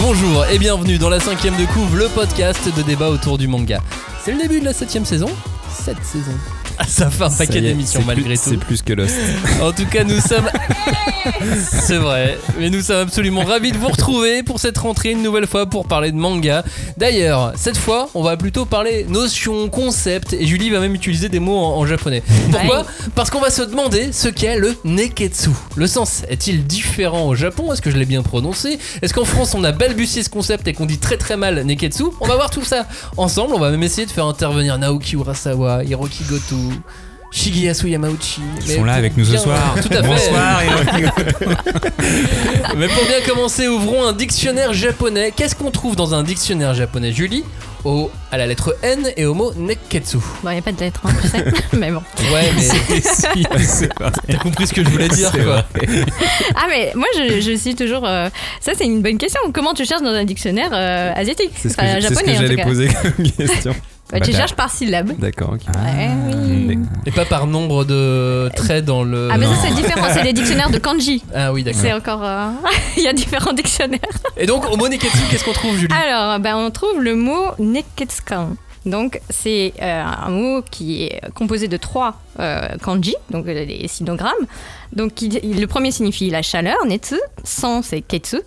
[0.00, 3.80] bonjour et bienvenue dans la cinquième de couvre, le podcast de débat autour du manga.
[4.22, 5.28] C'est le début de la septième saison
[5.68, 6.32] Cette saison.
[6.88, 8.50] Ça fait un paquet d'émissions malgré plus- tout.
[8.50, 9.14] C'est plus que Lost.
[9.62, 10.48] En tout cas, nous sommes.
[11.86, 15.46] C'est vrai, mais nous sommes absolument ravis de vous retrouver pour cette rentrée une nouvelle
[15.46, 16.64] fois pour parler de manga.
[16.96, 21.40] D'ailleurs, cette fois, on va plutôt parler notions, concepts, et Julie va même utiliser des
[21.40, 22.22] mots en, en japonais.
[22.50, 22.84] Pourquoi?
[23.14, 25.50] Parce qu'on va se demander ce qu'est le neketsu.
[25.76, 27.72] Le sens est-il différent au Japon?
[27.72, 28.78] Est-ce que je l'ai bien prononcé?
[29.02, 32.04] Est-ce qu'en France on a balbutié ce concept et qu'on dit très très mal neketsu?
[32.20, 33.54] On va voir tout ça ensemble.
[33.54, 36.56] On va même essayer de faire intervenir Naoki Urasawa, Hiroki Goto.
[37.32, 38.40] Shigeyasu Yamauchi.
[38.62, 39.76] Ils Mais sont là avec nous ce soir.
[39.82, 40.08] Tout à fait.
[40.08, 40.62] Bonsoir.
[42.76, 45.32] Mais pour bien commencer, ouvrons un dictionnaire japonais.
[45.34, 47.44] Qu'est-ce qu'on trouve dans un dictionnaire japonais, Julie?
[47.84, 50.18] Au, À la lettre N et au mot neketsu.
[50.42, 51.44] Bon, il n'y a pas de lettre, hein, tu sais.
[51.78, 52.02] mais bon.
[52.32, 53.88] Ouais, mais Si,
[54.28, 55.64] t'as compris ce que je voulais dire, quoi.
[56.56, 58.06] Ah, mais moi, je, je suis toujours.
[58.06, 58.28] euh,
[58.60, 59.40] Ça, c'est une bonne question.
[59.54, 61.52] Comment tu cherches dans un dictionnaire euh, asiatique?
[61.56, 63.74] C'est ce que, Enfin, ce j'allais poser comme question.
[64.12, 65.12] Bah, tu Bah, cherches par syllabe.
[65.18, 65.60] D'accord, ok.
[65.74, 66.78] Ouais, oui.
[67.06, 69.28] Et pas par nombre de traits dans le.
[69.32, 70.06] Ah, mais ça, c'est différent.
[70.12, 71.22] C'est les dictionnaires de kanji.
[71.34, 71.80] Ah oui, d'accord.
[71.80, 72.24] C'est encore.
[72.24, 72.48] euh,
[72.96, 74.00] Il y a différents dictionnaires.
[74.36, 75.94] Et donc, au mot neketsu, qu'est-ce qu'on trouve, Julie?
[75.94, 78.56] Alors, ben, on trouve le mot neketsukan.
[78.86, 84.46] Donc, c'est euh, un mot qui est composé de trois euh, kanji, donc les sinogrammes.
[84.94, 88.38] Donc, qui- le premier signifie la chaleur, netsu, san, c'est ketsu,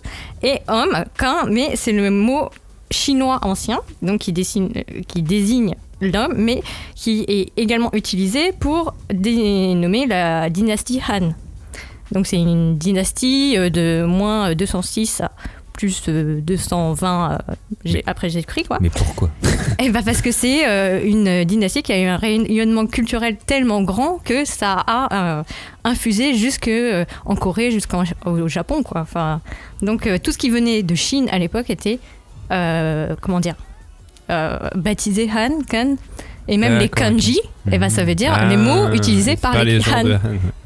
[0.42, 2.50] et homme, kan, mais c'est le mot
[2.94, 6.62] chinois ancien, donc qui, dessine- euh, qui désigne l'homme, mais
[6.94, 11.32] qui est également utilisé pour dénommer la dynastie Han.
[12.12, 15.30] Donc, c'est une dynastie euh, de moins 206 à
[15.72, 18.78] plus euh, 220 euh, j'ai- après Jésus-Christ, quoi.
[18.80, 19.30] Mais pourquoi?
[19.80, 23.82] Et bah parce que c'est euh, une dynastie qui a eu un rayonnement culturel tellement
[23.82, 25.42] grand que ça a euh,
[25.82, 29.00] infusé jusque euh, en Corée, jusqu'au au Japon, quoi.
[29.00, 29.40] Enfin,
[29.82, 33.54] donc euh, tout ce qui venait de Chine à l'époque était, euh, comment dire,
[34.30, 35.96] euh, baptisé Han, Kan.
[36.46, 37.40] Et même les kanji,
[37.72, 40.04] et ben ça veut dire Ah, les mots utilisés c'est par les, Han.
[40.04, 40.18] de.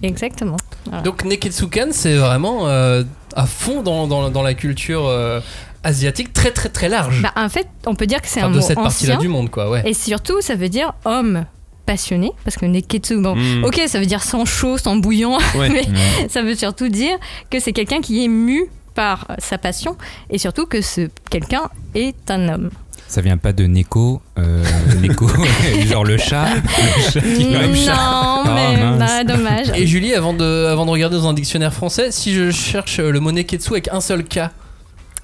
[0.02, 0.56] Exactement.
[0.86, 1.02] Voilà.
[1.02, 3.04] Donc, neketsukan, c'est vraiment euh,
[3.36, 5.38] à fond dans, dans, dans la culture euh,
[5.84, 7.22] asiatique, très très très large.
[7.22, 9.28] Bah, en fait, on peut dire que c'est Enfin, un de mot cette partie-là du
[9.28, 9.82] monde, quoi, ouais.
[9.88, 11.44] Et surtout, ça veut dire homme
[11.86, 13.62] passionné, parce que neketsu, bon, Hmm.
[13.64, 15.68] ok, ça veut dire sans chaud, sans bouillant, Ouais.
[15.70, 17.16] mais ça veut surtout dire
[17.50, 18.64] que c'est quelqu'un qui est mu
[18.98, 19.96] par sa passion,
[20.28, 22.70] et surtout que ce quelqu'un est un homme.
[23.06, 24.64] Ça vient pas de Neko, euh,
[25.00, 25.28] Neko,
[25.86, 28.42] genre le chat, le chat qui non, chat.
[28.54, 28.98] mais Oh, mince.
[28.98, 29.68] bah, dommage.
[29.76, 33.20] Et Julie, avant de, avant de regarder dans un dictionnaire français, si je cherche le
[33.20, 34.40] mot neketsu avec un seul K,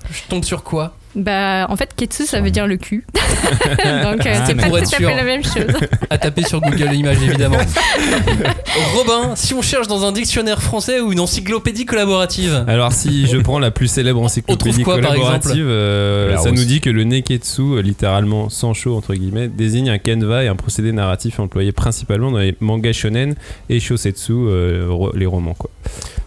[0.09, 0.95] je tombe sur quoi?
[1.17, 3.05] Bah, en fait, ketsu, ça veut dire le cul.
[3.15, 5.09] Donc, euh, Ah, c'est pas pour tout être à sûr.
[5.09, 5.73] fait la même chose.
[6.11, 7.59] À taper sur Google Images, évidemment.
[8.97, 13.37] Robin, si on cherche dans un dictionnaire français ou une encyclopédie collaborative, Alors si je
[13.39, 17.63] prends la plus célèbre encyclopédie quoi, par collaborative, euh, ça nous dit que le neketsu,
[17.63, 22.31] euh, littéralement sans chaud entre guillemets, désigne un kenva et un procédé narratif employé principalement
[22.31, 23.35] dans les mangas shonen
[23.69, 25.71] et shosetsu, euh, les romans quoi.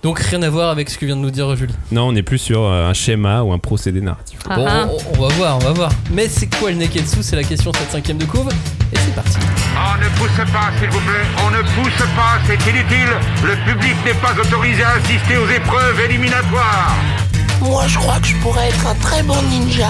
[0.03, 1.74] Donc rien à voir avec ce que vient de nous dire Julie.
[1.91, 4.40] Non, on est plus sur euh, un schéma ou un procédé narratif.
[4.50, 4.88] Ah, Bon, ah.
[4.90, 5.91] on, on va voir, on va voir.
[6.12, 7.22] Mais c'est quoi le neketsu?
[7.22, 8.50] C'est la question de cette cinquième de couve.
[8.94, 9.38] Et c'est parti.
[9.75, 11.25] On ne pousse pas, s'il vous plaît.
[11.46, 13.09] On ne pousse pas, c'est inutile.
[13.44, 16.96] Le public n'est pas autorisé à assister aux épreuves éliminatoires.
[17.62, 19.90] Moi, je crois que je pourrais être un très bon ninja.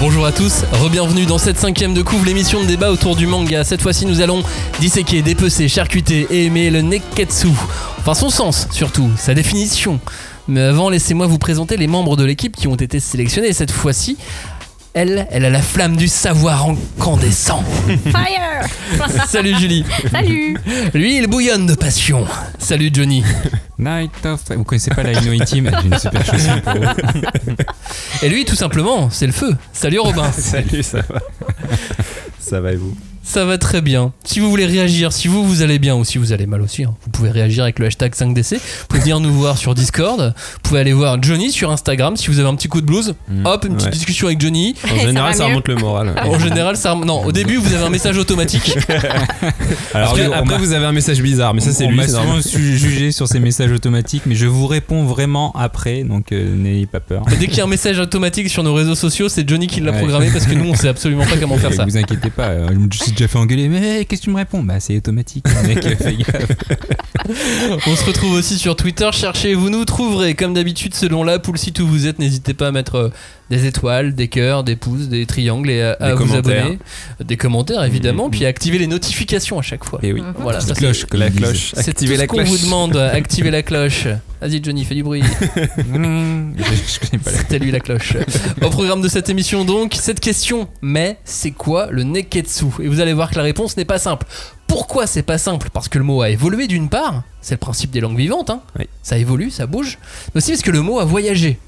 [0.00, 3.64] Bonjour à tous, re-bienvenue dans cette cinquième de couve, l'émission de débat autour du manga.
[3.64, 4.42] Cette fois-ci, nous allons
[4.80, 7.48] disséquer, dépecer, charcuter et aimer le neketsu.
[7.98, 10.00] Enfin, son sens surtout, sa définition.
[10.48, 14.16] Mais avant, laissez-moi vous présenter les membres de l'équipe qui ont été sélectionnés cette fois-ci.
[14.92, 17.62] Elle, elle a la flamme du savoir incandescent.
[18.10, 19.84] Fire Salut Julie.
[20.10, 20.56] Salut
[20.94, 22.26] Lui, il bouillonne de passion.
[22.58, 23.22] Salut Johnny.
[23.78, 24.40] Night of.
[24.50, 27.54] Vous connaissez pas la Ino Team J'ai une super chanson pour vous.
[28.22, 29.56] Et lui, tout simplement, c'est le feu.
[29.72, 30.30] Salut Robin.
[30.36, 31.20] Salut, ça va
[32.40, 32.96] Ça va et vous?
[33.22, 34.12] Ça va très bien.
[34.24, 36.84] Si vous voulez réagir, si vous vous allez bien ou si vous allez mal aussi,
[36.84, 38.54] hein, vous pouvez réagir avec le hashtag 5DC.
[38.56, 40.34] Vous pouvez venir nous voir sur Discord.
[40.36, 43.14] Vous pouvez aller voir Johnny sur Instagram si vous avez un petit coup de blues.
[43.44, 43.92] Hop, une petite Ouais.
[43.92, 44.74] discussion avec Johnny.
[44.84, 45.48] En Ça général, ça mieux.
[45.50, 46.14] remonte le moral.
[46.24, 46.94] En général, ça.
[46.96, 48.76] Non, au début, vous avez un message automatique.
[49.94, 51.96] Alors Après, après, on m'a- vous avez un message bizarre, mais ça c'est on lui,
[51.98, 52.42] m'a souvent normal.
[52.42, 56.86] su- jugé sur ces messages automatiques, mais je vous réponds vraiment après, donc euh, n'ayez
[56.86, 57.22] pas peur.
[57.32, 59.80] Et dès qu'il y a un message automatique sur nos réseaux sociaux, c'est Johnny qui
[59.80, 59.98] l'a Ouais.
[59.98, 61.84] programmé parce que nous, on sait absolument pas comment faire ça.
[61.84, 64.62] Vous inquiétez pas, euh, je déjà fait engueuler, mais qu'est-ce que tu me réponds?
[64.62, 66.52] Bah c'est automatique, gaffe.
[67.86, 69.08] On se retrouve aussi sur Twitter.
[69.12, 70.34] Cherchez, vous nous trouverez.
[70.34, 73.08] Comme d'habitude, selon l'app ou le site où vous êtes, n'hésitez pas à mettre euh,
[73.50, 76.78] des étoiles, des cœurs, des pouces, des triangles et à, à vous abonner.
[77.22, 78.26] Des commentaires, évidemment.
[78.26, 78.30] Mhm.
[78.30, 79.98] Puis à activer les notifications à chaque fois.
[80.04, 80.22] Et oui.
[80.38, 81.72] Voilà, ça, cloche, comme La cloche.
[81.74, 82.96] C'est tout Activez ce la qu'on vous demande.
[83.12, 84.06] Activez la cloche.
[84.40, 85.22] Vas-y, Johnny, fais du bruit.
[85.22, 88.14] je, je connais pas la C'était lui la cloche.
[88.62, 90.68] Au programme de cette émission, donc, cette question.
[90.80, 92.66] Mais c'est quoi le neketsu?
[92.82, 94.26] Et vous allez voir que la réponse n'est pas simple.
[94.66, 95.68] Pourquoi c'est pas simple?
[95.72, 97.24] Parce que le mot a évolué d'une part.
[97.40, 98.50] C'est le principe des langues vivantes.
[98.50, 98.60] hein.
[98.78, 98.86] Oui.
[99.02, 99.98] Ça évolue, ça bouge.
[100.34, 101.58] Mais aussi parce que le mot a voyagé.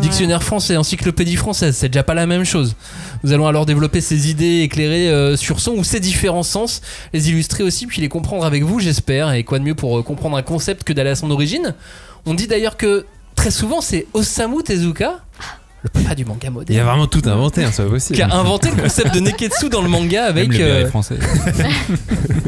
[0.00, 2.76] Dictionnaire français, encyclopédie française, c'est déjà pas la même chose.
[3.24, 6.80] Nous allons alors développer ces idées éclairées euh, sur son ou ces différents sens,
[7.12, 9.32] les illustrer aussi, puis les comprendre avec vous, j'espère.
[9.32, 11.74] Et quoi de mieux pour euh, comprendre un concept que d'aller à son origine?
[12.26, 15.20] On dit d'ailleurs que très souvent c'est Osamu Tezuka,
[15.82, 17.94] le papa du manga Il y a moderne, vraiment tout inventé, hein, c'est pas qui
[17.94, 18.22] possible.
[18.22, 21.16] a inventé le concept de Neketsu dans le manga Même avec, euh, français.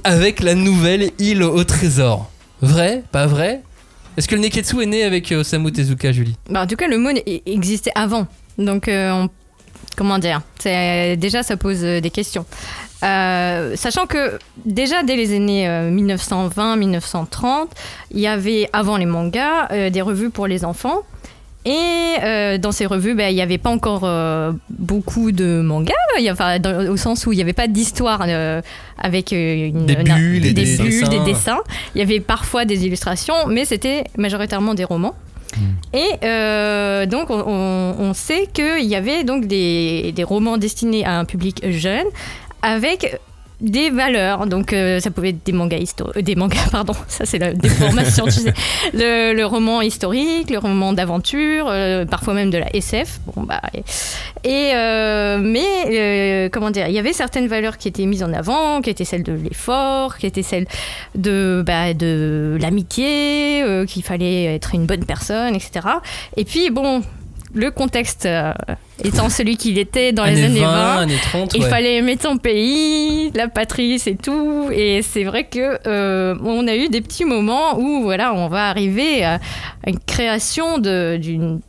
[0.04, 2.30] avec la nouvelle île au trésor.
[2.62, 3.02] Vrai?
[3.12, 3.62] Pas vrai?
[4.20, 6.36] Est-ce que le Neketsu est né avec euh, Osamu Tezuka, Julie?
[6.50, 7.08] Bah, en tout cas, le mot
[7.46, 8.26] existait avant.
[8.58, 9.26] Donc, euh,
[9.96, 10.42] comment dire?
[10.62, 12.44] Déjà, ça pose euh, des questions.
[13.00, 17.68] Sachant que déjà dès les années 1920-1930,
[18.10, 20.98] il y avait avant les mangas des revues pour les enfants.
[21.66, 21.76] Et
[22.24, 25.92] euh, dans ces revues, ben, il n'y avait pas encore euh, beaucoup de mangas,
[26.30, 28.62] enfin, dans- au sens où il n'y avait pas d'histoire euh,
[28.98, 31.08] avec une, Des bulles et des, des bulles, dessins.
[31.10, 31.60] des dessins.
[31.94, 35.14] Il y avait parfois des illustrations, mais c'était majoritairement des romans.
[35.92, 41.04] Et euh, donc, on, on- on sait qu'il y avait donc des, des romans destinés
[41.04, 42.06] à un public jeune
[42.62, 43.18] avec
[43.60, 44.46] des valeurs.
[44.46, 48.24] Donc, euh, ça pouvait être des mangas historiques, des mangas, pardon, ça c'est la déformation,
[48.24, 48.54] tu sais.
[48.92, 53.20] Le, roman historique, le roman d'aventure, euh, parfois même de la SF.
[53.34, 53.60] Bon, bah,
[54.44, 58.32] et, euh, mais, euh, comment dire, il y avait certaines valeurs qui étaient mises en
[58.32, 60.66] avant, qui étaient celles de l'effort, qui étaient celles
[61.14, 65.86] de, bah, de l'amitié, euh, qu'il fallait être une bonne personne, etc.
[66.36, 67.02] Et puis, bon,
[67.52, 68.54] le contexte euh,
[69.04, 71.68] étant celui qu'il était dans les années 20, années 30, il ouais.
[71.68, 74.68] fallait aimer ton pays, la patrie, c'est tout.
[74.72, 78.68] Et c'est vrai que euh, on a eu des petits moments où voilà, on va
[78.68, 79.40] arriver à,
[79.86, 81.60] une création d'une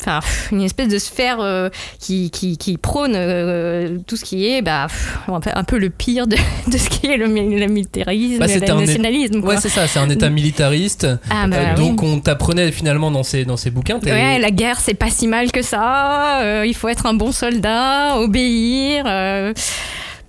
[0.00, 0.20] Enfin,
[0.52, 4.86] une espèce de sphère euh, qui, qui, qui prône euh, tout ce qui est bah,
[5.26, 6.36] un peu- le pire de,
[6.70, 9.40] de ce qui est le, mi- le militarisme, Bah, le nationalisme.
[9.40, 9.54] quoi.
[9.54, 11.08] Ouais, c'est ça, c'est un état militariste.
[11.30, 11.88] Ah, bah Euh, oui.
[11.88, 13.98] donc on t'apprenait finalement dans ces, dans ces bouquins.
[14.04, 16.42] Ouais, la guerre, c'est pas si mal que ça.
[16.42, 19.04] euh, il faut être un bon soldat, obéir.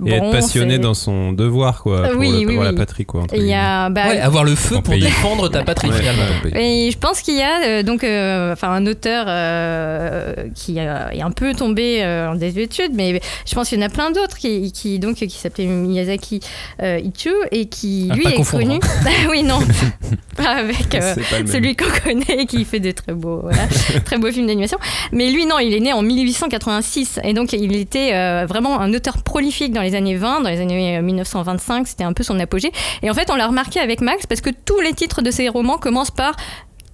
[0.06, 3.24] Et être passionné dans son devoir, quoi, pour, Oui, le- oui, pour la patrie, quoi.
[3.36, 5.02] Il y a, bah, Ouais, avoir le feu pour pays.
[5.02, 6.24] défendre ta patrie Ouais, finalement.
[6.46, 6.52] ouais.
[6.88, 10.88] Et je pense qu'il y a euh, donc euh, enfin un auteur euh, qui est
[11.22, 14.38] un peu tombé euh, en désuétude, mais je pense qu'il y en a plein d'autres
[14.38, 16.42] qui, qui donc qui s'appelait Miyazaki
[16.84, 18.80] euh, Ichiu et qui Ah, lui est confondre, connu.
[19.06, 19.60] Ah oui non,
[20.38, 21.16] pas avec euh,
[21.46, 23.60] celui qu'on connaît qui fait des très beaux voilà,
[24.06, 24.78] très beaux films d'animation.
[25.12, 28.94] Mais lui non, il est né en 1886 et donc il était euh, vraiment un
[28.94, 32.40] auteur prolifique dans les années 20, dans les années euh, 1925, c'était un peu son
[32.40, 32.72] apogée.
[33.04, 35.50] Et en fait, on l'a remarqué avec Max parce que tous les titres de ses
[35.50, 36.36] romans commencent par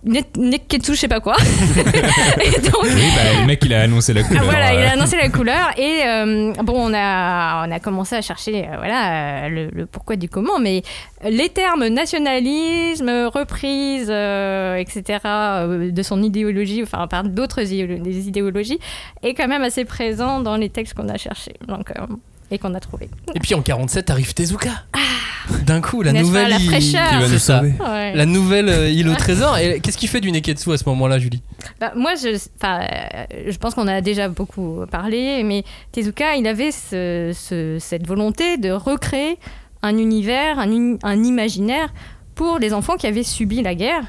[0.06, 1.38] Ne- Neketsu, je sais pas quoi.
[2.44, 4.44] et donc, Oui, bah, le mec, il a annoncé la ah, couleur.
[4.44, 8.14] voilà, il euh, a annoncé la couleur et euh, bon, on a, on a commencé
[8.18, 10.82] à chercher euh, voilà, euh, le, le pourquoi du comment, mais
[11.24, 18.80] les termes nationalisme, reprise, euh, etc., euh, de son idéologie, enfin par d'autres idéologies,
[19.22, 22.06] est quand même assez présent dans les textes qu'on a cherchés donc, euh,
[22.52, 23.10] et qu'on a trouvés.
[23.36, 24.70] Et puis en 47 arrive Tezuka.
[25.66, 26.14] D'un coup, la Ah.
[26.14, 27.10] Pas, nouvelle la île- fraîcheur.
[27.10, 27.58] Qui va C'est nous ça.
[27.60, 27.74] sauver.
[27.80, 28.16] Ouais.
[28.16, 29.58] La nouvelle euh, île au trésor.
[29.58, 31.42] Et qu'est-ce qu'il fait du Neketsu à ce moment-là, Julie?
[31.82, 36.48] Bah, moi, je, enfin, euh, je pense qu'on a déjà beaucoup parlé, mais Tezuka, il
[36.48, 39.38] avait ce- ce- cette volonté de recréer
[39.82, 41.94] un univers, un, un imaginaire
[42.36, 44.04] pour les enfants qui avaient subi la guerre.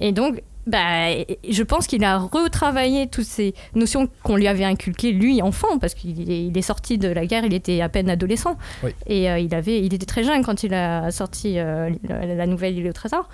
[0.00, 1.10] Et donc, bah,
[1.48, 5.94] je pense qu'il a retravaillé toutes ces notions qu'on lui avait inculquées, lui, enfant, parce
[5.94, 8.56] qu'il est, il est sorti de la guerre, il était à peine adolescent.
[8.82, 8.90] Oui.
[9.06, 12.76] Et euh, il, avait, il était très jeune quand il a sorti euh, la, nouvelle
[12.76, 13.28] Île au Trésor.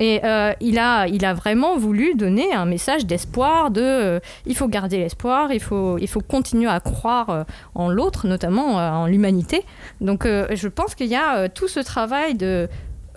[0.00, 4.56] Et euh, il, a, il a vraiment voulu donner un message d'espoir, de euh, il
[4.56, 9.06] faut garder l'espoir, il faut, il faut continuer à croire euh, en l'autre, notamment en
[9.06, 9.64] l'humanité.
[10.00, 12.68] Donc je pense qu'il y a tout ce travail de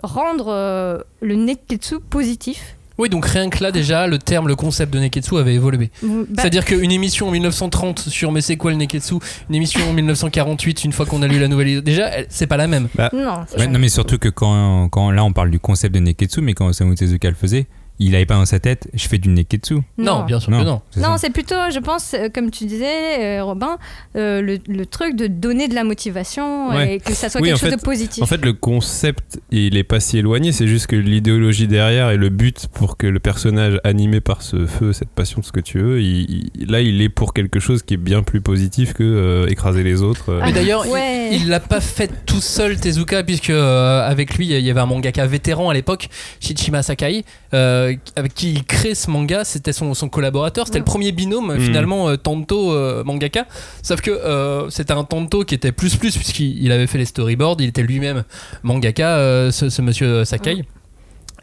[0.02, 2.77] rendre le Neketsu positif.
[2.98, 5.90] Oui, donc rien que là déjà, le terme, le concept de Neketsu avait évolué.
[6.02, 9.14] Bah, C'est-à-dire qu'une émission en 1930 sur Mais c'est quoi le Neketsu,
[9.48, 12.66] une émission en 1948, une fois qu'on a lu la nouvelle déjà, c'est pas la
[12.66, 12.88] même.
[12.98, 13.66] non, c'est Ouais, ça.
[13.66, 16.66] non, mais surtout que quand, quand là on parle du concept de Neketsu, mais quand
[16.66, 17.66] Osamu Tezuka le faisait,
[17.98, 19.76] il avait pas dans sa tête, je fais du Neketsu.
[19.98, 20.82] Non, bien sûr que non.
[20.90, 21.18] c'est Non, ça.
[21.18, 23.78] c'est plutôt, je pense, euh, comme tu disais, euh, Robin,
[24.16, 26.94] euh, le, le truc de donner de la motivation Ouais.
[26.96, 28.22] et que ça soit Oui, quelque chose fait- de positif.
[28.22, 32.16] En fait, le concept, il est pas si éloigné, c'est juste que l'idéologie derrière et
[32.16, 35.78] le but pour que le personnage animé par ce feu, cette passion, ce que tu
[35.80, 39.02] veux, il- il- là, il est pour quelque chose qui est bien plus positif que
[39.02, 40.30] euh, écraser les autres.
[40.32, 40.40] euh.
[40.44, 41.28] Mais d'ailleurs, il- Ouais.
[41.32, 44.86] il l'a pas fait tout seul, Tezuka, puisque euh, avec lui, il y avait un
[44.86, 46.08] mangaka vétéran à l'époque,
[46.40, 47.24] Shichima Sakai,
[47.54, 49.44] euh, avec qui il crée ce manga.
[49.44, 50.66] C'était son, son collaborateur.
[50.66, 51.60] C'était le premier binôme, Mm.
[51.60, 53.46] finalement, euh, Tanto euh, mangaka.
[53.82, 57.04] Sauf que euh, c'était un Tanto qui était plus plus, puisqu'il il avait fait les
[57.06, 57.56] storyboards.
[57.60, 58.24] Il était lui-même
[58.62, 60.64] mangaka, euh, ce, ce monsieur Sakai.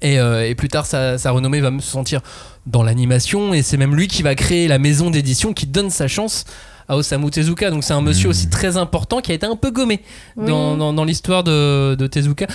[0.01, 2.21] Et, euh, et plus tard, sa, sa renommée va me sentir
[2.65, 3.53] dans l'animation.
[3.53, 6.43] Et c'est même lui qui va créer la maison d'édition qui donne sa chance
[6.87, 7.71] à Osamu Tezuka.
[7.71, 8.31] Donc c'est un monsieur Mmh.
[8.31, 10.01] aussi très important qui a été un peu gommé
[10.35, 10.47] Oui.
[10.47, 12.45] dans, dans- dans l'histoire de, de Tezuka.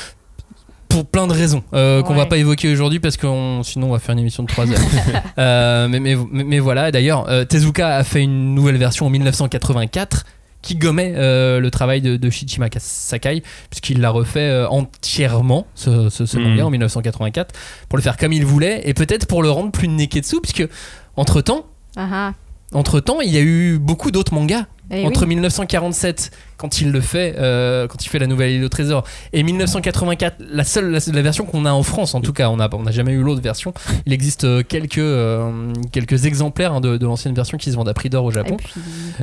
[0.91, 3.27] Pour plein de raisons euh, qu'on va pas évoquer aujourd'hui parce que
[3.63, 4.79] sinon on va faire une émission de 3 heures.
[5.39, 9.11] Euh, mais, mais, mais- mais voilà, d'ailleurs, euh, Tezuka a fait une nouvelle version en
[9.11, 10.25] 1984
[10.63, 16.11] qui gommait euh, le travail de, de Shichima Sakai, puisqu'il l'a refait euh, entièrement, ce,
[16.11, 16.43] ce, ce Mhm.
[16.51, 17.55] manga, en 1984,
[17.89, 20.69] pour le faire comme il voulait, et peut-être pour le rendre plus neketsu, puisque
[21.17, 21.65] entre-temps,
[21.97, 22.33] Ah, ah.
[22.75, 24.67] entre-temps, il y a eu beaucoup d'autres mangas.
[24.93, 25.29] Eh Entre oui.
[25.29, 26.31] 1947,
[26.61, 30.37] quand il le fait, euh, quand il fait la nouvelle île au trésor, et 1984,
[30.53, 32.83] la seule, la, la version qu'on a en France, en tout cas, on n'a on
[32.83, 33.73] n'a jamais eu l'autre version.
[34.05, 37.89] Il existe euh, quelques, euh, quelques exemplaires hein, de, de l'ancienne version qui se vendent
[37.89, 38.73] à prix d'or au Japon, puis,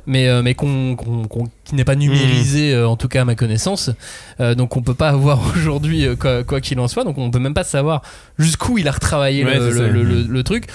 [0.07, 3.25] mais, euh, mais qu'on, qu'on- qu'on- qui n'est pas numérisé, euh, en tout cas à
[3.25, 3.91] ma connaissance.
[4.39, 7.29] Euh, donc on peut pas avoir aujourd'hui, euh, quoi quoi qu'il en soit, donc on
[7.29, 8.01] peut même pas savoir
[8.39, 9.87] jusqu'où il a retravaillé Ouais, le, c'est ça.
[9.87, 10.65] le- le- le truc.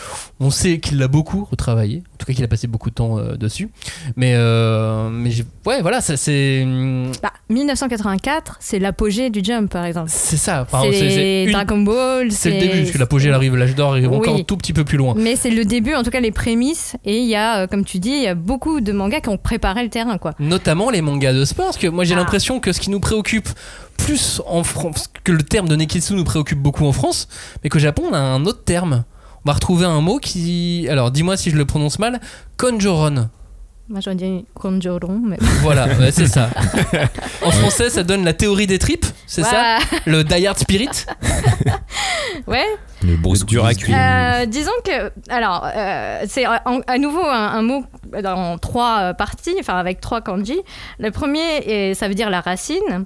[0.41, 3.19] On sait qu'il l'a beaucoup retravaillé, en tout cas qu'il a passé beaucoup de temps
[3.19, 3.71] euh, dessus.
[4.17, 6.52] Mais, euh, mais j'ai- ouais, voilà, ça, c'est.
[6.63, 10.11] Hum, bah, 1984, c'est l'apogée du Jump, par exemple.
[10.13, 10.63] C'est ça.
[10.63, 12.31] Enfin, c'est c'est- c'est une- Dragon Ball.
[12.33, 14.17] c'est le début, parce que l'apogée, elle arrive, l'âge d'or arrive Oui.
[14.17, 15.15] encore un tout petit peu plus loin.
[15.17, 16.97] Mais c'est le début, en tout cas les prémices.
[17.05, 19.29] Et il y a, euh, comme tu dis, il y a beaucoup de mangas qui
[19.29, 20.33] ont préparé le terrain, quoi.
[20.39, 22.19] Notamment les mangas de sport, parce que moi j'ai Ah.
[22.19, 23.49] l'impression que ce qui nous préoccupe
[23.99, 27.29] plus en France, que le terme de Neketsu nous préoccupe beaucoup en France,
[27.63, 29.05] mais qu'au Japon on a un autre terme.
[29.45, 30.87] On va retrouver un mot qui.
[30.89, 32.21] Alors dis-moi si je le prononce mal.
[32.57, 33.29] Konjoron.
[33.93, 35.37] Moi, j'aurais dit Konjoron, mais.
[35.61, 36.49] Voilà, ouais, c'est ça.
[37.45, 40.89] En français, ça donne la théorie des tripes, c'est ça Le Die Hard Spirit
[42.47, 42.65] Ouais.
[43.03, 43.97] Le Bruce dur à cuire.
[43.99, 47.85] Euh, disons que, alors, euh, c'est à nouveau un, un mot
[48.23, 50.59] dans trois euh, parties, enfin avec trois kanji.
[50.99, 53.05] Le premier, est- ça veut dire la racine.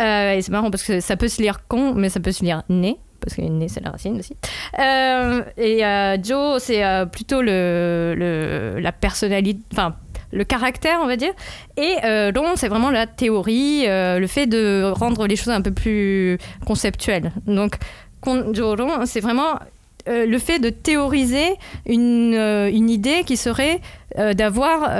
[0.00, 2.42] Euh, et c'est marrant parce que ça peut se lire con, mais ça peut se
[2.44, 2.96] lire né.
[3.20, 4.36] Parce que né, c'est la racine aussi.
[4.78, 9.94] Euh, et euh, Joe, c'est euh, plutôt le, le- la personnalité, enfin,
[10.34, 11.32] le caractère, on va dire.
[11.76, 15.62] Et euh, Ron, c'est vraiment la théorie, euh, le fait de rendre les choses un
[15.62, 17.32] peu plus conceptuelles.
[17.46, 17.76] Donc,
[18.20, 19.58] Konjoron, c'est vraiment
[20.08, 21.54] euh, le fait de théoriser
[21.86, 23.80] une, euh, une idée qui serait
[24.16, 24.90] d'avoir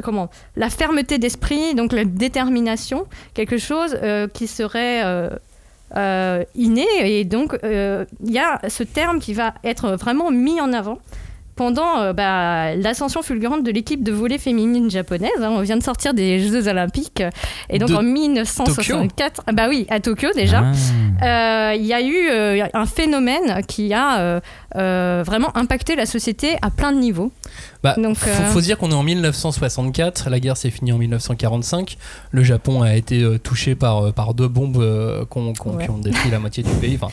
[0.00, 3.98] comment la fermeté d'esprit, donc la détermination, quelque chose
[4.32, 5.02] qui serait
[6.54, 6.86] inné.
[7.00, 11.00] Et donc, il y a ce terme qui va être vraiment mis en avant
[11.56, 15.30] pendant euh, bah, l'ascension fulgurante de l'équipe de volley féminine japonaise.
[15.40, 15.50] hein.
[15.50, 17.22] on vient de sortir des Jeux Olympiques.
[17.70, 20.62] Et donc De en 1964, ah bah oui, à Tokyo déjà,
[21.22, 21.70] Ah.
[21.70, 24.40] euh, il y a eu euh, un phénomène qui a
[24.74, 27.30] vraiment impacté la société à plein de niveaux.
[27.82, 30.98] Bah, Donc, faut, euh, faut dire qu'on est en 1964, la guerre s'est finie en
[30.98, 31.96] 1945,
[32.30, 35.84] le Japon a été euh, touché par, euh, par deux bombes euh, Ouais.
[35.84, 36.98] qui ont détruit la moitié du pays.
[37.00, 37.12] Enfin,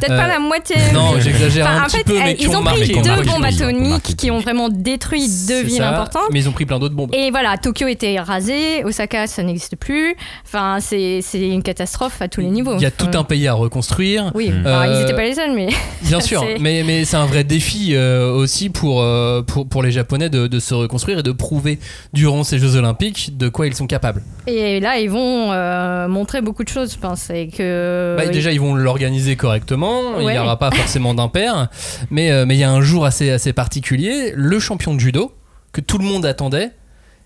[0.00, 0.76] Peut-être Euh, pas la moitié.
[0.92, 3.02] non, j'exagère Enfin, un en petit fait, peu, mais euh, qui ils ont pris deux
[3.10, 6.28] marqué, bombes atomiques qui ont vraiment détruit deux villes ça, importantes.
[6.32, 7.10] Mais ils ont pris plein d'autres bombes.
[7.14, 10.16] Et voilà, Tokyo était rasé, Osaka ça n'existe plus.
[10.44, 12.74] Enfin, c'est c'est une catastrophe à tous les niveaux.
[12.76, 14.30] Il y a tout un pays à reconstruire.
[14.34, 14.66] Oui, Mm.
[14.66, 15.68] alors, ils Euh, n'étaient pas les seuls, mais.
[16.02, 19.90] Bien sûr, mais, mais c'est un vrai défi euh, aussi pour, euh, pour, pour les
[19.90, 21.78] Japonais de, de se reconstruire et de prouver
[22.14, 24.22] durant ces Jeux Olympiques de quoi ils sont capables.
[24.46, 27.28] Et là, ils vont euh, montrer beaucoup de choses, je pense.
[27.30, 28.14] Et que.
[28.16, 31.68] Bah, déjà, ils vont l'organiser correctement, il n'y aura pas forcément d'impair,
[32.10, 34.32] mais euh, mais il y a un jour assez, assez particulier.
[34.34, 35.32] Le champion de judo,
[35.72, 36.70] que tout le monde attendait,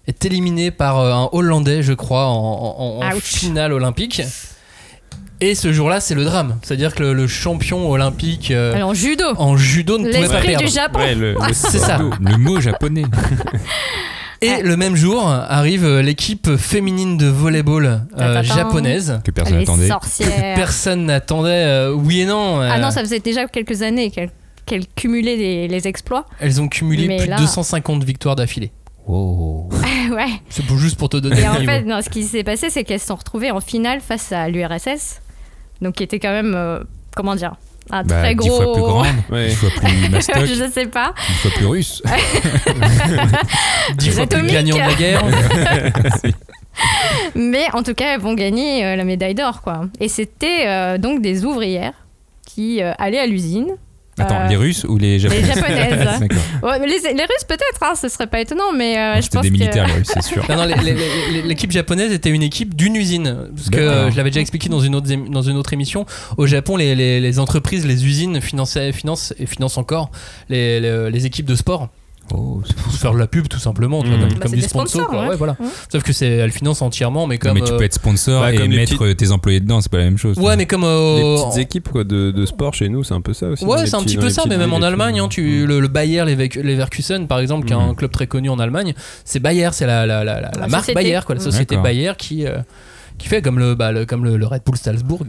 [0.08, 4.22] est éliminé par euh, un Hollandais, je crois, en, en- finale olympique.
[5.44, 6.56] Et ce jour-là, c'est le drame.
[6.62, 9.24] C'est-à-dire que le, le champion olympique euh, Alors, en judo.
[9.38, 10.66] en judo ne pouvait pas L'esprit perdre.
[10.66, 10.98] du Japon.
[11.00, 11.98] Ouais, le- le- C'est ça.
[11.98, 13.02] Le mot japonais.
[14.40, 18.42] Et le même jour arrive euh, l'équipe féminine de volleyball euh, Tatatin.
[18.54, 19.20] japonaise.
[19.24, 19.88] Que personne Les n'attendait.
[19.88, 20.54] sorcières.
[20.56, 21.50] Personne n'attendait.
[21.64, 22.60] euh, oui et non.
[22.60, 24.30] euh, Ah non, ça faisait déjà quelques années qu'elles
[24.64, 26.24] qu'elles cumulaient les, les exploits.
[26.38, 28.70] Elles ont cumulé Mais plus là- de 250 victoires d'affilée.
[29.08, 29.68] Wow.
[30.12, 30.26] ouais.
[30.48, 31.64] C'est pour, juste pour te donner Et le en niveau.
[31.66, 34.48] fait, non, ce qui s'est passé, c'est qu'elles se sont retrouvées en finale face à
[34.48, 35.20] l'URSS.
[35.82, 36.78] Donc, qui était quand même, euh,
[37.14, 37.54] comment dire,
[37.90, 38.48] un Bah, très gros.
[38.62, 39.50] fois plus grande, Ouais.
[39.50, 41.12] fois plus mastoc, Je sais pas.
[41.28, 42.02] dix fois plus russe.
[43.96, 45.22] Dix fois plus gagnant de la guerre.
[47.34, 49.82] Mais en tout cas, elles vont gagner euh, la médaille d'or, quoi.
[50.00, 51.92] Et c'était euh, donc des ouvrières
[52.46, 53.72] qui euh, allaient à l'usine.
[54.18, 55.90] Attends, Euh, les Russes ou les Japonais Japonaises.
[56.20, 56.38] D'accord.
[56.62, 59.42] Ouais, mais les, les Russes, peut-être, hein, ce serait pas étonnant, mais euh, je pense
[59.42, 59.52] des que.
[59.54, 60.44] militaires, les Russes, c'est sûr.
[60.50, 60.96] Non, non, les- les-
[61.32, 63.48] les- l'équipe japonaise était une équipe d'une usine.
[63.56, 66.04] Parce que euh, je l'avais déjà expliqué dans une autre, émi- dans une autre émission.
[66.36, 70.10] Au Japon, les, les- les entreprises, les usines finançaient, financent et financent encore
[70.50, 71.88] les, les- les équipes de sport.
[72.32, 73.98] Oh, c'est Pour se faire de la pub, tout simplement.
[74.00, 74.20] vois, Mhm.
[74.20, 74.88] Comme, Bah, comme du sponsor.
[74.88, 75.22] sponsors, quoi.
[75.22, 75.28] ouais.
[75.30, 75.56] Ouais, voilà.
[75.58, 75.66] Mhm.
[75.90, 77.54] Sauf que c'est, elles financent entièrement, mais comme.
[77.54, 79.98] mais tu euh, peux être sponsor bah, et les mettre tes employés dedans, c'est pas
[79.98, 80.38] la même chose.
[80.38, 80.84] Ouais, mais comme.
[80.84, 83.64] euh, Les petites équipes quoi, de, de sport chez nous, c'est un peu ça aussi.
[83.64, 85.24] Ouais, les c'est un petit peu les ça, mais même en Allemagne, tout.
[85.24, 88.48] hein, tu, le, le Bayer Leverk- Leverkusen, par exemple, qui est un club très connu
[88.48, 90.94] en Allemagne, c'est Bayer, c'est la, la, la, la- la La marque société.
[91.02, 91.76] Bayer, quoi, la société.
[91.76, 92.58] Bayer qui, euh,
[93.18, 95.24] qui fait comme le, bah, le- comme le, le Red Bull Salzbourg.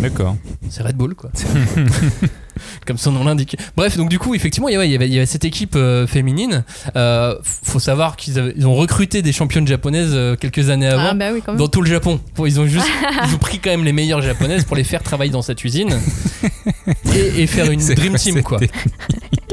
[0.00, 0.36] D'accord.
[0.68, 1.30] C'est Red Bull, quoi.
[2.86, 3.56] Comme son nom l'indique.
[3.76, 5.44] Bref, donc du coup, effectivement, il y avait, il y avait- il y avait cette
[5.44, 6.64] équipe euh, féminine.
[6.96, 11.08] Euh, faut savoir qu'ils avaient- ils ont recruté des championnes japonaises euh, quelques années avant.
[11.10, 11.58] Ah, bah oui, quand même.
[11.58, 12.20] Dans tout le Japon.
[12.36, 12.86] Bon, ils ont juste
[13.28, 15.98] ils ont pris quand même les meilleures japonaises pour les faire travailler dans cette usine
[17.14, 18.58] et, et faire une C'est dream quoi team cette quoi.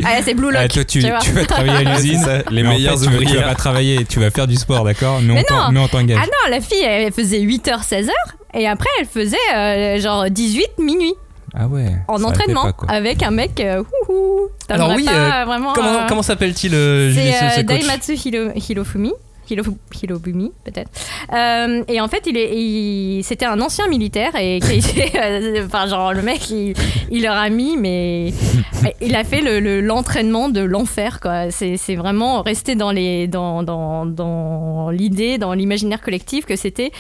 [0.04, 0.62] Ah, c'est Blue Lock.
[0.64, 1.20] Ah, toi, tu, tu vois.
[1.20, 2.22] tu vas travailler à c'est l'usine.
[2.22, 3.48] ça, les mais en meilleures fait, tu vas- Tu vas ouvrières.
[3.50, 5.22] pas travailler, tu vas faire du sport, d'accord?
[5.22, 5.84] Nous, Mais on t'en- non.
[5.84, 6.20] on t'engage.
[6.22, 8.10] Ah non, la fille, elle faisait 8h, 16h.
[8.54, 11.14] Et après, elle faisait euh, genre 18 minuit
[11.56, 11.86] Ah ouais.
[12.08, 13.60] en entraînement pas, avec un mec.
[13.60, 18.52] euh, ouhou, Alors oui, pas vraiment, Comment, euh, comment s'appelle-t-il euh, C'est euh, Daimatsu Hiro-
[18.56, 19.12] Hirofumi.
[19.52, 20.92] Hiro- Hirobumi, peut-être.
[21.34, 24.80] Euh, et en fait, il est, il- c'était un ancien militaire et qui
[25.20, 26.76] euh, enfin, genre, le mec, il,
[27.10, 28.32] il leur a mis, mais
[29.02, 31.50] il a fait le- le- l'entraînement de l'enfer, quoi.
[31.50, 36.92] C'est, vraiment resté dans les, dans, dans, dans l'idée, dans l'imaginaire collectif que c'était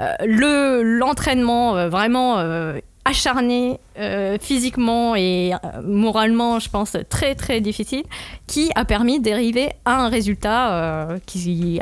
[0.00, 7.34] euh, le l'entraînement euh, vraiment euh, acharné euh, physiquement et euh, moralement, je pense, très
[7.36, 8.02] très difficile,
[8.48, 11.80] qui a permis d'arriver à un résultat euh, qui,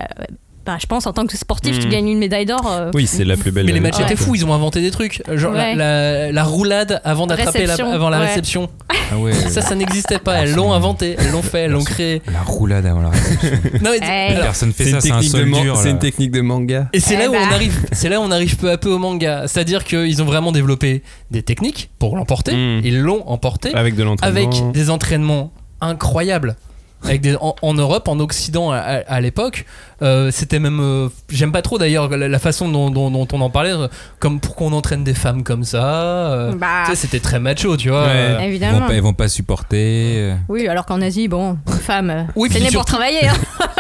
[0.67, 1.91] bah, je pense, en tant que sportif, tu Mm.
[1.91, 2.67] gagnes une médaille d'or.
[2.71, 3.67] euh, Oui, c'est la plus belle.
[3.67, 5.23] Mais les matchs étaient fous, ils ont inventé des trucs.
[5.33, 5.75] Genre la- Ouais.
[5.75, 8.27] la, la roulade avant d'attraper la, Réception, avant la ouais.
[8.29, 8.71] réception.
[9.13, 9.33] Ah ouais.
[9.35, 10.37] Ça, ça n'existait pas.
[10.37, 12.23] Elles l'ont inventé, elles l'ont fait, elles l'ont créé.
[12.33, 13.51] La roulade avant la réception.
[13.83, 14.37] Non, mais- Hey.
[14.37, 15.21] Personne fait ça, c'est un.
[15.23, 16.89] C'est une technique de manga.
[16.93, 17.39] Et c'est Eh là où bah.
[17.49, 19.45] on arrive, c'est là où on arrive peu à peu au manga.
[19.47, 22.53] C'est-à-dire qu'ils ont vraiment développé des techniques pour l'emporter.
[22.55, 22.81] Mm.
[22.85, 24.39] Ils l'ont emporté Avec de l'entraînement.
[24.41, 26.57] avec des entraînements incroyables.
[27.05, 29.67] Avec des, en, en Europe, en Occident à, à- à l'époque,
[30.03, 30.81] euh, c'était même.
[30.81, 33.89] euh, J'aime pas trop d'ailleurs la, la façon dont, dont- dont on en parlait, euh,
[34.19, 35.85] comme pourquoi on entraîne des femmes comme ça.
[36.33, 38.05] euh, Bah, tu sais, c'était très macho, tu vois.
[38.05, 38.11] Ouais.
[38.11, 38.31] euh.
[38.33, 38.87] Ils vont, évidemment.
[38.87, 40.15] pas, ils vont pas supporter.
[40.19, 40.35] euh.
[40.49, 43.27] Oui, alors qu'en Asie, bon, une femme, euh, Oui, c'est né pour travailler.
[43.29, 43.35] hein.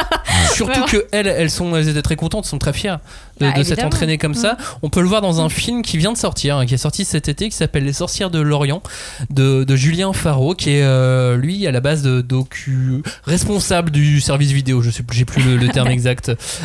[0.55, 0.87] Surtout Vraiment.
[0.87, 2.99] que elles, elles sont, elles étaient très contentes, sont très fières
[3.41, 3.87] de, Ah, de s'être évidemment.
[3.89, 4.57] entraînées comme ça.
[4.83, 7.05] On peut le voir dans un film qui vient de sortir, hein, qui est sorti
[7.05, 8.83] cet été, qui s'appelle Les Sorcières de l'Orient,
[9.31, 14.21] de, de Julien Faro, qui est euh, lui à la base de docu responsable du
[14.21, 14.83] service vidéo.
[14.83, 16.04] Je sais plus, j'ai plus le, le terme exact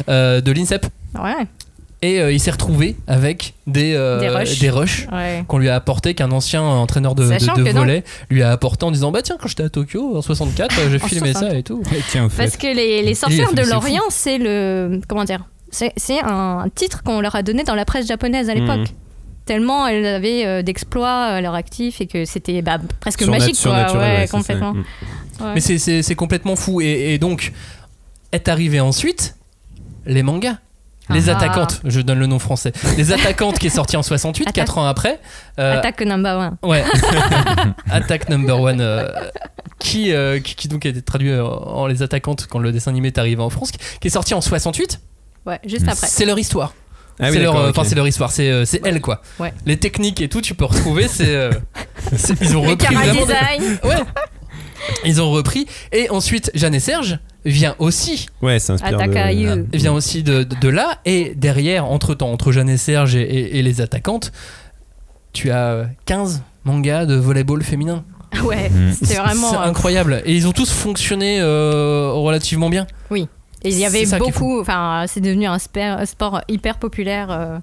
[0.10, 0.86] euh, de l'INSEP.
[1.16, 1.34] Ouais,
[2.02, 4.60] Et euh, il s'est retrouvé avec des euh, Des rushs.
[4.60, 5.44] des rushs ouais.
[5.48, 9.12] qu'on lui a apporté, qu'un ancien entraîneur de, de, volet lui a apporté en disant
[9.12, 11.56] bah tiens quand j'étais à Tokyo en 64 euh, j'ai filmé ça 64.
[11.58, 11.82] et tout.
[12.10, 12.44] Tiens, au fait.
[12.44, 15.02] Parce que les, les sorcières de c'est l'Orient, c'est le.
[15.08, 18.54] Comment dire C'est c'est un titre qu'on leur a donné dans la presse japonaise à
[18.54, 18.78] l'époque.
[18.80, 18.96] Mhm.
[19.46, 23.58] Tellement elles avaient euh, d'exploits à leur actif et que c'était bah, presque Surnat- magique,
[23.64, 23.98] quoi.
[23.98, 24.74] Ouais, complètement.
[24.76, 24.84] Mm.
[25.42, 25.52] Ouais.
[25.56, 26.82] Mais c'est- complètement fou.
[26.82, 27.52] Et, et donc,
[28.32, 29.36] est arrivé ensuite
[30.06, 30.58] les mangas.
[31.12, 31.38] Les Ah.
[31.38, 32.72] attaquantes, je donne le nom français.
[32.98, 34.54] Les attaquantes qui est sorti en 68, Attaque.
[34.56, 35.20] 4 ans après.
[35.60, 36.58] Euh, Attaque number one.
[36.62, 36.84] Ouais.
[37.90, 38.80] Attack number one.
[38.82, 39.08] euh,
[39.80, 43.08] qui, euh, qui, qui donc a été traduit en Les attaquantes quand le dessin animé
[43.08, 45.00] est arrivé en France, qui est sorti en 68.
[45.48, 46.06] Ouais, juste après.
[46.08, 46.74] C'est leur histoire.
[47.22, 47.88] Ah oui, c'est leur, d'accord, euh, enfin, ok.
[47.88, 49.22] c'est leur histoire, c'est c'est elle quoi.
[49.40, 49.54] Ouais.
[49.66, 51.52] Les techniques et tout, tu peux retrouver, c'est euh,
[52.42, 53.80] ils ont Le repris vraiment- design.
[53.84, 53.96] Ouais.
[55.06, 58.60] Ils ont repris et ensuite Jeanne et Serge vient aussi Ouais,
[59.34, 59.40] de...
[59.58, 59.68] you.
[59.74, 63.22] vient aussi de, de, de là et derrière entre temps entre Jeanne et Serge et,
[63.22, 64.32] et- et les attaquantes
[65.34, 68.04] tu as 15 mangas de volleyball féminin
[68.44, 68.92] Ouais, Mm.
[68.92, 69.50] c'était vraiment.
[69.52, 72.86] c'est euh, incroyable et ils ont tous fonctionné euh, relativement bien
[73.64, 74.62] Et il y avait C'est beaucoup.
[74.62, 75.58] Enfin, c'est devenu un,
[76.06, 77.28] sport hyper populaire.
[77.32, 77.58] euh,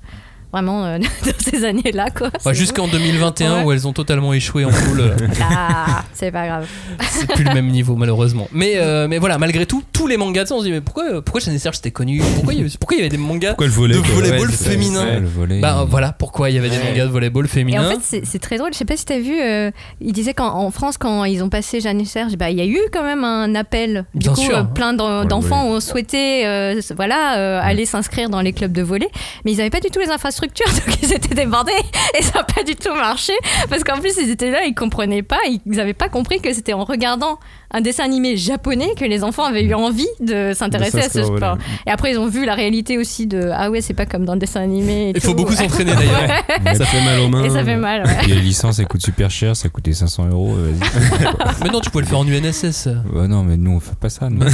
[0.52, 2.30] vraiment euh, dans ces années-là, quoi.
[2.52, 3.64] Jusqu'en 2021 Ouais.
[3.64, 5.00] où elles ont totalement échoué en poule.
[5.00, 6.66] euh, Ah, c'est pas grave.
[7.10, 8.48] c'est plus le même niveau malheureusement.
[8.52, 10.80] Mais, euh, mais voilà, malgré tout, tous les mangas, de ça, on se dit mais
[10.80, 13.08] pourquoi, pourquoi Jeanne et Serge c'était connu pourquoi il, y avait, pourquoi il y avait
[13.10, 15.60] des mangas Pourquoi de volleyball Ouais, féminin le.
[15.60, 17.86] Bah voilà pourquoi il y avait des mangas de volleyball Et féminin.
[17.86, 18.72] en fait, c'est- très drôle.
[18.72, 21.48] Je sais pas si t'as vu, euh, il disait qu'en en France, quand ils ont
[21.48, 24.04] passé Jeanne et Serge, bah, il y a eu quand même un appel.
[24.14, 24.56] Du Bien coup, sûr.
[24.58, 28.72] euh, plein d'en- le d'enfants ont souhaité euh, voilà, euh, aller s'inscrire dans les clubs
[28.72, 29.08] de volley.
[29.44, 30.35] Mais ils n'avaient pas du tout les infrastructures,
[30.86, 31.72] donc ils étaient débordés.
[32.18, 33.32] Et ça n'a pas du tout marché.
[33.70, 35.38] Parce qu'en plus, ils étaient là, ils comprenaient pas.
[35.48, 37.38] Ils n'avaient pas compris que c'était en regardant
[37.72, 41.58] un dessin animé japonais que les enfants avaient eu envie de s'intéresser à ce sport.
[41.86, 44.34] Et après, ils ont vu la réalité aussi de Ah ouais, c'est pas comme dans
[44.34, 45.10] le dessin animé.
[45.10, 46.76] et Il faut beaucoup s'entraîner d'ailleurs.
[46.76, 47.44] Ça fait mal aux mains.
[47.44, 48.24] Et ça fait mal, ouais.
[48.24, 50.54] Et les licences, elles coûtent super cher, ça coûtait 500 euros.
[50.56, 50.72] euh.
[51.62, 52.88] Mais non, tu pouvais le faire en UNSS.
[53.12, 54.28] Ouais, non, mais nous, on fait pas ça.
[54.30, 54.38] nous.
[54.38, 54.46] Non,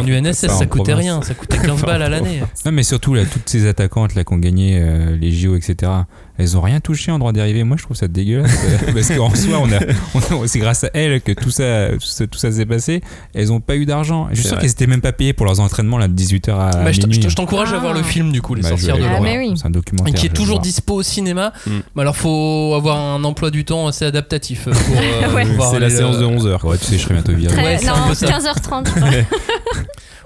[0.00, 0.98] en UNSS, ça en coûtait province.
[0.98, 2.42] rien, ça coûtait 15 balles à l'année.
[2.64, 5.90] Non, mais surtout, là, toutes ces attaquantes là, qui ont gagné euh, les JO, etc.,
[6.38, 7.62] elles ont rien touché en droit dérivé.
[7.64, 8.50] Moi, je trouve ça dégueulasse.
[8.88, 9.78] euh, parce qu'en soi, on a,
[10.14, 13.02] on a- c'est grâce à elles que tout ça, tout ça, tout ça s'est passé.
[13.34, 14.28] Elles ont pas eu d'argent.
[14.32, 16.70] Je suis sûr qu'elles étaient même pas payées pour leurs entraînements là, de 18h à
[16.70, 17.20] Bah, minuit.
[17.20, 17.80] t- je t'encourage à Ah.
[17.80, 19.52] voir le film du coup, Les Bah, sorcières de Ah, oui.
[19.56, 20.14] C'est un documentaire.
[20.14, 20.62] qui est toujours voir.
[20.62, 21.52] dispo au cinéma.
[21.66, 21.70] Mm.
[21.96, 25.44] Mais alors, faut avoir un emploi du temps assez adaptatif pour euh, Ouais.
[25.70, 26.66] C'est la aller séance de 11h.
[26.66, 27.54] Ouais, tu sais, je serais bientôt viré.
[27.56, 28.26] Ouais, non, peu ça.
[28.26, 28.86] 15h30.
[28.86, 29.10] je crois.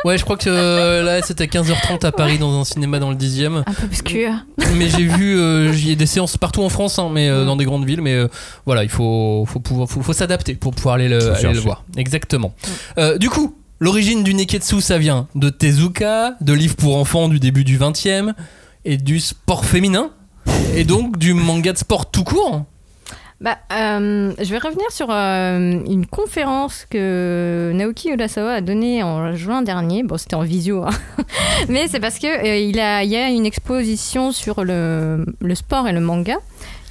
[0.05, 3.17] Ouais, je crois que euh, là, c'était 15h30 à Paris dans un cinéma dans le
[3.17, 3.63] 10e.
[3.67, 4.31] Un peu obscur.
[4.77, 7.47] mais j'ai vu, euh, a des séances partout en France, hein, mais euh, Mm.
[7.47, 8.01] dans des grandes villes.
[8.01, 8.29] Mais euh,
[8.65, 11.85] voilà, il faut, faut, pouvoir, faut, faut s'adapter pour pouvoir aller le, aller voir.
[11.97, 12.55] Exactement.
[12.99, 17.41] Euh, du coup, l'origine du Neketsu, ça vient de Tezuka, de livres pour enfants du
[17.41, 18.33] début du 20e,
[18.85, 20.11] et du sport féminin,
[20.77, 22.65] et donc du manga de sport tout court.
[23.39, 29.35] Bah, euh, je vais revenir sur euh, une conférence que Naoki Urasawa a donnée en
[29.35, 30.03] juin dernier.
[30.03, 30.91] Bon, c'était en visio, hein.
[31.69, 32.81] mais c'est parce que euh, il, y
[33.17, 36.37] a une exposition sur le, le sport et le manga.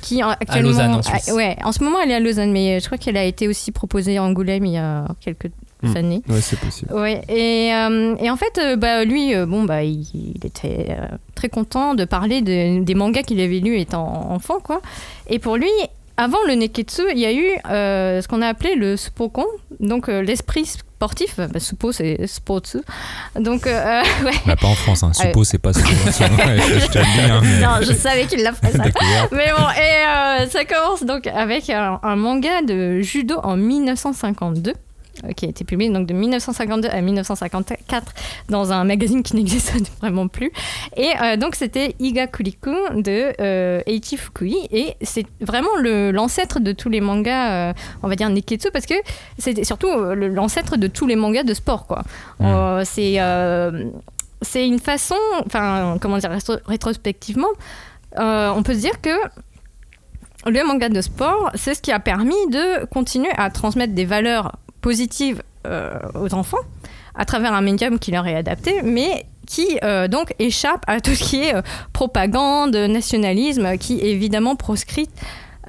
[0.03, 1.31] Qui en- actuellement, Lausanne, en Suisse.
[1.33, 3.71] Ouais, en ce moment elle est à Lausanne, mais je crois qu'elle a été aussi
[3.71, 5.49] proposée à Angoulême il y a quelques
[5.83, 5.97] Mm.
[5.97, 6.21] années.
[6.29, 6.93] Ouais, c'est possible.
[6.93, 10.97] Ouais, et, et en fait, bah, lui, bon, bah, il, il était
[11.35, 14.81] très content de parler de- des mangas qu'il avait lus étant enfant, quoi.
[15.29, 15.69] Et pour lui,
[16.17, 19.45] avant le Neketsu, il y a eu euh, ce qu'on a appelé le Spokon,
[19.79, 21.35] donc euh, l'esprit sportif.
[21.37, 22.77] Bah, Suppo, c'est Spotsu.
[23.39, 24.31] Donc, euh, ouais.
[24.45, 25.11] Bah, pas en France, hein.
[25.13, 25.87] Suppo, c'est pas Suppo.
[26.07, 28.83] Je te le dis, hein, mais- Non, je savais qu'il l'a fait ça.
[29.31, 34.71] Mais bon, et euh, ça commence donc avec un, un manga de judo en 1952
[34.71, 34.73] euh,
[35.35, 38.13] qui a été publié donc de 1952 à 1954
[38.49, 40.51] dans un magazine qui n'existe vraiment plus.
[40.97, 46.71] Et euh, donc c'était Iga Kuriku de euh, Eiichi Fukui et c'est vraiment l'ancêtre de
[46.71, 47.73] tous les mangas, euh,
[48.03, 48.95] on va dire Neketsu, parce que
[49.37, 52.03] c'est surtout euh, l'ancêtre de tous les mangas de sport quoi.
[52.39, 52.45] Mm.
[52.45, 53.19] Euh, c'est
[54.41, 57.47] c'est une façon, enfin comment dire rétro- rétrospectivement,
[58.17, 59.09] on peut se dire que
[60.45, 64.51] le manga de sport, c'est ce qui a permis de continuer à transmettre des valeurs
[64.85, 66.63] positives euh, aux enfants
[67.15, 71.15] à travers un médium qui leur est adapté, mais qui euh, donc échappe à tout
[71.15, 75.09] ce qui est euh, propagande, nationalisme, qui est évidemment proscrit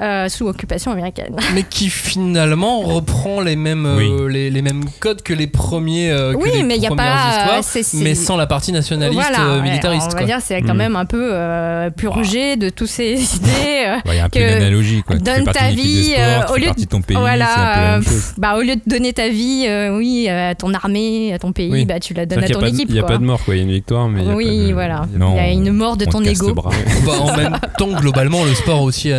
[0.01, 1.35] euh, sous occupation américaine.
[1.55, 6.33] mais qui finalement reprend les mêmes, euh, les, les mêmes codes que les premiers euh,
[6.33, 9.45] que Oui, les mais il y a pas- c'est- mais sans la partie nationaliste Voilà,
[9.53, 10.07] euh, militariste.
[10.07, 10.27] on va quoi.
[10.27, 10.79] dire c'est quand Mm.
[10.79, 13.95] même un peu euh, purgé de toutes ces idées.
[14.07, 15.03] Il y a un peu une analogie.
[15.07, 15.17] Quoi.
[15.17, 18.01] Donne ta vie euh, au fais lieu partie de ton pays, voilà,
[18.39, 21.71] bah, au lieu de donner ta vie euh, oui à ton armée à ton pays
[21.71, 21.85] Oui.
[21.85, 23.55] bah tu la donnes à ton n'y équipe il y a pas de mort, quoi.
[23.55, 24.23] Il y a une victoire, mais.
[24.35, 26.55] oui voilà il y a une mort de on ton ego.
[26.55, 29.13] Bah, en même temps, globalement, le sport aussi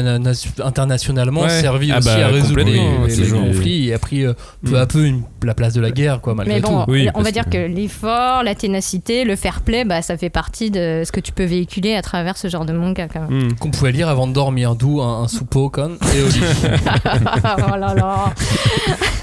[0.68, 1.50] internationalement Ouais.
[1.62, 4.26] servi Ah aussi bah, à résoudre les, complètement, les- les genre- conflits et a pris
[4.26, 4.76] euh, peu Mm.
[4.76, 6.92] à peu une- la place de la guerre, quoi, malgré mais bon tout.
[6.92, 10.30] Oui, on va dire que- que l'effort la ténacité le fair play bah ça fait
[10.30, 13.48] partie de ce que tu peux véhiculer à travers ce genre de manga quand même
[13.48, 13.54] Hmm.
[13.56, 16.42] Qu'on pouvait lire avant de dormir, d'où un, un soupeau con et au lit.
[16.66, 18.34] oh là là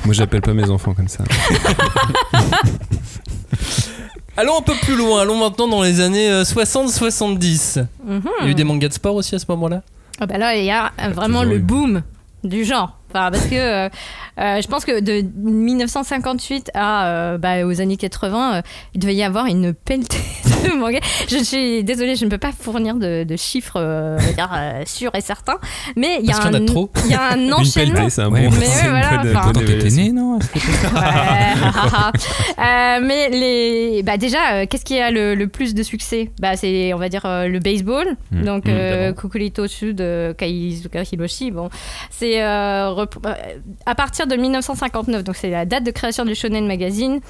[0.04, 1.24] Moi, j'appelle pas mes enfants comme ça.
[4.36, 7.84] Allons un peu plus loin, allons maintenant dans les années euh, 60-70.
[8.04, 8.22] Mhm.
[8.40, 9.82] Il y a eu des mangas de sport aussi à ce moment-là?
[10.20, 12.02] Ah bah là, il y a vraiment le boom
[12.44, 12.98] du genre.
[13.14, 13.88] Enfin, parce que euh,
[14.40, 18.62] euh, je pense que de 1958 à, euh, bah, aux années 80, euh,
[18.94, 20.18] il devait y avoir une pelletée
[20.68, 20.98] de mangas.
[21.28, 25.14] Je suis désolée, je ne peux pas fournir de, de chiffres euh, dire, euh, sûrs
[25.14, 25.58] et certains,
[25.96, 26.90] mais il y a Parce qu'il y en a un, trop.
[27.04, 27.94] il y a un Une enchaînement.
[27.94, 28.34] pelletée, c'est un bon.
[28.36, 30.02] mais c'est ouais, une voilà, bonne- enfin, bonne Quand t'étais évaluation.
[30.02, 30.34] né, non
[32.58, 36.30] Ouais, mais les, bah déjà, euh, qu'est-ce qui a le, le plus de succès?
[36.40, 38.16] Bah c'est, on va dire, euh, le baseball.
[38.32, 38.42] Mm.
[38.44, 39.14] Donc Mm, euh, évidemment.
[39.20, 40.02] Kukurito Sud,
[40.38, 41.50] Kaizuka Hiroshi.
[41.50, 41.68] Bon,
[42.10, 42.42] c'est
[43.86, 45.24] à partir de 1959.
[45.24, 47.20] Donc c'est la date de création du Shonen Magazine.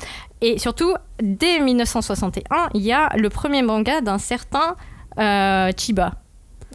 [0.40, 4.76] Et surtout, dès 1961, il y a le premier manga d'un certain
[5.18, 6.12] euh, Chiba.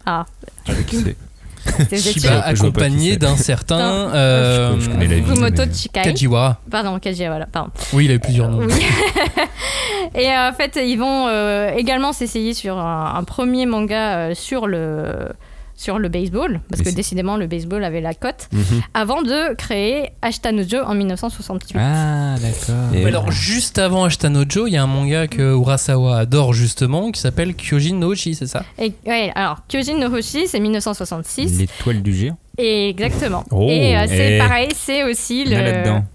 [0.06, 0.26] Ah,
[0.68, 1.16] Avec C.
[1.66, 3.80] vois pas qui accompagné d'un certain
[4.16, 4.80] euh.
[4.80, 6.02] Fumoto mais- Chikai.
[6.02, 6.60] Kajiwara.
[6.72, 7.72] Pardon, Kajiwara, voilà, pardon.
[7.94, 8.66] Oui, il a eu plusieurs noms.
[8.66, 8.74] Oui.
[10.16, 14.34] Et euh, en fait, ils vont euh, également s'essayer sur un, un premier manga euh,
[14.36, 15.30] sur le
[15.80, 18.82] sur le baseball, parce Mais que décidément le baseball avait la cote, Mhm.
[18.94, 21.80] avant de créer Ashtanojo en 1968.
[21.82, 22.94] Ah, d'accord.
[22.94, 27.22] Et- alors, juste avant Ashtanojo, il y a un manga que Urasawa adore justement qui
[27.22, 28.66] s'appelle Kyojin no Uchi, c'est ça?
[28.78, 31.58] Et, ouais, alors, Kyojin no Hoshi, c'est 1966.
[31.58, 32.38] L'étoile du géant.
[32.58, 33.46] Et exactement.
[33.52, 33.68] Oh.
[33.70, 35.56] et euh, c'est pareil, c'est aussi le,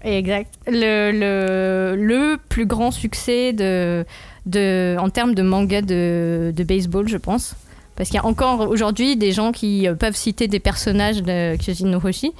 [0.03, 4.05] exact, le, le, le plus grand succès de,
[4.45, 7.55] de, en termes de manga de, de baseball, je pense.
[7.95, 11.55] Parce qu'il y a encore aujourd'hui des gens qui euh, peuvent citer des personnages de
[11.57, 12.33] Kyojin no Hoshi.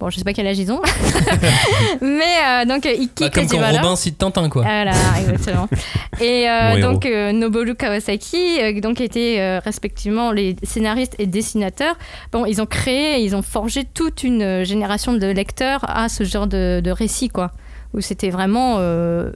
[0.00, 0.80] Bon, je sais pas quel âge ils ont.
[2.00, 3.58] Mais euh, donc, euh, Ikki Bah, Comme quand.
[3.58, 4.62] Robin cite Tintin, quoi.
[4.62, 5.68] Voilà, exactement.
[6.20, 11.96] Et euh, donc euh, Noboru Kawasaki, euh, donc étaient euh, respectivement les scénaristes et dessinateurs.
[12.30, 16.46] Bon, ils ont créé, ils ont forgé toute une génération de lecteurs à ce genre
[16.46, 17.50] de, de récit, quoi,
[17.92, 19.32] où c'était vraiment euh,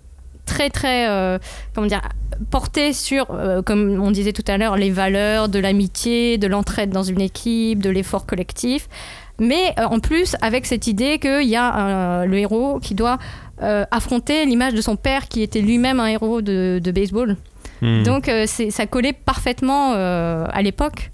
[0.47, 1.39] très très euh,
[1.75, 2.03] comment dire
[2.51, 6.91] porté sur, euh, comme on disait tout à l'heure, les valeurs de l'amitié, de l'entraide
[6.91, 8.89] dans une équipe, de l'effort collectif.
[9.39, 13.19] Mais euh, en plus, avec cette idée qu'il y a euh, le héros qui doit
[13.93, 17.37] affronter l'image de son père qui était lui-même un héros de, de baseball.
[17.81, 18.03] Hmm.
[18.03, 21.12] Donc ça collait parfaitement à l'époque.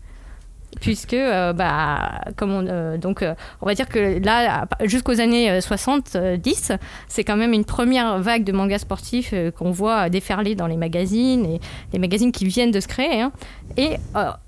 [0.81, 5.51] Puisque, euh, bah, comme on, euh, donc, euh, on va dire que là, jusqu'aux années
[5.51, 6.73] euh, 70,
[7.09, 11.45] c'est quand même une première vague de mangas sportifs qu'on voit déferler dans les magazines,
[11.47, 11.61] et
[11.93, 13.21] les magazines qui viennent de se créer.
[13.21, 13.33] hein.
[13.77, 13.97] Et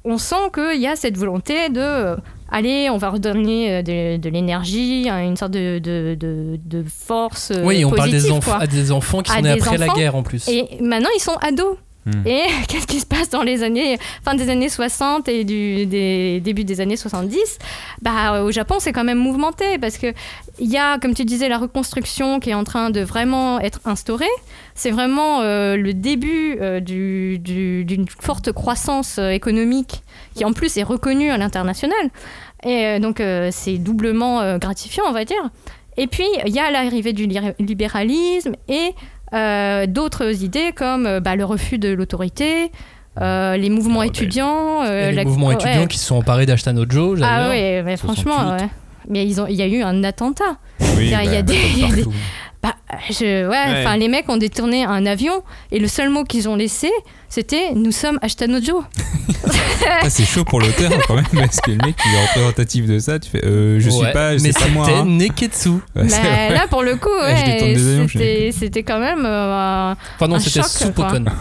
[0.04, 2.16] on sent qu'il y a cette volonté de
[2.50, 7.52] allez, on va redonner de, de l'énergie, hein, une sorte de, de, de- force.
[7.62, 8.56] oui, on parle des, quoi.
[8.62, 10.48] à des enfants qui À sont nés après la guerre en plus.
[10.48, 11.76] Et maintenant, ils sont ados.
[12.06, 12.26] Hmm.
[12.26, 15.84] Et qu'est-ce qui se passe dans les années, fin des années 60 et du
[16.40, 17.58] début des années 70
[18.00, 20.12] Bah, au Japon, c'est quand même mouvementé parce que
[20.58, 23.80] il y a, comme tu disais, la reconstruction qui est en train de vraiment être
[23.84, 24.24] instaurée.
[24.74, 30.02] C'est vraiment euh, le début euh, du- du- d'une forte croissance euh, économique
[30.34, 32.10] qui, en plus, est reconnue à l'international.
[32.64, 35.50] Et euh, donc, euh, c'est doublement euh, gratifiant, on va dire.
[35.96, 38.90] Et puis, il y a l'arrivée du li- libéralisme et euh,
[39.86, 42.72] d'autres idées comme euh, bah, le refus de l'autorité,
[43.20, 44.82] euh, les mouvements Oh, étudiants.
[44.84, 45.54] euh, Et les la- mouvements ouais.
[45.54, 47.50] étudiants qui se sont emparés d'Ashtanojo, j'allais Ah dire.
[47.50, 48.62] ouais, mais franchement, 68.
[48.64, 48.70] ouais.
[49.08, 50.56] Mais ils ont, il y a eu un attentat.
[50.80, 52.12] Oui, Il y a- il y a bah, des- comme il y a des- partout.
[52.62, 52.74] Bah,
[53.08, 56.56] je, ouais, enfin, les mecs ont détourné un avion et le seul mot qu'ils ont
[56.56, 56.90] laissé,
[57.30, 58.84] c'était nous sommes Ashtanojo.
[60.02, 62.98] Ah, c'est chaud pour l'auteur quand même, parce que le mec il est représentatif de
[62.98, 64.84] ça, tu fais euh, je suis Ouais, pas, mais c'est pas moi.
[64.84, 65.04] c'était hein.
[65.06, 65.68] Neketsu.
[65.70, 66.04] Ouais, Bah,
[66.54, 69.24] là, pour le coup, Ouais, c'était, c'était quand même.
[69.24, 70.60] euh, Enfin non, c'était.
[70.66, 71.24] Supokon.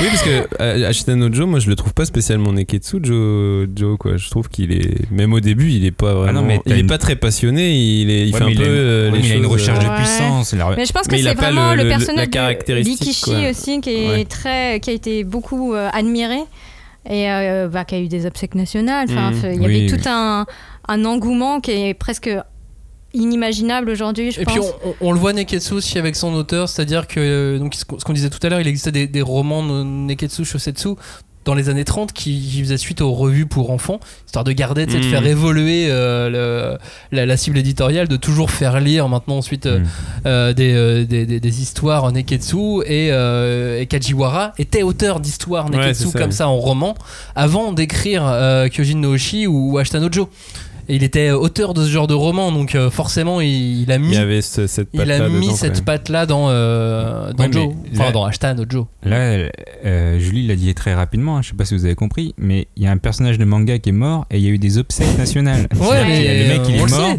[0.00, 3.96] oui, parce que euh, Ashitano Joe, moi je le trouve pas spécialement Neketsu Joe, Joe
[3.98, 4.16] quoi.
[4.16, 6.40] Je trouve qu'il est, même au début, il est pas vraiment.
[6.42, 7.72] non, mais il est une- pas très passionné.
[7.74, 9.52] Il est, il Ouais, fait un peu euh, ouais, les mais il a une choses,
[9.52, 9.96] recherche euh, de Ouais.
[9.96, 10.52] puissance.
[10.54, 12.90] la- Mais je pense que c'est vraiment le- personnage de
[13.50, 14.24] aussi qui est Ouais.
[14.58, 16.38] Très, qui a été beaucoup euh, admiré
[17.08, 19.06] et euh, bah, qui a eu des obsèques nationales.
[19.10, 19.52] Enfin, Mhm.
[19.52, 19.98] il y Oui, avait oui.
[20.02, 20.46] tout un,
[20.88, 22.30] un engouement qui est presque
[23.14, 24.54] inimaginable aujourd'hui, je Et pense.
[24.54, 27.74] puis on, on- on le voit Neketsu aussi avec son auteur, c'est-à-dire que euh, donc
[27.74, 30.44] ce qu'on ce qu'on disait tout à l'heure, il existait des, des romans de Neketsu
[30.44, 30.88] Shosetsu
[31.44, 34.84] dans les années 30 qui, qui faisaient suite aux revues pour enfants, histoire de garder,
[34.86, 36.78] de faire évoluer euh, le-
[37.16, 39.84] la, la cible éditoriale, de toujours faire lire maintenant ensuite euh, Mm.
[40.26, 45.76] euh, des, des, des- des histoires en Neketsu et, et Kajiwara était auteur d'histoires Ouais,
[45.78, 46.18] Neketsu ça.
[46.18, 46.94] comme ça en roman
[47.34, 48.22] avant d'écrire
[48.70, 50.28] Kyojin no Oshi ou Ashtanojo.
[50.88, 53.98] Et il était auteur de ce genre de roman, donc euh, forcément il, il a
[53.98, 55.84] mis Il y avait ce- cette il a patte-là mis dedans, cette quoi.
[55.84, 58.86] patte là dans, euh, dans Ouais, Joe, enfin là- dans Ashtan Joe.
[59.04, 59.48] Là,
[59.84, 62.68] euh, Julie l'a dit très rapidement, hein, je sais pas si vous avez compris, mais
[62.76, 64.58] il y a un personnage de manga qui est mort et il y a eu
[64.58, 65.68] des obsèques nationales.
[65.78, 67.14] Ouais, mais le mec il on est mort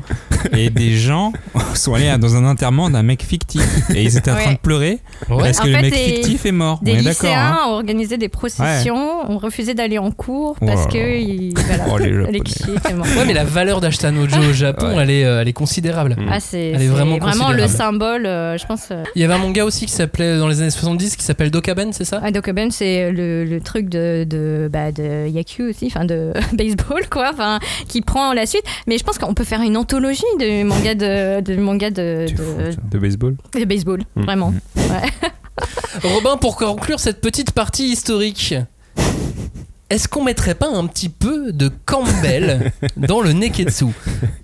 [0.57, 1.31] et des gens
[1.75, 3.61] sont allés dans un enterrement d'un mec fictif
[3.93, 4.53] et ils étaient en train Ouais.
[4.55, 4.97] de pleurer
[5.29, 5.43] Ouais.
[5.43, 6.79] parce En que le mec fictif est mort.
[6.81, 7.09] Des On est d'accord.
[7.29, 7.67] lycéens hein.
[7.67, 11.15] ont organisé des processions, ont refusé d'aller en cours parce Oh là que là.
[11.17, 13.05] il- voilà, Oh, les les clichés étaient morts.
[13.17, 15.03] Ouais, mais la valeur d'Ashtan Joe au Japon, Ouais.
[15.03, 16.15] elle, est, euh, elle est considérable.
[16.17, 16.29] Mm.
[16.31, 17.73] Ah, c'est, Elle est c'est vraiment vraiment, le considérable.
[17.93, 18.87] symbole, euh, je pense.
[18.91, 21.51] euh, Il y avait un manga aussi qui s'appelait dans les années 70 qui s'appelle
[21.51, 22.19] Dokaben, c'est ça?
[22.23, 27.07] Ah, Dokuben, c'est le, le truc de, de, bah, de Yaku aussi, enfin de baseball,
[27.09, 28.63] quoi, enfin, qui prend la suite.
[28.87, 32.35] Mais je pense qu'on peut faire une anthologie de manga de, de, manga de, de,
[32.35, 32.77] fou, ça.
[32.91, 33.35] de baseball?
[33.57, 34.21] de baseball, Mm.
[34.23, 34.53] vraiment.
[36.03, 38.55] Robin, pour conclure cette petite partie historique,
[39.89, 43.85] est-ce qu'on mettrait pas un petit peu de Campbell dans le Neketsu?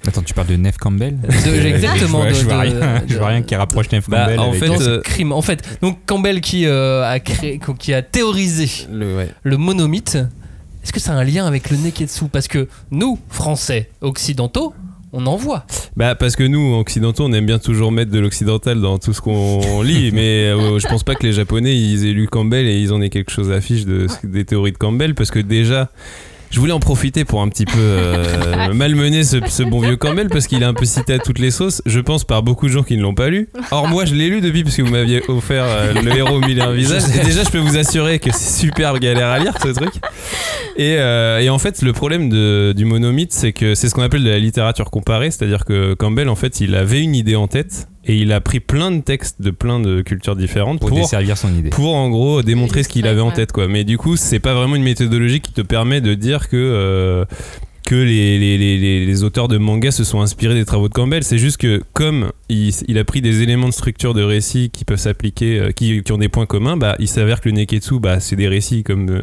[0.08, 1.18] Attends, tu parles de Neve Campbell?
[1.20, 3.92] De- exactement, Je vois, de- je vois de- rien, je vois de- rien qui rapproche
[3.92, 4.40] Neve Bah, Campbell.
[4.40, 5.32] en avec- fait, euh, crime.
[5.32, 9.30] En fait, donc Campbell qui euh, a créé, qui a théorisé Le, ouais.
[9.44, 10.18] le monomythe,
[10.84, 12.26] est-ce que ça a un lien avec le neketsu?
[12.32, 14.74] Parce que nous, Français occidentaux,
[15.16, 15.66] on en voit.
[15.96, 19.22] Bah parce que nous occidentaux on aime bien toujours mettre de l'occidental dans tout ce
[19.22, 22.78] qu'on lit mais euh, je pense pas que les japonais ils aient lu Campbell et
[22.78, 25.90] ils en aient quelque chose à fiche de, des théories de Campbell parce que déjà
[26.52, 30.30] je voulais en profiter pour un petit peu euh, malmener ce, ce bon vieux Campbell
[30.30, 32.72] parce qu'il est un peu cité à toutes les sauces, je pense par beaucoup de
[32.72, 33.50] gens qui ne l'ont pas lu.
[33.72, 36.60] Or moi je l'ai lu depuis parce que vous m'aviez offert euh, le héros mille
[36.60, 39.54] et un visages et déjà je peux vous assurer que c'est super galère à lire
[39.62, 39.94] ce truc.
[40.78, 44.02] Et, euh, et en fait le problème de- du monomythe c'est que c'est ce qu'on
[44.04, 47.48] appelle de la littérature comparée, c'est-à-dire que Campbell en fait il avait une idée en
[47.48, 50.98] tête et il a pris plein de textes de plein de cultures différentes Pour pour
[51.00, 51.70] desservir son idée.
[51.70, 53.68] pour en gros démontrer ce qu'il avait en tête quoi.
[53.68, 57.26] Mais du coup c'est pas vraiment une méthodologie qui te permet de dire que euh,
[57.88, 60.94] que les, les, les, les- les auteurs de manga se sont inspirés des travaux de
[60.96, 61.24] Campbell.
[61.24, 64.86] C'est juste que comme il, il a pris des éléments de structure de récit qui
[64.86, 68.00] peuvent s'appliquer euh, qui, qui ont des points communs bah il s'avère que le neketsu
[68.00, 69.22] bah c'est des récits comme euh,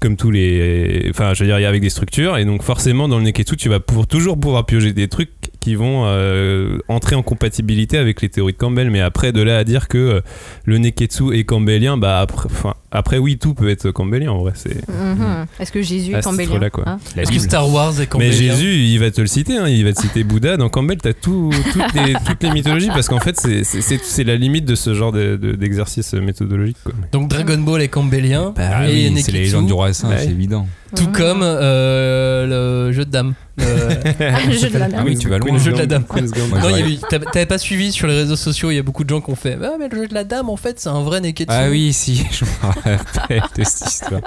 [0.00, 2.38] comme tous les enfin je veux dire il y a avec des structures.
[2.38, 5.30] Et donc forcément dans le neketsu tu vas pour toujours pouvoir piocher des trucs
[5.62, 8.90] qui vont euh, entrer en compatibilité avec les théories de Campbell.
[8.90, 10.20] Mais après de là à dire que euh,
[10.64, 14.52] le neketsu est campbellien bah après, enfin, après oui tout peut être campbellien en vrai
[14.54, 15.46] c'est Mhm.
[15.58, 16.84] Est-ce que Jésus est cambélien quoi.
[16.86, 17.38] hein Est-ce que.
[17.38, 20.00] Star Wars est mais campbellien Jésus il va te le citer hein, il va te
[20.00, 23.64] citer Bouddha dans Campbell t'as tout, toutes, les, toutes les mythologies parce qu'en fait c'est-
[23.64, 26.92] c'est c'est- c'est la limite de ce genre de- de- d'exercice méthodologique quoi.
[27.12, 28.52] Donc Dragon Ball est campbellien.
[28.56, 29.92] Bah et oui, Neketsu, c'est les légendes du roi Ouais.
[29.92, 30.66] c'est évident.
[30.94, 31.12] Tout Mhm.
[31.12, 33.34] comme euh, le jeu de dames.
[33.56, 33.64] Le-
[34.48, 35.04] Le jeu de la Ah dame.
[35.06, 35.52] oui, tu vas loin.
[35.52, 36.04] Le jeu de la dame.
[36.10, 36.28] Non, il y
[36.60, 39.08] j'aurais- avait- t'avais t'avais pas suivi sur les réseaux sociaux, il y a beaucoup de
[39.10, 41.02] gens qui ont fait Ah, mais le jeu de la dame, en fait, c'est un
[41.02, 41.48] vrai Neketsu.
[41.50, 42.81] Ah oui, si, je me rappelle
[43.56, 44.20] de cette histoire.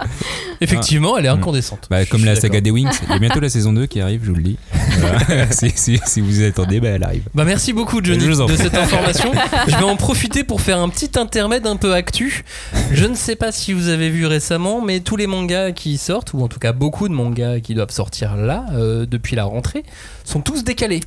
[0.61, 1.39] Effectivement, elle est Mm.
[1.39, 1.87] incandescente.
[1.89, 4.21] Bah, comme la saga des Wings, il y a bientôt la saison 2 qui arrive,
[4.23, 4.57] je vous le dis.
[4.99, 5.51] Voilà.
[5.51, 7.23] si, si- si vous y attendez, bah, elle arrive.
[7.33, 9.31] Bah merci beaucoup Johnny Je vous en de cette information.
[9.67, 12.43] Je vais en profiter pour faire un petit intermède un peu actu.
[12.91, 16.33] Je ne sais pas si vous avez vu récemment, mais tous les mangas qui sortent,
[16.33, 19.83] ou en tout cas beaucoup de mangas qui doivent sortir là euh, depuis la rentrée,
[20.23, 21.01] sont tous décalés.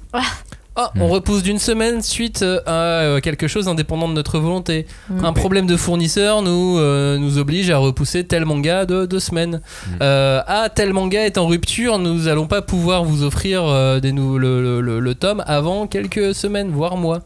[0.80, 0.92] Ah.
[0.94, 2.70] Ah, on repousse d'une semaine suite euh, à
[3.02, 4.86] euh, quelque chose indépendant de notre volonté.
[5.10, 5.24] Mm.
[5.24, 9.60] Un problème de fournisseur nous, euh, nous oblige à repousser tel manga de deux semaines.
[10.00, 14.12] Euh, ah, tel manga est en rupture, nous allons pas pouvoir vous offrir euh, des
[14.12, 17.22] nou- le, le- le- le tome avant quelques semaines, voire mois.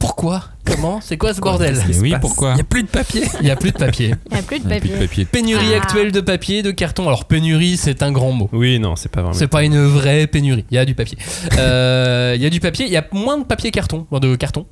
[0.00, 3.22] Pourquoi Comment C'est quoi ce bordel Mais oui, pourquoi il y a plus de papier
[3.40, 4.14] Il n'y a plus de papier.
[4.30, 4.98] Il n'y a plus de Il y a plus papier.
[4.98, 5.24] de papier.
[5.26, 5.76] Pénurie Ah.
[5.76, 7.06] actuelle de papier, de carton.
[7.06, 8.48] Alors pénurie, c'est un grand mot.
[8.52, 10.64] oui non c'est pas vraiment C'est pas une vraie pénurie.
[10.70, 11.18] Il y a du papier.
[11.58, 12.86] Euh, Il y a du papier.
[12.86, 14.66] Il y a moins de papier carton, de carton.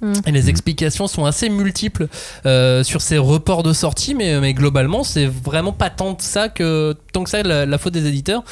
[0.00, 0.12] Mm.
[0.26, 2.08] Et les explications sont assez multiples
[2.44, 6.48] euh, sur ces reports de sortie, mais, mais globalement, c'est vraiment pas tant de ça
[6.48, 8.42] que tant que ça la, la faute des éditeurs.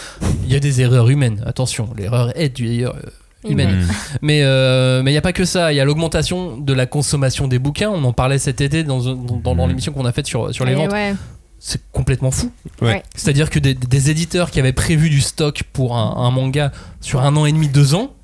[0.46, 1.42] Il y a des erreurs humaines.
[1.44, 3.08] Attention, l'erreur est du d'ailleurs, euh,
[3.48, 3.82] humaine.
[3.82, 3.88] Mm.
[4.22, 5.72] Mais euh, mais il n'y a pas que ça.
[5.72, 7.90] Il y a l'augmentation de la consommation des bouquins.
[7.90, 9.68] On en parlait cet été dans, dans, dans- dans Mm.
[9.68, 10.92] l'émission qu'on a faite sur, sur les Et ventes.
[10.92, 11.14] ouais.
[11.62, 12.50] C'est complètement fou.
[12.80, 13.02] Ouais.
[13.14, 16.72] C'est-à-dire que des, des éditeurs qui avaient prévu du stock pour un, un manga
[17.02, 18.14] sur un an et demi, deux ans,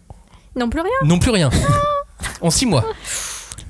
[0.57, 0.91] Non plus rien.
[1.05, 1.51] n'ont plus rien.
[2.41, 2.85] en six mois.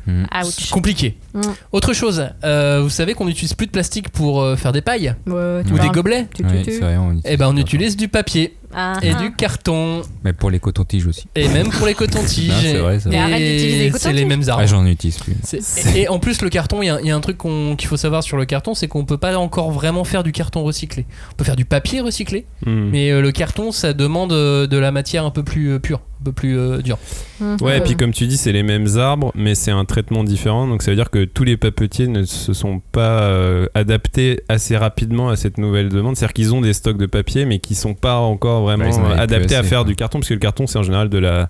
[0.09, 0.71] Ouch.
[0.71, 1.19] Compliqué.
[1.35, 1.41] Mm.
[1.73, 5.17] Autre chose, euh, vous savez qu'on n'utilise plus de plastique pour euh, faire des pailles
[5.27, 9.11] Ouais, ou des gobelets Ouais, vrai, on Eh ben on utilise du papier Ah, et
[9.11, 9.23] ah.
[9.23, 11.27] du carton Mais pour les cotons-tiges aussi.
[11.35, 12.53] et même pour les cotons-tiges.
[12.63, 13.19] C'est vrai, c'est vrai.
[13.19, 14.67] Mais arrête d'utiliser les Et c'est les mêmes Ah, arbres.
[14.67, 15.35] j'en utilise plus.
[15.43, 17.37] C'est- Et, et en plus, le carton, il y, a- il y a un truc
[17.39, 20.33] qu'on- qu'il faut savoir sur le carton, c'est qu'on peut pas encore vraiment faire du
[20.33, 21.07] carton recyclé.
[21.33, 22.91] On peut faire du papier recyclé, Hmm.
[22.91, 26.01] mais euh, le carton, ça demande euh, de la matière un peu plus euh, pure,
[26.21, 26.99] un peu plus euh, dure.
[27.41, 27.57] Mhm.
[27.61, 30.67] Ouais, et puis comme tu dis, c'est les mêmes arbres, mais c'est un traitement différent.
[30.67, 34.77] Donc ça veut dire que tous les papetiers ne se sont pas euh, adaptés assez
[34.77, 36.17] rapidement à cette nouvelle demande.
[36.17, 38.95] C'est-à-dire qu'ils ont des stocks de papier, mais qui sont pas encore vraiment Ouais, ils
[38.99, 40.83] en avaient plus adaptés à assez, faire du carton, parce que le carton, c'est en
[40.83, 41.49] général de la,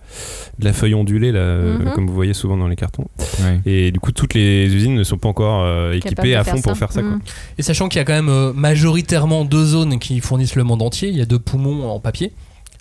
[0.58, 1.92] de la feuille ondulée, là, euh, Mhm.
[1.92, 3.06] comme vous voyez souvent dans les cartons.
[3.40, 3.60] Ouais.
[3.66, 6.62] Et du coup, toutes les usines ne sont pas encore euh, équipées à fond ça.
[6.62, 7.00] pour faire ça.
[7.02, 7.10] Quoi.
[7.12, 7.20] Mhm.
[7.58, 10.82] Et sachant qu'il y a quand même euh, majoritairement deux zones qui fournissent le monde
[10.82, 12.32] entier, il y a deux poumons en papier,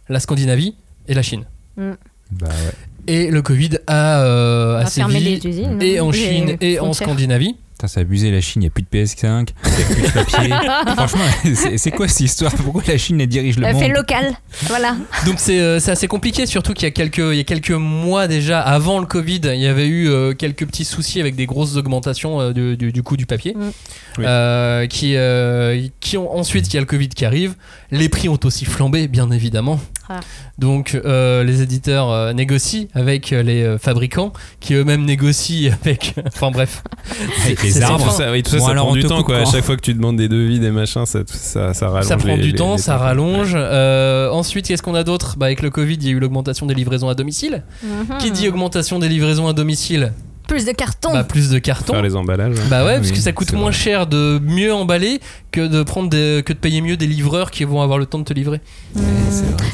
[0.09, 0.75] la Scandinavie
[1.07, 1.45] et la Chine.
[1.77, 2.53] Bah ouais.
[3.07, 5.79] Et le Covid a, euh, a sévi les usines.
[5.81, 6.91] et en les Chine et en.
[6.93, 7.55] Scandinavie.
[7.77, 10.01] Putain, c'est abusé, la Chine, il n'y a plus de PS5, il n'y a plus
[10.01, 10.49] de papier.
[10.95, 12.53] Franchement, c'est c'est quoi cette histoire?
[12.53, 13.81] Pourquoi la Chine elle dirige le Euh, monde?
[13.81, 14.33] fait local.
[14.67, 14.95] Voilà.
[15.25, 17.71] Donc c'est euh, c'est assez compliqué, surtout qu'il y a quelques il y a quelques
[17.71, 21.45] mois déjà, avant le Covid, il y avait eu euh, quelques petits soucis avec des
[21.47, 23.53] grosses augmentations euh, du, du- du coût du papier.
[23.53, 23.71] Mm.
[24.19, 24.23] Oui.
[24.25, 27.55] Euh, qui euh, qui ont ensuite il y a le Covid qui arrive,
[27.91, 29.81] les prix ont aussi flambé bien évidemment.
[30.09, 30.19] Ah.
[30.57, 36.13] Donc euh, les éditeurs euh, négocient avec euh, les euh, fabricants qui eux-mêmes négocient avec
[36.27, 36.83] enfin bref.
[37.45, 38.11] Avec C'est- les Tout arbres.
[38.11, 39.23] ça, oui, tout ça, Bon, ça alors, prend du te temps.
[39.23, 39.37] Quoi.
[39.39, 42.05] À chaque fois que tu demandes des devis, des machins, ça, ça, ça rallonge.
[42.07, 43.53] Ça prend les- du les- temps, les ça rallonge.
[43.55, 45.35] Euh, ensuite, qu'est-ce qu'on a d'autre?
[45.37, 47.63] Bah, Avec le Covid, il y a eu l'augmentation des livraisons à domicile.
[47.83, 48.17] Mhm.
[48.19, 50.13] Qui dit augmentation des livraisons à domicile
[50.47, 51.11] Plus de carton.
[51.13, 51.93] bah, plus de carton.
[51.93, 52.57] Faire les emballages.
[52.59, 52.63] hein.
[52.69, 53.71] Bah ouais, Ah parce oui, que ça coûte moins vrai.
[53.73, 55.19] cher de mieux emballer
[55.51, 58.19] que de prendre des- que de payer mieux des livreurs qui vont avoir le temps
[58.19, 58.61] de te livrer.
[58.95, 59.01] Hmm.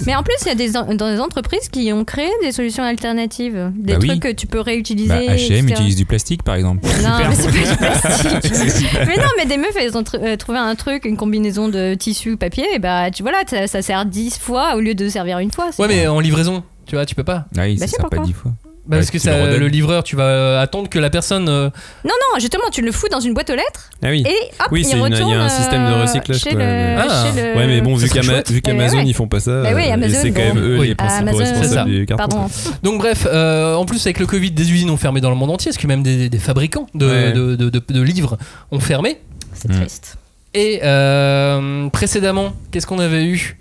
[0.06, 2.84] Mais en plus, il y a des, dans des entreprises qui ont créé des solutions
[2.84, 3.72] alternatives.
[3.76, 4.08] Des Bah oui.
[4.08, 5.10] trucs que tu peux réutiliser.
[5.10, 6.86] Bah, H&M utilise du plastique par exemple.
[7.04, 8.88] Non, mais c'est pas du plastique.
[9.08, 11.94] mais non, mais des meufs, elles ont tr- euh, trouvé un truc, une combinaison de
[11.96, 15.10] tissu papier, et bah tu vois là, ça, ça sert 10 fois au lieu de
[15.10, 15.70] servir une fois.
[15.80, 17.46] Ouais, mais en livraison, tu vois, tu peux pas.
[17.58, 18.52] Ah oui, Bah ça sert pas pourquoi dix fois.
[18.88, 21.48] Bah, parce que ça, le livreur, tu vas euh, attendre que la personne.
[21.48, 21.70] euh,
[22.04, 24.24] Non, non, justement, tu le fous dans une boîte aux lettres Ah oui.
[24.26, 24.30] et
[24.60, 26.50] hop, Oui, il c'est une- il y a retourne un système de euh, recyclage, Chez
[26.50, 26.60] quoi.
[26.60, 27.26] le, Ah.
[27.36, 29.04] chez le- Ouais, mais bon, vu vu qu'Amazon ouais.
[29.06, 30.56] ils font pas ça, Bah oui, Amazon, et c'est quand bon.
[30.56, 30.88] même eux Oui.
[30.88, 32.28] les principaux Amazon, responsables c'est du carton.
[32.28, 32.50] Pardon.
[32.82, 35.52] Donc bref, euh, en plus avec le Covid, des usines ont fermé dans le monde
[35.52, 37.32] entier, parce que même des, des fabricants de, Ouais.
[37.34, 38.38] de, de- de- de livres
[38.72, 39.20] ont fermé.
[39.54, 39.76] C'est Mm.
[39.76, 40.18] triste.
[40.56, 43.58] Et euh, précédemment, qu'est-ce qu'on avait eu?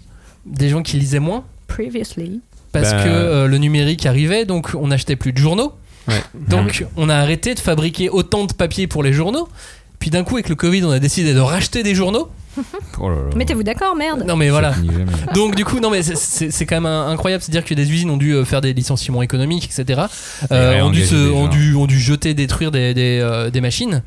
[0.46, 2.40] Des gens qui lisaient moins, Previously.
[2.72, 3.04] Parce Bah.
[3.04, 5.72] que euh, le numérique arrivait, donc on n'achetait plus de journaux.
[6.08, 6.22] Ouais.
[6.48, 9.48] Donc on a arrêté de fabriquer autant de papier pour les journaux.
[9.98, 12.30] Puis d'un coup, avec le Covid, on a décidé de racheter des journaux.
[12.98, 13.22] Oh là là.
[13.36, 14.24] Mettez-vous d'accord, merde.
[14.26, 14.74] Non mais voilà.
[15.34, 18.10] Donc du coup, non mais c'est- c'est c'est quand même incroyable, c'est-à-dire que des usines
[18.10, 20.02] ont dû euh, faire des licenciements économiques, etc.
[20.50, 24.02] Euh, ont, dû se- ont, dû, ont dû jeter, détruire des, des, euh, des machines,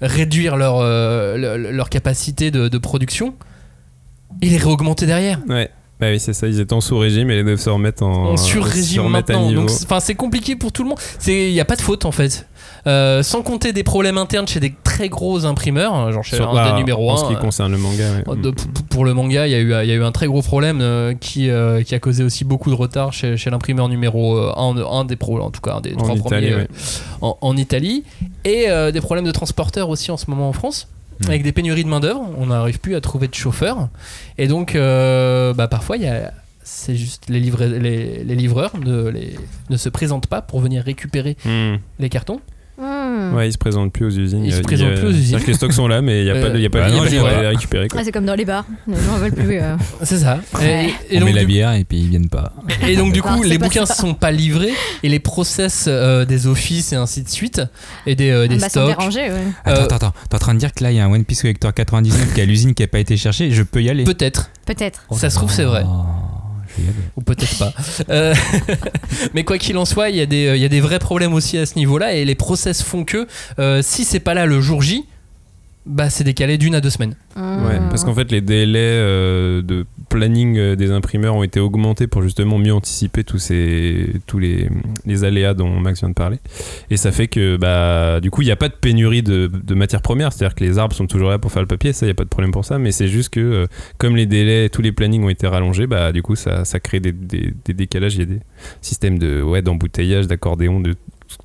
[0.00, 3.34] réduire leur, euh, le- leur capacité de, de production
[4.40, 5.38] et les réaugmenter derrière.
[5.48, 5.70] Ouais.
[6.02, 8.36] Bah oui, c'est ça, ils étaient en sous-régime et ils doivent se remettre en, En
[8.36, 9.52] sur-régime maintenant.
[9.52, 10.98] Donc c'est- compliqué pour tout le monde.
[11.28, 12.46] Il n'y a pas de faute en fait.
[12.88, 16.50] Euh, sans compter des problèmes internes chez des très gros imprimeurs, hein, genre chez Sur-
[16.50, 17.16] un bah, des numéros en 1.
[17.18, 18.04] ce qui concerne le manga.
[18.26, 18.36] ouais.
[18.36, 18.52] De-
[18.90, 20.80] pour le manga, il y, a eu, il y a eu un très gros problème
[20.80, 24.76] euh, qui, euh, qui a causé aussi beaucoup de retard chez, chez l'imprimeur numéro 1,
[24.78, 26.68] un des pro, en tout cas un des En trois Italie, premiers euh, ouais.
[27.20, 28.02] en, en Italie,
[28.44, 30.88] et euh, des problèmes de transporteurs aussi en ce moment en France.
[31.20, 31.28] Mm.
[31.28, 33.88] Avec des pénuries de main-d'œuvre, on n'arrive plus à trouver de chauffeurs.
[34.38, 36.32] Et donc, euh, bah, parfois, il y a.
[36.64, 39.36] C'est juste les, livra- les, les livreurs ne, les,
[39.68, 41.76] ne se présentent pas pour venir récupérer Hmm.
[41.98, 42.40] les cartons.
[43.30, 43.34] Hmm.
[43.34, 44.44] Ouais, ils se présentent plus aux usines.
[44.44, 45.24] Ils se présentent plus aux usines.
[45.24, 46.70] C'est-à-dire que les stocks sont là, mais il n'y a pas de, il y a
[46.70, 47.88] pas Euh, de bah les récupérer.
[47.96, 48.64] Ah, c'est comme dans les bars.
[48.86, 49.60] Les gens veulent plus.
[49.60, 49.76] euh.
[50.02, 50.40] C'est ça.
[50.58, 50.88] Ouais.
[51.10, 52.52] Et, et On donc, met la du- bière et puis ils viennent pas.
[52.86, 53.94] Et donc du coup, les pas bouquins ça.
[53.94, 57.60] sont pas livrés et les process euh, des offices et ainsi de suite
[58.06, 58.90] et des, euh, des Ah bah, stocks.
[59.64, 60.12] Attends, attends, attends.
[60.28, 62.34] T'es en train de dire que là, il y a un One Piece Collector 99
[62.34, 63.50] qui est à l'usine qui a pas été cherché.
[63.50, 64.04] Je peux y aller.
[64.04, 64.50] Peut-être.
[64.66, 65.04] Peut-être.
[65.12, 65.84] Ça se trouve, c'est vrai.
[67.16, 67.72] Ou peut-être pas.
[68.10, 68.34] Euh,
[69.34, 70.98] mais quoi qu'il en soit, il y, a des, euh, il y a des vrais
[70.98, 73.26] problèmes aussi à ce niveau-là et les process font que
[73.58, 75.06] euh, si c'est pas là le jour J,
[75.84, 77.14] bah c'est décalé d'une à deux semaines.
[77.36, 77.88] Ouais, Hmm.
[77.88, 82.22] parce qu'en fait, les délais euh, de planning euh, des imprimeurs ont été augmentés pour
[82.22, 84.68] justement mieux anticiper tous, ces, tous les,
[85.06, 86.38] les aléas dont Max vient de parler.
[86.90, 89.74] Et ça fait que, bah, du coup, il n'y a pas de pénurie de, de
[89.74, 90.32] matières premières.
[90.32, 92.14] C'est-à-dire que les arbres sont toujours là pour faire le papier, ça, il n'y a
[92.14, 92.78] pas de problème pour ça.
[92.78, 93.66] Mais c'est juste que, euh,
[93.98, 97.00] comme les délais, tous les plannings ont été rallongés, bah, du coup, ça, ça crée
[97.00, 98.14] des, des, des décalages.
[98.16, 98.40] Il y a des
[98.82, 100.94] systèmes de, ouais, d'embouteillage, d'accordéon, de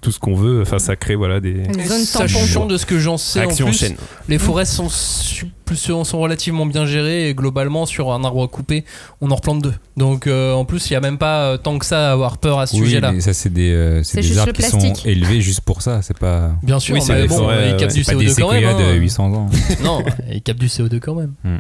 [0.02, 0.62] tout ce qu'on veut.
[0.62, 3.78] Enfin, ça crée voilà, des Une zone Sachant de ce que j'en sais en plus,
[3.78, 3.96] chaîne.
[4.28, 8.84] les forêts sont, su- plus- sont relativement bien gérées et globalement sur un arbre coupé,
[9.22, 9.74] on en replante deux.
[9.98, 12.38] Donc euh, en plus, il n'y a même pas euh, tant que ça à avoir
[12.40, 13.12] peur à ce Oui, sujet-là.
[13.12, 15.06] mais ça, c'est des, euh, C'est c'est juste des arbres le qui sont plastique.
[15.06, 16.02] élevés juste pour ça.
[16.02, 17.78] C'est pas, Bien sûr, Oui, c'est mais bon, forêts, ils ouais.
[17.80, 18.66] captent du c'est pas des CO2 quand même.
[18.66, 18.94] hein.
[18.94, 19.50] de 800 ans.
[19.84, 21.34] Non, il capte du CO2 quand même.
[21.44, 21.58] Hmm.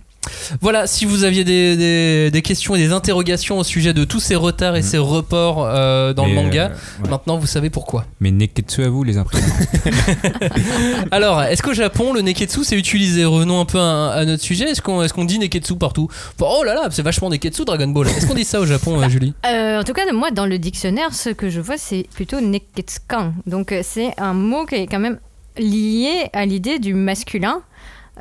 [0.61, 4.19] Voilà, si vous aviez des, des- des questions et des interrogations au sujet de tous
[4.19, 4.83] ces retards et Hmm.
[4.83, 7.09] ces reports euh, dans le manga, euh, ouais.
[7.09, 8.05] maintenant vous savez pourquoi.
[8.19, 9.47] Mais Neketsu à vous, les imprimeurs.
[11.11, 13.25] Alors, est-ce qu'au Japon, le neketsu c'est utilisé?
[13.25, 14.65] Revenons un peu à, à notre sujet.
[14.69, 16.07] Est-ce qu'on est qu'on dit neketsu partout
[16.39, 18.07] Oh là là, c'est vachement neketsu Dragon Ball.
[18.07, 20.57] Est-ce qu'on dit ça au Japon, euh, Julie Euh, en tout cas, moi, dans le
[20.59, 23.33] dictionnaire, ce que je vois, c'est plutôt neketsukan.
[23.45, 25.19] Donc, euh, c'est un mot qui est quand même
[25.57, 27.61] lié à l'idée du masculin.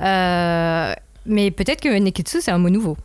[0.01, 0.93] Euh,
[1.27, 2.97] mais peut-être que neketsu, c'est un mot nouveau.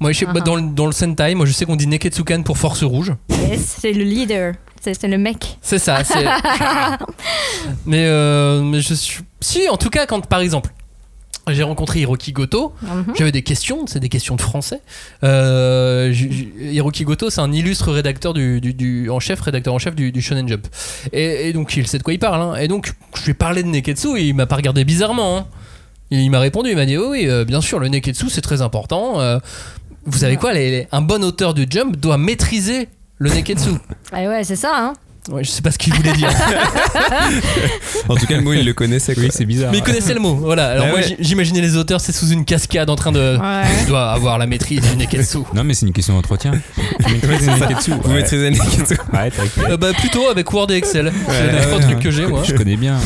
[0.00, 0.40] Moi, je sais, bah, Ah.
[0.40, 3.12] dans, le, dans le Sentai, moi je sais qu'on dit neketsukan pour force rouge.
[3.30, 4.54] Yes, c'est le leader.
[4.80, 5.58] C'est le mec.
[5.60, 5.98] C'est ça.
[7.86, 9.20] mais, euh, mais je suis.
[9.40, 10.70] Si, en tout cas, quand par exemple,
[11.52, 13.14] j'ai rencontré Hiroki Goto, Mhm.
[13.16, 14.80] j'avais des questions, c'est des questions de français.
[15.24, 16.12] Euh,
[16.60, 20.12] Hiroki Goto, c'est un illustre rédacteur du, du- du- en chef, rédacteur en chef du,
[20.12, 20.66] du Shonen Jump.
[21.12, 22.40] Et, et donc, il sait de quoi il parle.
[22.42, 22.54] hein.
[22.56, 25.38] Et donc, je lui ai parlé de Neketsu et il m'a pas regardé bizarrement.
[25.38, 25.46] hein.
[26.10, 28.40] Il, il m'a répondu, il m'a dit oui, oui, euh, bien sûr, le Neketsu c'est
[28.40, 29.20] très important.
[29.20, 29.38] Euh,
[30.06, 32.88] vous savez quoi, les- les- un bon auteur du Jump doit maîtriser
[33.18, 33.70] le Neketsu.
[34.12, 34.92] Ah ouais, c'est ça, hein.
[35.28, 36.30] Ouais, je sais pas ce qu'il voulait dire.
[38.08, 39.14] En tout cas, le mot, il le connaissait.
[39.14, 39.24] quoi.
[39.24, 39.70] oui, c'est bizarre.
[39.70, 40.34] Mais il connaissait le mot.
[40.34, 40.68] Voilà.
[40.68, 41.16] Alors Ah moi, ouais.
[41.18, 43.36] j'imaginais les auteurs, c'est sous une cascade en train de.
[43.36, 43.62] Ouais.
[43.82, 45.38] Je dois avoir la maîtrise du Neketsu.
[45.54, 46.52] Non, mais c'est une question d'entretien.
[47.00, 49.70] Neketsu Vous maîtrisez Neketsu Ouais, t'inquiète.
[49.70, 51.12] Euh, bah plutôt avec Word et Excel.
[51.28, 51.84] c'est les ouais, trois ouais.
[51.84, 52.42] trucs que j'ai moi.
[52.44, 52.96] Je connais bien.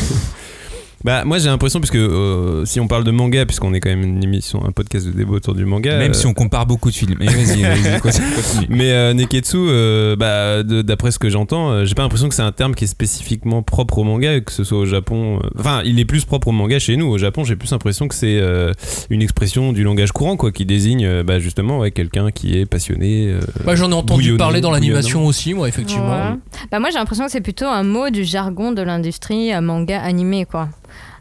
[1.05, 4.03] Bah moi j'ai l'impression puisque euh, si on parle de manga puisqu'on est quand même
[4.05, 6.91] une émission un podcast de débat autour du manga Même euh, si on compare beaucoup
[6.91, 7.17] de films.
[7.19, 7.65] Mais vas-y,
[8.93, 12.53] euh, neketsu euh, bah d'après ce que j'entends euh, j'ai pas l'impression que c'est un
[12.53, 15.99] terme qui est spécifiquement propre au manga que ce soit au Japon euh, enfin il
[15.99, 18.73] est plus propre au manga chez nous au Japon j'ai plus l'impression que c'est euh,
[19.11, 22.67] une expression du langage courant quoi qui désigne euh, bah, justement ouais, quelqu'un qui est
[22.67, 26.09] passionné euh, Bah, J'en ai entendu parler dans l'animation aussi, moi, effectivement.
[26.09, 26.37] Ouais.
[26.71, 30.01] Bah moi j'ai l'impression que c'est plutôt un mot du jargon de l'industrie euh, manga
[30.01, 30.69] animé quoi.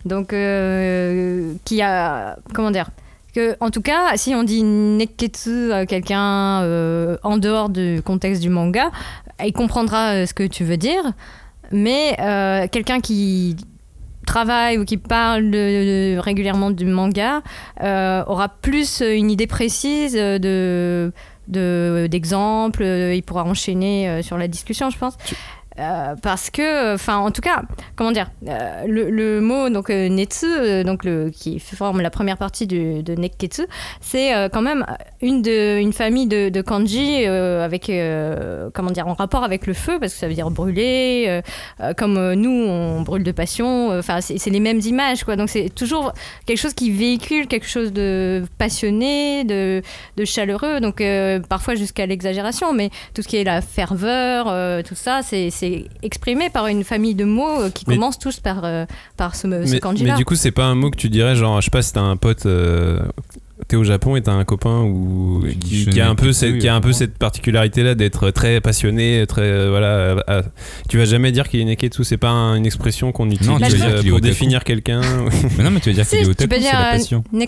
[0.06, 2.90] Donc euh, qui a comment dire
[3.36, 8.42] que en tout cas si on dit neketsu à quelqu'un euh, en dehors du contexte
[8.42, 8.92] du manga,
[9.46, 11.04] il comprendra euh, ce que tu veux dire,
[11.72, 12.18] mais
[12.72, 13.56] quelqu'un qui
[14.28, 15.50] travaille ou qui parle
[16.20, 17.42] régulièrement du manga
[17.80, 21.12] aura plus une idée précise de
[21.48, 25.18] de- d'exemples, il pourra enchaîner sur la discussion, je pense.
[25.80, 27.62] Euh, parce que, enfin, en tout cas,
[27.96, 32.68] comment dire, euh, le, mot donc euh, netsu, euh, donc qui forme la première partie
[32.68, 33.64] de nekketsu,
[34.02, 34.86] c'est quand même
[35.22, 37.92] une une famille de, de kanji avec
[38.74, 41.42] comment dire en rapport avec le feu parce que ça veut dire brûler,
[41.98, 43.98] comme nous on brûle de passion.
[43.98, 45.36] Enfin, c'est les mêmes images quoi.
[45.36, 46.14] Donc c'est toujours
[46.46, 49.82] quelque chose qui véhicule quelque chose de passionné, de
[50.18, 51.04] de chaleureux, donc
[51.48, 56.50] parfois jusqu'à l'exagération, mais tout ce qui est la ferveur, tout ça, c'est c'est exprimé
[56.50, 58.86] par une famille de mots euh, qui Mais- commencent tous par, euh,
[59.16, 60.14] par ce, ce mais, kanji-là.
[60.14, 61.94] mais du coup c'est pas un mot que tu dirais genre je sais pas si
[61.94, 63.00] t'as un pote euh,
[63.68, 66.74] t'es au Japon et t'as un copain ou Qui a un peu cette, qui a
[66.76, 70.42] un peu cette particularité là d'être très passionné très euh, voilà euh, euh,
[70.90, 73.76] tu vas jamais dire qu'il est neketsu c'est pas un- une expression qu'on utilise tu
[73.78, 75.02] vas euh, pour définir quelqu'un
[75.58, 77.24] Mais non, mais tu veux dire Si, qu'il est tu otaku, peux c'est dire passion.
[77.32, 77.48] Mais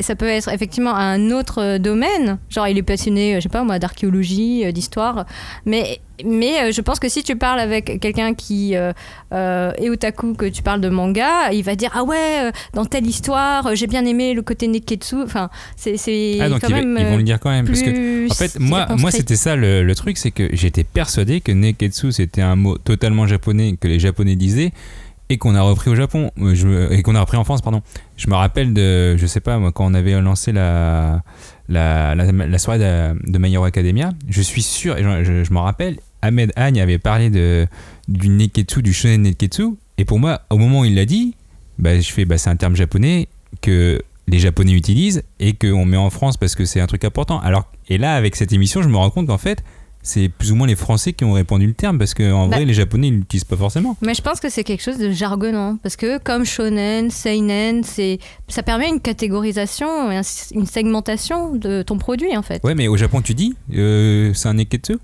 [0.00, 2.38] ça peut être effectivement un autre domaine.
[2.48, 5.26] Genre, il est passionné, je sais pas moi, d'archéologie, d'histoire.
[5.66, 8.92] Mais, mais euh, je pense que si tu parles avec quelqu'un qui euh,
[9.32, 12.84] euh, est otaku, que tu parles de manga, il va dire Ah ouais, euh, dans
[12.84, 15.22] telle histoire, euh, j'ai bien aimé le côté Neketsu.
[15.22, 16.96] Enfin, c'est Ah, donc quand ils, même.
[16.98, 17.66] ils vont le dire quand même.
[17.66, 21.40] Parce que, en fait, moi, moi c'était ça le, le truc, c'est que j'étais persuadé
[21.40, 24.72] que Neketsu c'était un mot totalement japonais que les Japonais disaient
[25.28, 27.82] et qu'on a repris au Japon je, et qu'on a repris en France, pardon.
[28.16, 31.22] Je me rappelle de, je sais pas moi, quand on avait lancé la
[31.68, 35.44] la, la, la soirée de, de My Hero Academia, je suis sûr, et je, je,
[35.44, 37.66] je m'en rappelle, Ahmed Agne avait parlé de
[38.08, 39.64] du Neketsu, du shonen Neketsu,
[39.98, 41.34] et pour moi, au moment où il l'a dit,
[41.78, 43.28] bah, je fais, bah, c'est un terme japonais
[43.62, 47.40] que les Japonais utilisent et qu'on met en France parce que c'est un truc important.
[47.40, 49.64] Alors, et là, avec cette émission, je me rends compte qu'en fait,
[50.02, 52.56] c'est plus ou moins les Français qui ont répandu le terme parce qu'en Bah.
[52.56, 53.96] vrai, les Japonais, ils l'utilisent pas forcément.
[54.02, 58.18] Mais je pense que c'est quelque chose de jargonnant parce que comme shonen, seinen, c'est
[58.48, 60.10] ça permet une catégorisation,
[60.54, 62.62] une segmentation de ton produit en fait.
[62.64, 64.96] Ouais, mais au Japon, tu dis, euh, c'est un neketsu?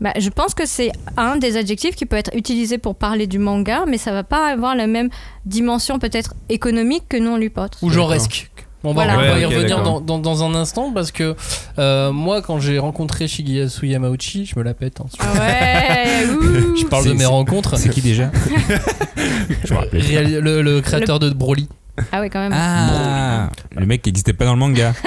[0.00, 3.38] Bah, je pense que c'est un des adjectifs qui peut être utilisé pour parler du
[3.40, 5.08] manga, mais ça va pas avoir la même
[5.44, 7.78] dimension peut-être économique que nous on lui porte.
[7.82, 8.50] Ou genresque.
[8.84, 9.14] On va, Voilà.
[9.14, 11.34] on va Ouais, y revenir dans, dans- dans un instant parce que
[11.80, 15.00] euh, moi, quand j'ai rencontré Shigeyasu Yamauchi, je me la pète.
[15.00, 15.06] hein.
[15.18, 16.76] Ah ouais, ouh.
[16.76, 17.76] Je parle de mes rencontres.
[17.76, 18.30] C'est qui déjà?
[19.64, 20.00] Je me rappelle.
[20.00, 21.68] Réal- le, le créateur de Broly.
[22.12, 22.52] Ah ouais quand même.
[22.54, 24.92] Ah, le mec qui n'existait pas dans le manga.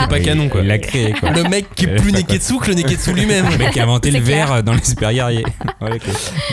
[0.00, 1.30] c'est pas canon quoi Il l'a créé quoi.
[1.30, 3.46] Le mec qui est plus Neketsu que le Neketsu lui-même.
[3.50, 5.44] Le mec qui a inventé le verre dans les super guerriers.
[5.80, 5.98] Ouais.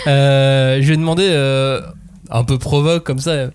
[0.08, 1.82] Euh, je lui ai demandé, euh,
[2.30, 3.48] un peu provoque comme ça.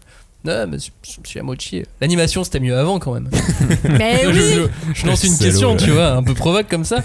[0.44, 0.92] Non, monsieur,
[1.22, 3.30] monsieur Yamauchi, l'animation c'était mieux avant quand même.
[3.88, 4.68] Mais je, oui.
[4.92, 5.76] je- je lance une Salaud, question, ouais.
[5.78, 6.98] tu vois, un peu provoque comme ça.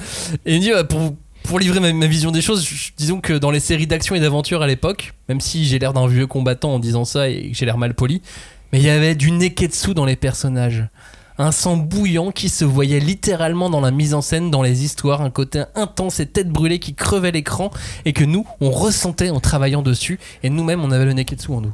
[0.46, 1.14] Et il me dit, ouais, pour,
[1.44, 4.20] pour livrer ma, ma vision des choses, je- disons que dans les séries d'action et
[4.20, 7.56] d'aventure à l'époque, même si j'ai l'air d'un vieux combattant en disant ça et que
[7.56, 8.22] j'ai l'air mal poli,
[8.72, 10.88] mais il y avait du neketsu dans les personnages.
[11.40, 15.22] Un sang bouillant qui se voyait littéralement dans la mise en scène, dans les histoires,
[15.22, 17.70] un côté intense et tête brûlée qui crevait l'écran
[18.06, 21.62] et que nous, on ressentait en travaillant dessus et nous-mêmes, on avait le neketsu en
[21.62, 21.74] nous.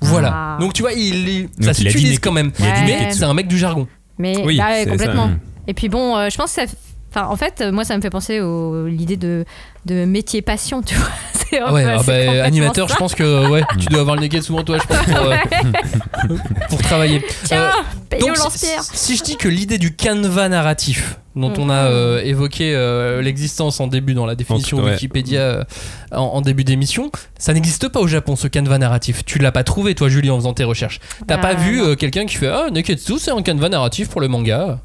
[0.00, 0.32] Voilà.
[0.34, 0.56] Ah.
[0.60, 2.52] Donc tu vois, il, il- ça s'utilise quand même.
[2.58, 3.18] il a dit mais neketsu.
[3.18, 3.86] c'est un mec du jargon.
[4.18, 5.26] Mais Oui, bah, ouais, ça, complètement.
[5.26, 5.32] ouais.
[5.68, 6.72] Et puis bon, euh, je pense que ça.
[7.14, 9.44] Enfin, en fait, moi, ça me fait penser à l'idée de,
[9.86, 11.08] de métier passion, tu vois.
[11.50, 14.44] C'est Ah ouais, ah bah, animateur, je pense que ouais, tu dois avoir le neketsu
[14.46, 16.36] souvent toi, je pense, pour, euh,
[16.70, 17.22] pour travailler.
[17.44, 17.70] Tiens,
[18.14, 21.88] Euh, donc, si, si je dis que l'idée du canevas narratif, dont on a Mhm.
[21.90, 24.84] euh, évoqué euh, l'existence en début dans la définition tout.
[24.84, 25.64] Wikipédia euh,
[26.12, 29.24] en, en début d'émission, ça n'existe pas au Japon ce canevas narratif.
[29.24, 31.00] Tu l'as pas trouvé toi, Julie, en faisant tes recherches.
[31.26, 34.20] T'as Ah, pas vu euh, quelqu'un qui fait ah Neketsu, c'est un canevas narratif pour
[34.20, 34.78] le manga.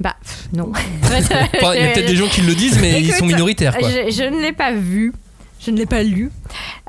[0.00, 0.70] Bah, pff, non.
[0.72, 3.88] Enfin, il y a peut-être des gens qui le disent, mais ils sont minoritaires quoi.
[3.88, 5.12] Je, je ne l'ai pas vu.
[5.60, 6.30] Je ne l'ai pas lu.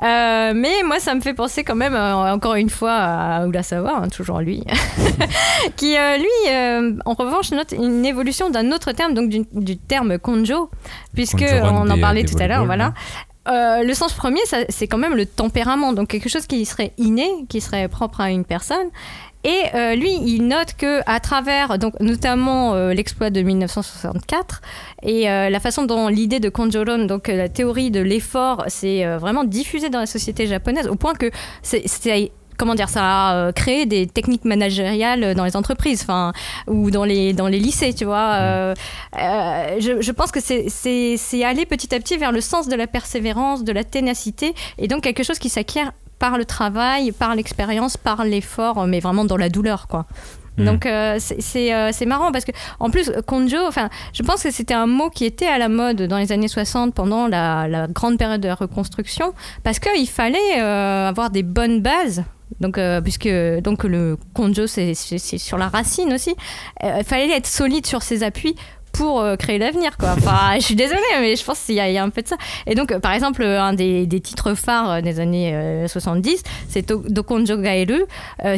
[0.02, 4.02] Euh, mais moi, ça me fait penser quand même, euh, encore une fois, à Urasawa,
[4.04, 4.62] hein, toujours lui,
[5.76, 9.76] qui, euh, lui, euh, en revanche, note une évolution d'un autre terme, donc du, du
[9.76, 10.70] terme konjo,
[11.14, 12.94] puisque Konjo on en parlait des tout à l'heure, voilà.
[13.50, 17.28] Euh, le sens premier, c'est quand même le tempérament, donc quelque chose qui serait inné,
[17.48, 18.88] qui serait propre à une personne.
[19.42, 24.60] Et euh, lui, il note que à travers, donc notamment euh, l'exploit de 1964
[25.02, 29.88] et la façon dont l'idée de Konjoron, donc la théorie de l'effort, s'est vraiment diffusée
[29.88, 31.30] dans la société japonaise, au point que
[31.62, 31.86] c'est-
[32.60, 36.32] comment dire, ça a euh, créé des techniques managériales dans les entreprises, enfin,
[36.68, 38.28] ou dans les dans les lycées, tu vois.
[38.34, 38.74] Euh,
[39.18, 42.86] euh, je, je pense que c'est- aller petit à petit vers le sens de la
[42.86, 47.96] persévérance, de la ténacité, et donc quelque chose qui s'acquiert par le travail, par l'expérience,
[47.96, 50.04] par l'effort, mais vraiment dans la douleur, quoi.
[50.58, 50.64] Mhm.
[50.66, 54.74] Donc euh, c'est- euh, marrant parce que en plus konjo, enfin je pense que c'était
[54.74, 58.18] un mot qui était à la mode dans les années 60 pendant la, la grande
[58.18, 59.32] période de la reconstruction
[59.62, 62.24] parce qu'il fallait euh, avoir des bonnes bases.
[62.58, 63.28] Donc euh, puisque
[63.62, 66.34] donc le konjo c'est sur la racine aussi,
[66.84, 68.54] Euh, il fallait être solide sur ses appuis
[68.92, 70.14] pour euh, créer l'avenir quoi.
[70.18, 72.36] Enfin je suis désolée mais je pense qu'il y, y a un peu de ça.
[72.66, 76.88] Et donc par exemple un des, des titres phares euh, des années euh, 70 c'est
[76.88, 78.04] Do- Dokonjo Gaeru.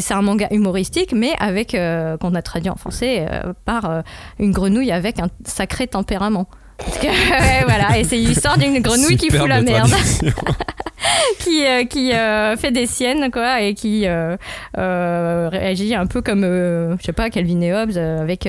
[0.00, 1.72] C'est un manga humoristique, mais avec,
[2.20, 3.26] qu'on a traduit en français
[3.64, 4.02] par
[4.38, 6.46] une grenouille avec un sacré tempérament.
[6.84, 9.90] Parce que, ouais, voilà, et c'est l'histoire d'une grenouille qui fout la merde,
[11.40, 14.36] qui, euh, qui euh, fait des siennes, quoi, et qui euh,
[14.78, 18.48] euh, réagit un peu comme, euh, je sais pas, Calvin et Hobbes, euh, avec.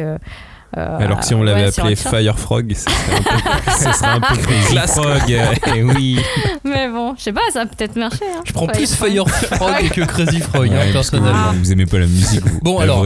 [0.76, 2.10] Alors que si on l'avait ouais, appelé un chat.
[2.10, 4.36] Fire Frog, ça serait un peu,
[4.74, 4.88] quoi.
[4.88, 6.20] Frog, euh, et oui.
[6.64, 8.26] Mais bon, je sais pas, ça a peut-être marché.
[8.26, 8.42] Hein.
[8.44, 9.06] Je prends Ouais, plus enfin.
[9.06, 11.52] Fire Frog que Crazy Frog, hein, Ouais, parce que personnellement.
[11.52, 12.44] vous, vous aimez pas la musique.
[12.44, 12.60] vous.
[12.64, 13.06] Bon, alors.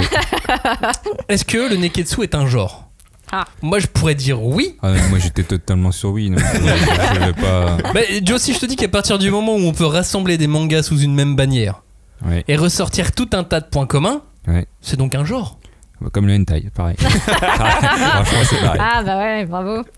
[1.27, 2.86] Est-ce que le Neketsu est un genre?
[3.31, 3.45] Ah.
[3.61, 4.77] Moi, je pourrais dire oui.
[4.81, 6.29] Ah, moi j'étais totalement sur oui.
[6.29, 6.37] non.
[6.37, 6.43] Je,
[7.25, 7.77] je pas.
[7.93, 10.47] Bah, Joe, si je te dis qu'à partir du moment où on peut rassembler des
[10.47, 11.83] mangas sous une même bannière
[12.25, 14.65] Ouais, et ressortir tout un tas de points communs, ouais.
[14.81, 15.56] c'est donc un genre.
[16.13, 16.95] Comme le hentai, pareil.
[16.99, 18.81] Franchement, c'est pareil.
[18.83, 19.81] Ah bah ouais, bravo.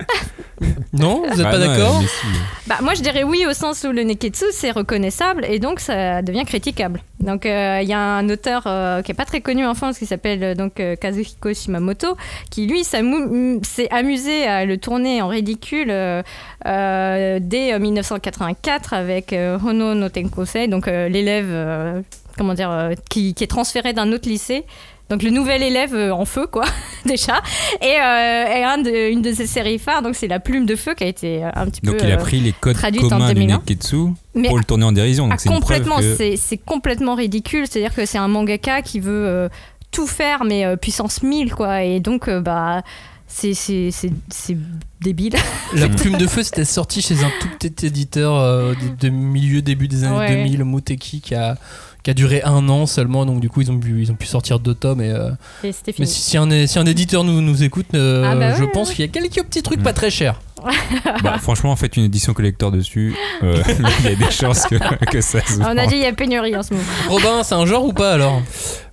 [0.91, 2.27] Non Vous êtes Bah pas d'accord si.
[2.67, 6.21] Bah, moi, je dirais oui au sens où le neketsu, c'est reconnaissable et donc ça
[6.21, 7.01] devient critiquable.
[7.21, 9.97] Donc, euh, il y a un auteur euh, qui est pas très connu en France
[9.99, 12.17] qui s'appelle euh, donc euh, Kazuhiko Shimamoto
[12.49, 16.23] qui, lui, s'amou- s'est amusé à le tourner en ridicule euh,
[16.65, 22.01] euh, dès euh, 1984 avec euh, Hono no Tenkosei, donc euh, l'élève euh,
[22.37, 24.65] comment dire, euh, qui, qui est transféré d'un autre lycée.
[25.09, 26.65] Donc le nouvel élève euh, en feu, quoi,
[27.05, 27.41] déjà.
[27.81, 30.75] Et, euh, et un de- une de ses séries phares, donc c'est La Plume de
[30.75, 32.05] Feu, qui a été euh, un petit Donc peu...
[32.05, 33.57] il a pris les codes traduite en communs du 2001.
[33.57, 33.95] Neketsu
[34.35, 35.25] mais pour le tourner en dérision.
[35.25, 36.15] ah, Donc c'est une preuve complètement, que...
[36.15, 37.65] c'est c'est complètement ridicule.
[37.67, 39.49] C'est-à-dire que c'est un mangaka qui veut
[39.91, 41.83] tout faire, mais puissance 1000, quoi.
[41.83, 42.83] Et donc, bah,
[43.29, 44.57] c'est c'est- c'est- c'est
[44.99, 45.35] débile.
[45.75, 49.61] La plume de feu, c'était sorti chez un tout petit éditeur euh, de, de milieu,
[49.61, 50.35] début des années Ouais.
[50.43, 51.55] 2000, Muteki, qui a,
[52.03, 53.25] qui a duré un an seulement.
[53.25, 55.01] Donc, du coup, ils ont pu, ils ont pu sortir deux tomes.
[55.01, 55.29] Et, euh,
[55.63, 58.63] Et mais si, si un, si un éditeur nous, nous écoute, euh, Ah bah je
[58.63, 58.95] ouais, pense ouais.
[58.95, 60.41] qu'il y a quelques petits trucs pas très chers.
[61.23, 63.15] Bah, franchement, faites une édition collector dessus.
[63.43, 63.61] Euh,
[63.99, 64.75] Il y a des chances que,
[65.05, 66.85] que ça se On a dit il y a pénurie en ce moment.
[67.07, 68.41] Robin, c'est un genre ou pas alors?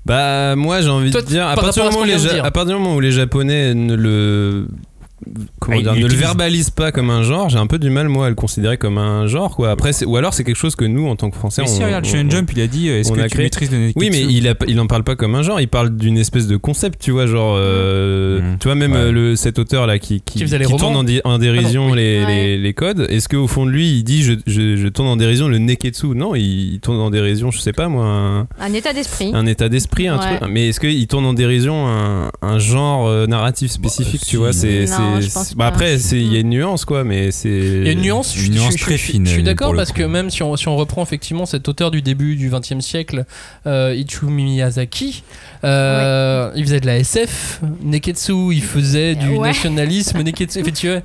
[0.07, 1.99] Bah moi j'ai envie Toi, de dire à par partir, rapport du à ce moment
[1.99, 2.45] où qu'on les vient de Ja- dire.
[2.45, 4.69] à partir du moment où les japonais ne le
[5.61, 8.09] comment Ah, dire, ne le verbalisent pas comme un genre, j'ai un peu du mal
[8.09, 9.71] moi à le considérer comme un genre quoi.
[9.71, 11.85] Après ou alors c'est quelque chose que nous en tant que français Mais on, si,
[11.85, 13.45] regarde, on- Shonen on- Jump, il a dit euh, est-ce on que a tu créé-
[13.45, 15.69] maîtrises le Neketsu Oui, mais il, a, il en parle pas comme un genre, il
[15.69, 18.59] parle d'une espèce de concept, tu vois, genre, euh, Mhm.
[18.59, 18.99] tu vois, même Ouais.
[18.99, 20.85] euh, le, cet auteur là qui, qui, Qui faisait les qui romans.
[20.85, 21.99] tourne en, di- en dérision Ah non, oui.
[21.99, 22.27] les, Ouais.
[22.27, 25.17] les, les codes, est-ce qu'au fond de lui il dit je, je, je tourne en
[25.17, 26.09] dérision le Neketsu?
[26.09, 29.31] Non, il, il tourne en dérision, je sais pas moi, un, Un état d'esprit.
[29.33, 30.39] un état d'esprit, un Ouais.
[30.39, 34.31] truc, mais est-ce qu'il tourne en dérision un, un genre euh, narratif spécifique, Bah, tu
[34.31, 34.37] si.
[34.37, 34.87] vois c'est-
[35.21, 35.67] je pense c'est- bah.
[35.67, 37.49] Après, c'est- il y a une nuance quoi, mais c'est.
[37.49, 39.43] Il y a une nuance, je, Une je- nuance je- très je- fine, Je suis
[39.43, 39.99] d'accord parce coup.
[39.99, 43.25] que même si on, si on reprend effectivement cet auteur du début du XXe siècle,
[43.67, 45.23] euh, Ichiro Miyazaki,
[45.65, 47.61] euh, il faisait de la SF.
[47.83, 49.49] Neketsu, il faisait du Ouais.
[49.49, 50.23] nationalisme.
[50.23, 50.97] Neketsu, effectivement,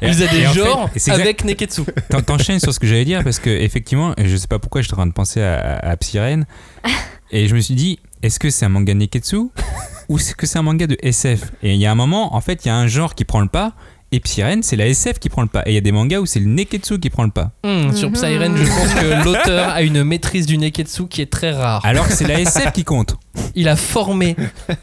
[0.00, 1.82] Et- il faisait des et en fait, genres avec Neketsu.
[2.08, 4.94] T'en- T'enchaînes sur ce que j'allais dire parce que effectivement, je sais pas pourquoi j'étais
[4.94, 6.44] en train de penser à, à Psyren
[7.30, 9.36] et je me suis dit est-ce que c'est un manga Neketsu
[10.08, 12.40] ou est-ce que c'est un manga de SF Et il y a un moment, en
[12.40, 13.72] fait, il y a un genre qui prend le pas
[14.14, 15.62] et Psyren, c'est la SF qui prend le pas.
[15.64, 17.52] Et il y a des mangas où c'est le Neketsu qui prend le pas.
[17.64, 18.14] Hmm, Sur Mhm.
[18.16, 21.80] Psyren, je pense que l'auteur a une maîtrise du Neketsu qui est très rare.
[21.86, 23.16] Alors que c'est la SF qui compte.
[23.54, 24.36] Il a formé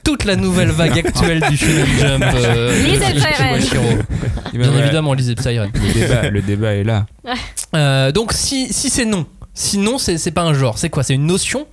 [0.04, 2.24] toute la nouvelle vague actuelle du Shonen Jump.
[2.34, 3.62] euh, Lisez Psyren.
[3.62, 5.70] Et ben Bien voilà, évidemment, lisez Psyren.
[5.76, 7.06] Le débat, le débat est là.
[7.76, 11.04] Euh, donc si, si c'est non, sinon c'est c'est pas un genre, c'est quoi?
[11.04, 11.68] C'est une notion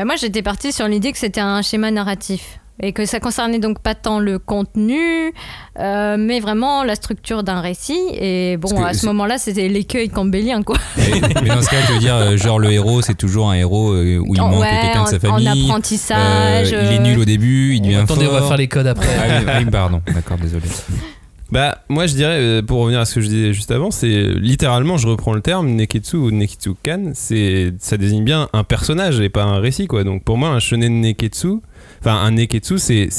[0.00, 2.58] Bah, moi, j'étais partie sur l'idée que c'était un schéma narratif.
[2.82, 5.34] Et que ça concernait donc pas tant le contenu,
[5.78, 8.00] euh, mais vraiment la structure d'un récit.
[8.14, 10.78] Et bon, à ce moment-là, c'était l'écueil campbellien, quoi.
[10.96, 13.54] Mais, mais dans ce cas, tu veux dire, euh, genre le héros, c'est toujours un
[13.56, 15.64] héros euh, où il En- manque ouais, quelqu'un de sa en- en famille.
[15.66, 18.34] apprentissage, euh, il est nul au début, il devient Attendez, fort.
[18.36, 19.06] on va faire les codes après.
[19.46, 20.64] Ah oui, pardon, d'accord, désolé.
[21.52, 24.06] Bah, moi je dirais, euh, pour revenir à ce que je disais juste avant, c'est
[24.06, 29.18] euh, littéralement, je reprends le terme, Neketsu ou Neketsu Kan, ça désigne bien un personnage
[29.20, 30.04] et pas un récit, quoi.
[30.04, 31.54] Donc pour moi, un shonen Neketsu,
[32.00, 33.10] enfin un Neketsu, c'est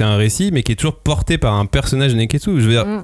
[0.00, 2.60] un récit, mais qui est toujours porté par un personnage Neketsu.
[2.60, 3.02] Je veux dire, Mm.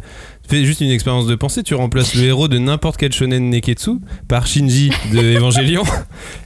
[0.57, 3.93] Fais juste une expérience de pensée, tu remplaces le héros de n'importe quel shonen Neketsu
[4.29, 5.83] par Shinji de Evangelion.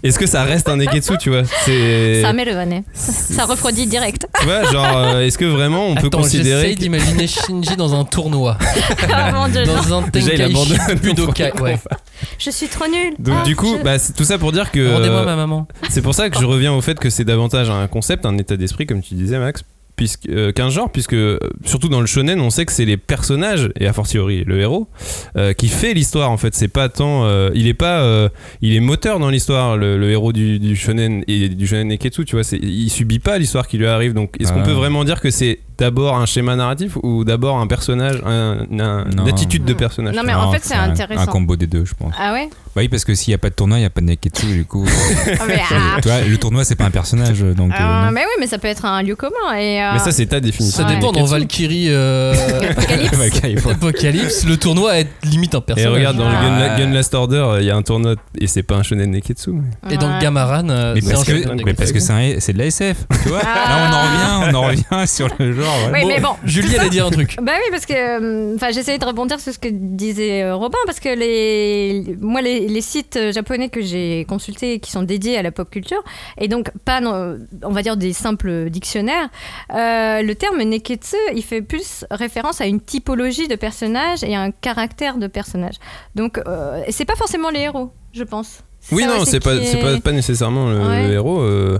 [0.03, 1.43] Est-ce que ça reste un Neketsu, tu vois?
[1.65, 2.23] C'est.
[2.23, 2.85] Ça met le nez.
[2.95, 4.27] Ça, refroidit direct.
[4.41, 6.61] Tu vois, genre, euh, est-ce que vraiment on peut Attends, considérer.
[6.63, 8.57] j'essaye d'imaginer Shinji dans un tournoi.
[9.13, 10.99] Ah, dans un Déjà, il Tenkaichi abandonne.
[11.03, 11.53] Budokai.
[11.61, 11.79] Ouais.
[12.39, 13.15] Je suis trop nulle.
[13.19, 15.37] Donc Ah, du coup, je- bah, c'est tout ça pour dire que Rendez-moi euh, ma
[15.37, 15.67] maman.
[15.91, 18.57] c'est pour ça que je reviens au fait que c'est davantage un concept, un état
[18.57, 19.63] d'esprit, comme tu disais, Max,
[19.97, 22.97] puisque euh, qu'un genre, puisque euh, surtout dans le shonen, on sait que c'est les
[22.99, 24.89] personnages et a fortiori le héros
[25.37, 26.31] euh, qui fait l'histoire.
[26.31, 28.29] En fait, c'est pas tant, euh, il est pas, euh,
[28.61, 32.25] il est moteur dans l'histoire, le, le héros du, du shonen et du shonen Neketsu.
[32.27, 34.13] Tu vois, c'est, il subit pas l'histoire qui lui arrive.
[34.13, 34.65] Donc, est-ce qu'on Ah.
[34.65, 39.29] peut vraiment dire que c'est d'abord un schéma narratif ou d'abord un personnage, un, une
[39.29, 41.23] attitude de personnage Non, mais en fait, c'est un- intéressant.
[41.23, 42.15] Un combo des deux, je pense.
[42.19, 43.91] Ah ouais Bah oui, parce que s'il n'y a pas de tournoi, il n'y a
[43.91, 44.87] pas de Neketsu, du coup.
[45.39, 46.01] Ah, mais, ah.
[46.01, 47.73] tu vois, le tournoi, c'est pas un personnage, donc.
[47.73, 47.75] euh,
[48.07, 49.55] Euh, mais oui, mais ça peut être un lieu commun.
[49.59, 50.83] Et, euh, Mais ça, c'est ta définition.
[50.83, 50.95] Ça Ouais.
[50.95, 52.33] dépend dans Valkyrie euh,
[52.71, 53.67] Apocalypse.
[53.71, 55.93] Apocalypse, le tournoi est limite un Et personnage.
[55.93, 56.77] regarde, dans le Ah.
[56.79, 59.51] Gun, Gun Last Order, il y a un tournoi et c'est pas un shonen Neketsu.
[59.53, 60.19] mais- Et dans.
[60.19, 63.29] Gamaran, euh, Mais c'est parce un que, mais parce que c'est de la SF, tu
[63.29, 63.43] vois.
[63.43, 65.66] Là, on en revient, on en revient sur le genre.
[65.67, 65.99] Voilà.
[65.99, 66.31] Oui, mais bon.
[66.45, 67.37] Julie allait dire un truc.
[67.43, 70.79] Bah oui, parce que euh, enfin, j'essayais de rebondir sur ce que disait euh, Robin,
[70.87, 75.37] parce que les, moi, les, les sites euh, japonais que j'ai consultés qui sont dédiés
[75.39, 76.03] à la pop culture,
[76.39, 79.29] et donc pas, non, on va dire, des simples dictionnaires,
[79.75, 84.41] euh, le terme neketsu, il fait plus référence à une typologie de personnages et à
[84.41, 85.77] un caractère de personnage.
[86.15, 88.61] Donc, euh, c'est pas forcément les héros, je pense.
[88.93, 91.09] Oui, Ça non, c'est pas, est- pas, pas nécessairement le, Ouais.
[91.09, 91.41] le héros.
[91.41, 91.79] euh,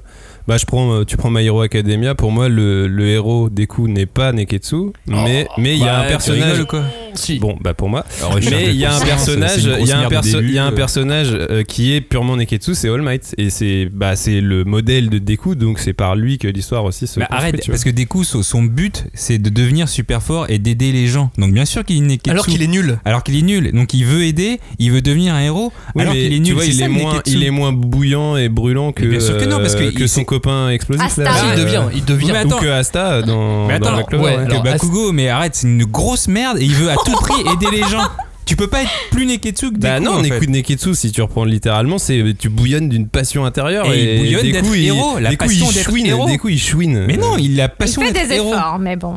[0.49, 2.15] bah, je prends, euh, tu prends My Hero Academia.
[2.15, 5.99] Pour moi, le, le héros Deku n'est pas Neketsu, mais mais il y a Bah,
[6.01, 6.51] un tu personnage.
[6.53, 6.83] rigoles quoi
[7.15, 7.39] Si.
[7.39, 8.05] Bon, bah pour moi.
[8.21, 10.59] Alors, Mais il y a des un personnage, il y a un, perso- début, y
[10.59, 10.75] a un euh.
[10.77, 15.09] personnage euh, qui est purement Neketsu, c'est All Might, et c'est bah c'est le modèle
[15.09, 17.19] de Deku, donc c'est par lui que l'histoire aussi se.
[17.19, 17.75] Bah, construit, arrête, tu vois.
[17.75, 21.31] parce que Deku, son but, c'est de devenir super fort et d'aider les gens.
[21.39, 22.31] Donc bien sûr qu'il est Neketsu.
[22.31, 22.99] Alors qu'il est nul.
[23.05, 23.73] Alors qu'il est nul.
[23.73, 25.73] Donc il veut aider, il veut devenir un héros.
[25.95, 26.53] Oui, alors mais qu'il est tu nul.
[26.55, 29.37] vois, C'est il ça, est moins, il est moins bouillant et brûlant que, bien sûr
[29.39, 31.05] que non, parce que il- son c'est- copain explosif.
[31.05, 31.23] Asta.
[31.25, 32.27] là, Si, euh, il devient, il devient.
[32.33, 32.59] Mais ou attends.
[32.59, 34.45] que Asta dans, Mais dans attends, Black Clover, ouais, ouais.
[34.47, 37.41] que alors, Bakugo, mais arrête, c'est une grosse merde et il veut à tout prix
[37.53, 38.03] aider les gens.
[38.45, 39.79] Tu peux pas être plus Neketsu que.
[39.79, 40.31] Bah non, en fait.
[40.39, 44.53] Neku Neketsu, si tu reprends littéralement, c'est tu bouillonnes d'une passion intérieure Et il bouillonne
[44.53, 46.29] d'être il- héros, la Deku, passion il d'être chouine, héros.
[46.31, 47.05] Deku, il chouine.
[47.09, 48.55] Mais non, il a Il passion fait d'être des héros.
[48.55, 49.17] efforts, mais bon.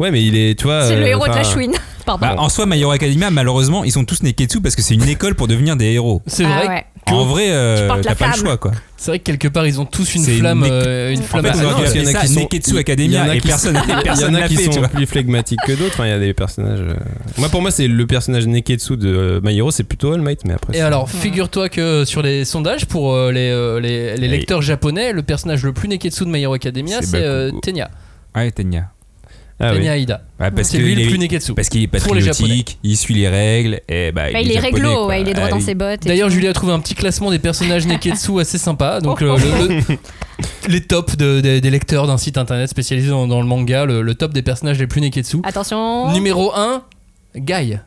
[0.00, 0.82] Ouais, mais il est, tu vois.
[0.88, 1.74] C'est le euh, héros de la chouine.
[2.06, 2.24] Pardon.
[2.26, 5.08] Bah, en soi, My Hero Academia, malheureusement, ils sont tous Neketsu parce que c'est une
[5.08, 6.22] école pour devenir des héros.
[6.26, 6.68] C'est Ah vrai.
[6.68, 6.84] ouais.
[7.08, 8.72] En vrai, euh, t'as pas le choix, quoi.
[8.96, 11.74] C'est vrai que quelque part ils ont tous une flamme, euh, une En fait, non,
[11.84, 13.76] qu'il y en a qui sont- Neketsu il y en Academia a et qui personne
[13.86, 15.92] Il y en a qui sont plus flegmatiques que d'autres.
[15.94, 16.80] Enfin, il y a des personnages.
[16.80, 16.94] euh,
[17.38, 20.44] Moi, pour moi, c'est le personnage Neketsu de euh, My Hero, c'est plutôt All Might,
[20.46, 20.76] mais après.
[20.76, 24.62] Et alors, figure-toi que sur les sondages pour euh, les, euh, les, les Et- lecteurs
[24.62, 27.52] japonais, le personnage le plus Neketsu de My Hero Academia, C'est euh.
[27.62, 27.88] Tenya.
[28.34, 28.90] Ouais, Tenya.
[29.58, 29.78] Ah oui.
[29.78, 30.22] Tenya Aida.
[30.38, 31.54] Parce C'est lui il le est- plus Neketsu.
[31.54, 35.06] Parce qu'il est patriotique, il suit les règles, et bah, Bah, il est japonais, réglo,
[35.08, 35.62] ouais, il est droit Ah dans oui.
[35.62, 36.06] ses bottes.
[36.06, 36.28] D'ailleurs.
[36.28, 39.00] Julie a trouvé un petit classement des personnages Neketsu assez sympa.
[39.00, 39.98] Donc, euh, le- le-
[40.68, 44.02] les tops de- des- des lecteurs d'un site internet spécialisé dans, dans le manga, le,
[44.02, 45.38] le top des personnages les plus Neketsu.
[45.42, 46.12] Attention.
[46.12, 46.82] Numéro 1,
[47.36, 47.78] Guy.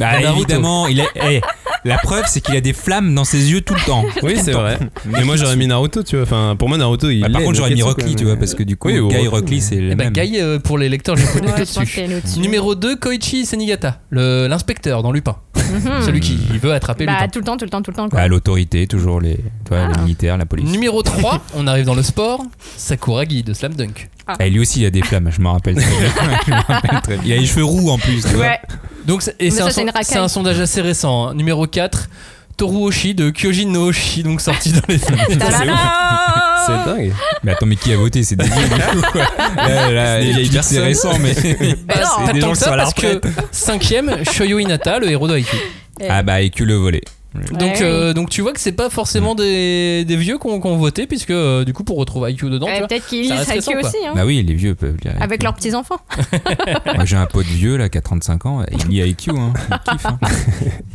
[0.00, 0.36] Bah, Naruto.
[0.38, 1.40] évidemment, il a, eh,
[1.84, 4.04] la preuve, c'est qu'il a des flammes dans ses yeux tout le temps.
[4.22, 4.78] Oui, c'est vrai.
[5.06, 6.24] Mais moi, j'aurais mis Naruto, tu vois.
[6.24, 7.20] Enfin, pour moi, Naruto, il.
[7.22, 9.26] Bah, par contre, j'aurais mis Rock Lee, tu vois, parce que du coup, Oui, Guy
[9.28, 10.12] Rock- Lee, c'est le Et bah, même.
[10.12, 12.38] Guy, euh, pour les lecteurs japonais, Ouais, au-dessus.
[12.40, 15.36] Numéro 2, Koichi Senigata, le- l'inspecteur dans Lupin.
[15.56, 16.02] Mhm.
[16.04, 17.28] Celui qui veut attraper Bah, Lupin.
[17.28, 18.08] tout le temps, tout le temps, tout le temps.
[18.08, 18.18] quoi.
[18.20, 20.02] Bah, l'autorité, toujours les, tu vois, les Ah.
[20.02, 20.68] militaires, la police.
[20.70, 22.42] Numéro 3, on arrive dans le sport,
[22.76, 24.08] Sakuragi de Slam Dunk.
[24.26, 26.08] Ah, lui aussi, il a des flammes, je m'en rappelle très bien.
[26.46, 27.22] Je m'en rappelle très bien.
[27.24, 28.56] Il a les cheveux roux en plus, tu vois.
[29.06, 31.28] Donc, c'est- et c'est un, son- sondage assez récent.
[31.28, 31.34] hein.
[31.34, 32.08] Numéro 4,
[32.56, 35.22] Toru Oshi de Kyojin no Oshi, donc sorti dans les années.
[36.66, 37.12] C'est dingue.
[37.42, 38.22] Mais attends, mais qui a voté?
[38.22, 39.22] C'est des vieux, du coup, quoi.
[39.56, 41.12] Là, là, C'est des il vieilles dit que c'est personnes.
[41.12, 41.32] récent, mais.
[41.86, 43.34] Bah, c'est pas des gens que qui ça, sont à la parce que retraite.
[43.50, 45.58] cinquième, Shoyo Inata, le héros de Haikyuu.
[46.08, 47.00] Ah, bah, que le volet.
[47.32, 47.82] Donc, Ouais.
[47.82, 51.30] euh, donc tu vois que c'est pas forcément des, des vieux qui ont, voté, puisque
[51.30, 53.70] euh, du coup, pour retrouver Haikyuu dedans, tu vois, Peut-être qu'ils ça lisent reste récent,
[53.70, 53.88] Haikyuu quoi.
[53.88, 54.12] aussi, hein.
[54.16, 55.14] Bah oui, les vieux peuvent lire.
[55.20, 56.00] Avec leurs petits-enfants.
[56.96, 59.52] Moi, j'ai un pote vieux, là, qui a 35 ans, il lit IQ, hein.
[59.70, 60.18] Il kiffe, hein.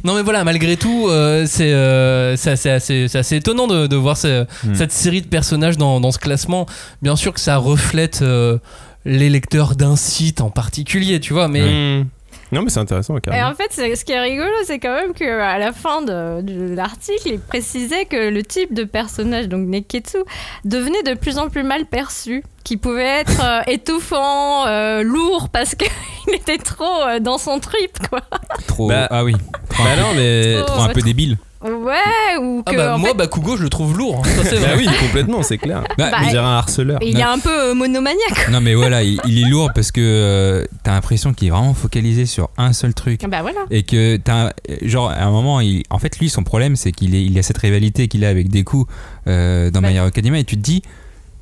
[0.04, 3.88] Non mais voilà, malgré tout, euh, c'est euh, c'est assez, assez- c'est assez étonnant de,
[3.88, 4.74] de voir ce- Hmm.
[4.76, 6.66] cette série de personnages dans, dans ce classement.
[7.02, 8.58] Bien sûr que ça reflète euh,
[9.06, 11.62] les lecteurs d'un site en particulier, tu vois, mais
[12.02, 12.06] Hmm.
[12.52, 13.50] Non, mais c'est intéressant, Et carrément.
[13.50, 16.76] en fait, c'est- ce qui est rigolo, c'est quand même qu'à la fin de, de
[16.76, 20.20] l'article, il précisait que le type de personnage, donc Neketsu,
[20.64, 25.76] devenait de plus en plus mal perçu, qui pouvait être euh, étouffant, euh, lourd, parce
[25.76, 25.90] qu'il
[26.34, 28.22] était trop euh, dans son trip, quoi.
[28.68, 28.88] Trop.
[28.90, 29.34] Bah, ah oui.
[29.70, 30.64] Trop, Bah un peu- non, mais.
[30.66, 31.38] Trop un peu débile.
[31.66, 32.78] Ouais, ou Ah que.
[32.78, 34.24] bah en moi fait, Bakugo je le trouve lourd.
[34.26, 35.84] Ça c'est Bah oui, complètement, c'est clair.
[35.98, 37.00] Bah, Bah, On dirait un harceleur.
[37.02, 38.50] il est un peu euh, monomaniaque.
[38.52, 41.74] Non mais voilà, il, il est lourd parce que euh, t'as l'impression qu'il est vraiment
[41.74, 43.22] focalisé sur un seul truc.
[43.28, 43.62] Bah voilà.
[43.72, 44.52] Et que t'as
[44.84, 47.44] genre à un moment, il, en fait lui son problème c'est qu'il est, il a
[47.44, 48.86] cette rivalité qu'il a avec Deku
[49.28, 49.90] euh, dans Ouais.
[49.92, 50.82] My Hero Academia et tu te dis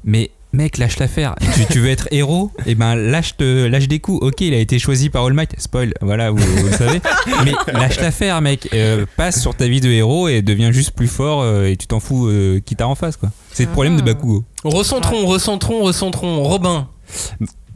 [0.05, 2.51] mais mec lâche l'affaire, tu, tu veux être héros?
[2.65, 4.17] Et ben lâche te, lâche Deku.
[4.21, 7.01] Ok il a été choisi par All Might, spoil, voilà vous, vous le savez.
[7.45, 11.07] Mais lâche l'affaire mec, Euh, passe sur ta vie de héros et deviens juste plus
[11.07, 13.29] fort euh, et tu t'en fous euh, qui t'a en face quoi.
[13.51, 14.05] C'est le problème de Ah.
[14.13, 14.43] Bakugo.
[14.63, 16.43] Recentrons, recentrons, recentrons.
[16.43, 16.87] Robin.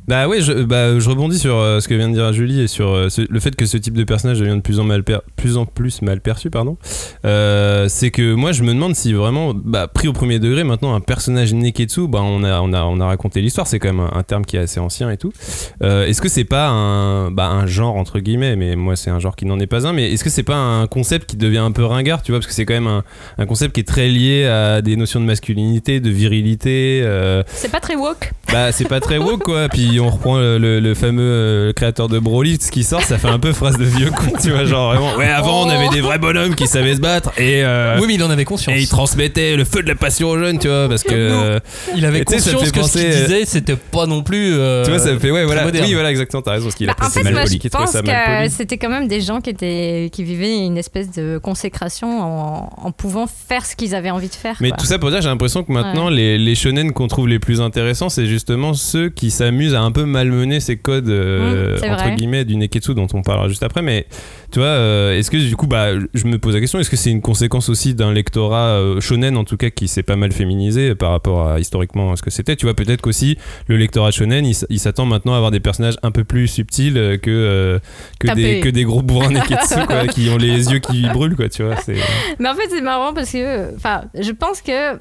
[0.08, 2.68] Bah ouais, je, bah, je rebondis sur euh, ce que vient de dire Julie et
[2.68, 5.04] sur euh, ce- le fait que ce type de personnage devient de plus en, mal
[5.04, 6.50] per- plus, en plus mal perçu.
[6.50, 6.78] pardon.
[7.26, 10.96] Euh, c'est que moi je me demande si vraiment, bah, pris au premier degré, maintenant
[10.96, 14.00] un personnage Neketsu, bah, on, a, on, a, on a raconté l'histoire, c'est quand même
[14.00, 15.34] un, un terme qui est assez ancien et tout.
[15.82, 19.36] Est-ce que c'est pas un, bah, un genre entre guillemets, mais moi c'est un genre
[19.36, 21.72] qui n'en est pas un, mais est-ce que c'est pas un concept qui devient un
[21.74, 23.04] peu ringard, tu vois, parce que c'est quand même un,
[23.38, 27.02] un concept qui est très lié à des notions de masculinité, de virilité.
[27.48, 28.32] C'est pas très woke.
[28.54, 29.68] bah, c'est pas très woke quoi.
[29.68, 33.18] Puis on reprend le, le- le fameux euh, créateur de Broly, ce qui sort, ça
[33.18, 34.66] fait un peu phrase de vieux con, tu vois.
[34.66, 37.98] Genre vraiment, ouais, avant on avait des vrais bonhommes qui savaient se battre et, euh,
[38.00, 38.76] Oui mais il en avait conscience.
[38.76, 40.88] et ils transmettaient le feu de la passion aux jeunes, tu vois.
[40.90, 41.14] Parce que.
[41.14, 41.60] euh,
[41.96, 43.76] Il avait Et tu sais, ça me conscience fait que ce qu'il euh, disait c'était
[43.76, 44.54] pas non plus.
[44.54, 45.64] euh, tu vois, ça me fait, ouais, voilà.
[45.66, 45.86] moderne.
[45.88, 46.66] Oui, voilà, exactement, t'as raison.
[46.66, 48.16] Parce qu'il a Bah, en passé fait, mal moi, poli, je trouvait pense ça mal
[48.26, 48.50] que poli.
[48.52, 52.92] c'était quand même des gens qui, étaient, qui vivaient une espèce de consécration en, en
[52.92, 54.56] pouvant faire ce qu'ils avaient envie de faire.
[54.60, 54.78] Mais quoi.
[54.78, 57.62] tout ça pour dire, j'ai l'impression que maintenant, les, les shonen qu'on trouve les plus
[57.62, 61.90] intéressants, c'est justement ceux qui s'amusent à un peu malmener ces codes, euh, Mm, c'est
[61.90, 62.16] entre vrai.
[62.16, 63.82] guillemets, du Neketsu dont on parlera juste après.
[63.82, 64.06] Mais
[64.52, 66.96] tu vois, euh, est-ce que du coup, bah, je me pose la question, est-ce que
[66.96, 70.32] c'est une conséquence aussi d'un lectorat euh, shonen, en tout cas, qui s'est pas mal
[70.32, 72.56] féminisé par rapport à historiquement ce que c'était?
[72.56, 76.12] Tu vois, peut-être qu'aussi le lectorat shonen, il, s'attend maintenant à avoir des personnages un
[76.12, 77.80] peu plus subtils que,
[78.20, 81.50] que, des, que des gros bourrins Neketsu, quoi, qui ont les yeux qui brûlent, quoi,
[81.50, 81.76] tu vois.
[81.78, 81.96] C'est...
[82.40, 84.98] Mais en fait, c'est marrant parce que, enfin, je pense que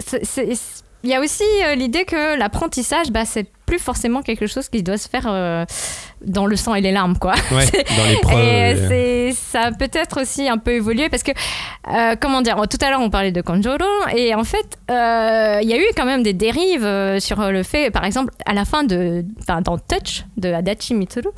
[0.00, 0.54] c'est-
[1.04, 4.82] il y a aussi euh, l'idée que l'apprentissage, bah, c'est plus forcément quelque chose qui
[4.82, 5.64] doit se faire euh,
[6.24, 7.34] dans le sang et les larmes, quoi.
[7.50, 7.66] Ouais,
[7.96, 8.38] dans.
[8.38, 12.78] Et euh, ça a peut-être aussi un peu évolué parce que, euh, comment dire, tout
[12.80, 16.04] à l'heure on parlait de Kanjuro et en fait, euh, il y a eu quand
[16.04, 20.24] même des dérives sur le fait, par exemple, à la fin de, enfin, dans Touch
[20.36, 21.30] de Adachi Mitsuru,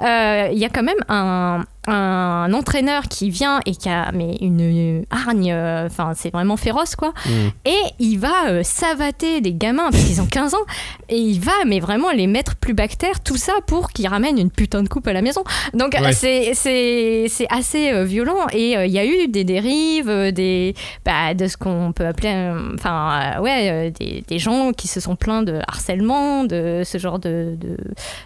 [0.00, 5.04] il y a quand même un, un entraîneur qui vient et qui a mais une
[5.10, 7.12] hargne, euh, enfin, c'est vraiment féroce, quoi.
[7.26, 7.30] mm.
[7.66, 10.64] Et il va euh, savater des gamins parce qu'ils ont 15 ans
[11.08, 14.50] et il va mais vraiment les mettre plus bactères, tout ça pour qu'ils ramènent une
[14.50, 15.42] putain de coupe à la maison.
[15.74, 16.12] Donc Ouais.
[16.12, 20.74] c'est assez euh, violent et euh, il y a eu des dérives, euh, des
[21.04, 25.16] bah, de ce qu'on peut appeler, enfin euh, ouais, des, des gens qui se sont
[25.16, 27.76] plaints de harcèlement, de ce genre de de,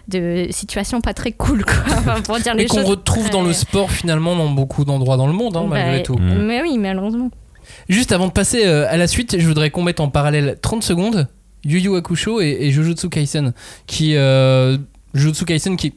[0.07, 3.53] de situations pas très cool quoi, Enfin, pour dire les Et qu'on retrouve dans le
[3.53, 6.15] sport finalement dans beaucoup d'endroits dans le monde hein, malgré Bah, tout.
[6.17, 6.45] Mm.
[6.45, 7.29] Mais oui, malheureusement.
[7.87, 11.27] Juste avant de passer à la suite, je voudrais qu'on mette en parallèle 30 secondes
[11.65, 13.53] Yu Yu Hakusho et, et Jujutsu Kaisen,
[13.87, 14.77] qui euh,
[15.13, 15.93] Jujutsu Kaisen qui est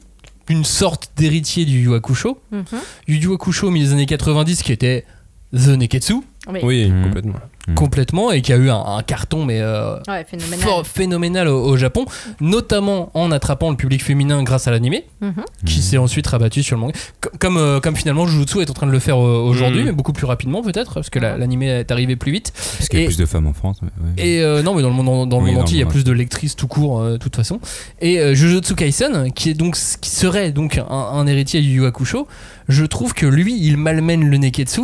[0.49, 2.39] une sorte d'héritier du Yu Yu Hakusho.
[2.51, 2.63] Mhm.
[3.07, 5.05] Yu Yu Hakusho au milieu des années 90 qui était
[5.53, 6.15] The Neketsu
[6.47, 6.59] Oui.
[6.63, 7.03] Oui, Mm.
[7.03, 7.33] complètement.
[7.67, 7.75] Mm.
[7.75, 10.59] complètement et qui a eu un, un carton mais euh, Ouais, phénoménal.
[10.59, 12.05] fort- phénoménal au, au Japon,
[12.41, 15.45] notamment en attrapant le public féminin grâce à l'animé, Mhm.
[15.65, 16.93] qui s'est ensuite rabattu sur le manga.
[17.39, 19.85] Comme, euh, comme finalement Jujutsu est en train de le faire euh, aujourd'hui, Mhm.
[19.87, 22.51] mais beaucoup plus rapidement peut-être, parce que la- l'animé est arrivé plus vite.
[22.77, 23.79] Parce qu'il y a Et- plus de femmes en France.
[23.81, 23.89] ouais.
[24.17, 25.87] Et euh, non, mais dans le monde, dans le Oui, monde entier, il y a
[25.87, 27.59] plus de lectrices tout court, euh, de toute façon.
[28.01, 31.73] Et euh, Jujutsu Kaisen, qui est donc qui serait donc un, un héritier du Yu
[31.81, 32.27] Yu Hakusho,
[32.67, 34.81] je trouve que lui, il malmène le Neketsu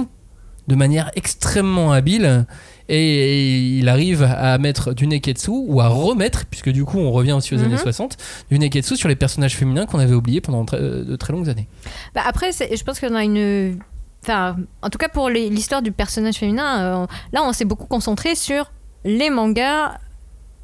[0.69, 2.45] de manière extrêmement habile.
[2.91, 7.33] Et il arrive à mettre du Neketsu ou à remettre, puisque du coup on revient
[7.33, 7.65] aussi aux Mhm.
[7.65, 8.17] années 60,
[8.49, 11.67] du Neketsu sur les personnages féminins qu'on avait oubliés pendant très- de très longues années.
[12.15, 13.77] Bah après, je pense qu'on a une.
[14.23, 18.33] Enfin, en tout cas pour l'histoire du personnage féminin, euh, là on s'est beaucoup concentré
[18.35, 18.71] sur
[19.05, 19.97] les mangas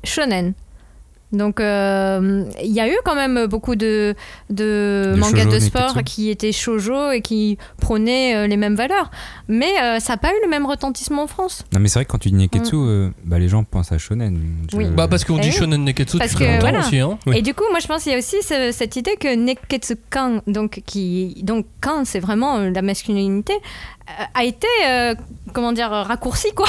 [0.03, 0.53] shonen.
[1.35, 4.15] Donc euh, il y a eu quand même beaucoup de,
[4.49, 9.11] mangas de sport qui étaient shoujo et qui prônaient euh, les mêmes valeurs.
[9.47, 11.63] Mais euh, ça n'a pas eu le même retentissement en France.
[11.73, 13.97] Non mais c'est vrai que quand tu dis Neketsu, euh, bah, les gens pensent à
[13.97, 14.39] Shonen.
[14.71, 14.85] Je- Oui.
[14.95, 15.53] Bah parce qu'on Eh dit oui.
[15.53, 16.87] Shonen Neketsu Parce depuis que, très longtemps voilà.
[16.87, 16.99] aussi.
[16.99, 17.17] Hein.
[17.27, 17.37] Oui.
[17.37, 19.95] Et du coup, moi je pense qu'il y a aussi ce- cette idée que Neketsu
[20.09, 25.15] Kan, donc, qui, donc Kan c'est vraiment la masculinité, euh, a été, euh,
[25.53, 26.67] comment dire, raccourci quoi.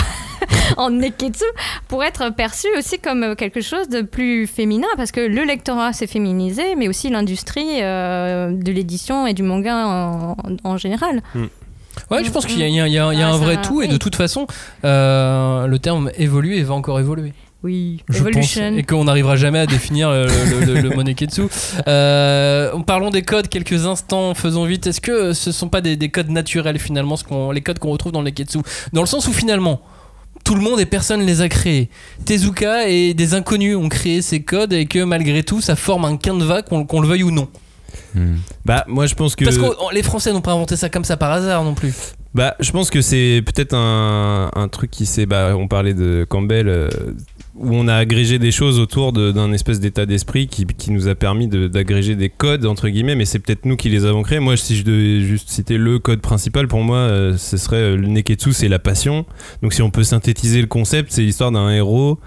[0.76, 1.44] en neketsu
[1.88, 6.06] pour être perçu aussi comme quelque chose de plus féminin parce que le lectorat s'est
[6.06, 11.22] féminisé, mais aussi l'industrie euh, de l'édition et du manga en, en général.
[12.10, 13.28] Ouais, je pense qu'il y a, il y a- il y a- il y a
[13.28, 14.46] Ah, un vrai va, tout et de toute façon,
[14.84, 17.32] euh, le terme évolue et va encore évoluer.
[17.62, 18.68] Oui, Je Evolution.
[18.70, 21.42] pense, et qu'on n'arrivera jamais à définir le, le, le- le mot neketsu.
[21.88, 24.86] Euh, parlons des codes quelques instants, faisons vite.
[24.86, 27.90] Est-ce que ce sont pas des, des codes naturels finalement, ce qu'on- les codes qu'on
[27.90, 28.58] retrouve dans le neketsu?
[28.92, 29.80] Dans le sens où finalement,
[30.46, 31.90] tout le monde et personne les a créés.
[32.24, 36.16] Tezuka et des inconnus ont créé ces codes et que malgré tout, ça forme un
[36.16, 37.48] canevas, qu'on qu'on le veuille ou non.
[38.14, 38.36] Hmm.
[38.64, 39.44] Bah, moi, je pense que.
[39.44, 41.92] Parce que oh, les Français n'ont pas inventé ça comme ça par hasard non plus.
[42.32, 45.26] Bah, je pense que c'est peut-être un, un truc qui s'est.
[45.26, 46.88] Bah, on parlait de Campbell, euh,
[47.58, 51.14] où on a agrégé des choses autour d'un espèce d'état d'esprit qui, qui nous a
[51.14, 54.40] permis d'agréger des codes, entre guillemets, mais c'est peut-être nous qui les avons créés.
[54.40, 57.96] Moi, si je devais juste citer le code principal, pour moi, euh, ce serait euh,
[57.96, 59.24] le Neketsu, c'est la passion.
[59.62, 62.18] Donc, si on peut synthétiser le concept, c'est l'histoire d'un héros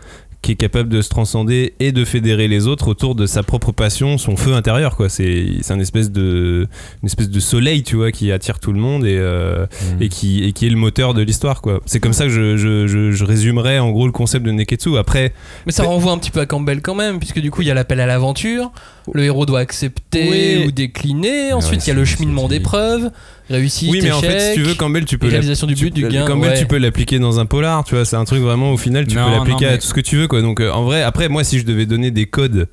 [0.41, 3.73] qui est capable de se transcender et de fédérer les autres autour de sa propre
[3.73, 5.09] passion, son feu intérieur quoi.
[5.09, 6.67] C'est un espèce de
[7.03, 9.65] une espèce de soleil tu vois qui attire tout le monde et euh,
[9.99, 11.81] et qui et qui est le moteur de l'histoire quoi.
[11.85, 14.97] C'est comme ça que je, je, je, je résumerais en gros le concept de Neketsu.
[14.97, 15.33] Après
[15.65, 17.71] Mais ça renvoie un petit peu à Campbell quand même, puisque du coup il y
[17.71, 18.71] a l'appel à l'aventure,
[19.13, 20.67] le héros doit accepter Oui.
[20.67, 23.11] ou décliner, ensuite ouais, il y a le cheminement d'épreuves,
[23.49, 25.93] réussite, oui mais en fait si tu veux Campbell tu peux réalisation du tu- but,
[25.95, 26.25] du gain.
[26.25, 26.59] Campbell ouais.
[26.59, 29.15] tu peux l'appliquer dans un polar tu vois c'est un truc vraiment au final tu
[29.15, 30.41] Non, peux l'appliquer à tout ce que tu veux quoi.
[30.41, 32.67] Donc euh, en vrai après moi si je devais donner des codes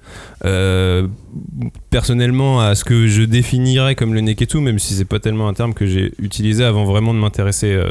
[0.45, 1.07] euh,
[1.91, 5.55] personnellement à ce que je définirais comme le Neketsu même si c'est pas tellement un
[5.55, 7.91] terme que j'ai utilisé avant vraiment de m'intéresser euh,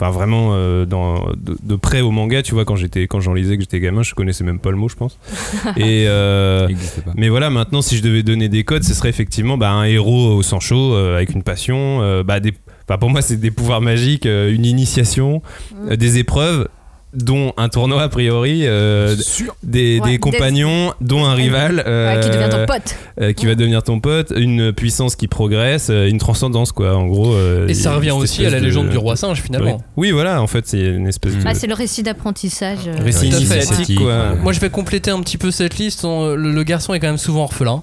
[0.00, 3.32] enfin vraiment euh, dans, de, de près au manga tu vois quand j'étais quand j'en
[3.32, 5.18] lisais que j'étais gamin je connaissais même pas le mot je pense
[5.76, 6.68] et euh,
[7.04, 7.12] pas.
[7.16, 10.34] mais voilà maintenant si je devais donner des codes ce serait effectivement bah, un héros
[10.34, 12.52] au sang chaud euh, avec une passion bah, des,
[12.88, 15.42] bah, pour moi c'est des pouvoirs magiques une initiation
[15.88, 16.68] euh, des épreuves
[17.14, 19.14] dont un tournoi a priori euh,
[19.62, 22.96] des, Ouais, des des- compagnons dont un rival euh, Ouais, qui devient ton pote.
[23.20, 27.32] euh, qui va devenir ton pote une puissance qui progresse une transcendance quoi en gros
[27.34, 29.82] euh, Et ça revient aussi à la de- légende du roi singe finalement.
[29.96, 32.78] oui voilà en fait c'est une espèce de Ah, c'est le récit d'apprentissage.
[32.86, 36.04] euh, récit initiatique quoi Moi je vais compléter un petit peu cette liste.
[36.04, 37.82] Le garçon est quand même souvent orphelin.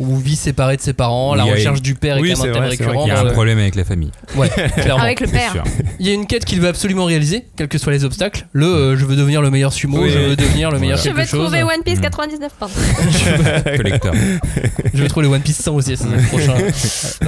[0.00, 2.48] Ou vit séparé de ses parents, la recherche du père est Oui, quand même c'est
[2.48, 2.92] un thème vrai, récurrent.
[2.94, 4.10] vrai Il y a un le- problème avec la famille.
[4.34, 5.02] Ouais, clairement.
[5.04, 5.62] Avec le père.
[5.98, 8.46] Il y a une quête qu'il veut absolument réaliser, quels que soient les obstacles.
[8.52, 10.10] Le euh, je veux devenir le meilleur sumo, Oui.
[10.10, 11.42] je veux devenir le meilleur Je quelque chose.
[11.44, 12.02] trouver One Piece Mm.
[12.02, 12.74] 99, pardon.
[13.76, 14.14] Collector.
[14.94, 16.54] Je vais trouver les One Piece 100 aussi, c'est le prochain.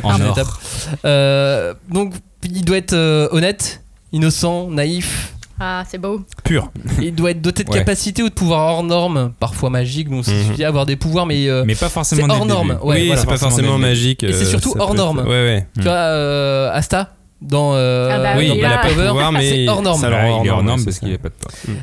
[0.03, 0.47] En étape.
[1.05, 5.35] Euh, donc, il doit être euh, honnête, innocent, naïf.
[5.65, 6.23] Ah, c'est beau.
[6.43, 7.79] pur Il doit être doté de Ouais.
[7.79, 10.11] capacités ou de pouvoirs hors normes, parfois magiques.
[10.11, 10.45] Donc, il Mhm.
[10.47, 12.69] suffit d'avoir des pouvoirs, mais, euh, Mais pas forcément hors le norme.
[12.71, 12.81] début.
[12.83, 15.19] Ouais, oui voilà, c'est pas forcément magique Et c'est euh, surtout hors peut être- norme.
[15.21, 18.79] ouais ouais tu vois, euh, Asta dans euh, Ah bah oui, oui, il là.
[18.79, 20.01] a pas de Power, pouvoir, mais c'est hors norme.
[20.01, 21.01] ça est hors norme, parce ça.
[21.01, 21.35] qu'il n'y a pas de.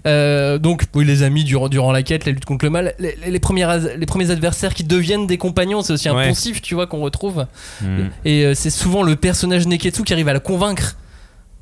[0.08, 3.16] Euh, donc, oui, les amis durant, durant la quête, la lutte contre le mal, les,
[3.28, 6.28] les, premières as- les premiers adversaires qui deviennent des compagnons, c'est aussi un Ouais.
[6.28, 7.46] poncif, tu vois, qu'on retrouve.
[7.82, 7.86] Mm.
[8.26, 10.96] Et euh, c'est souvent le personnage Neketsu qui arrive à la convaincre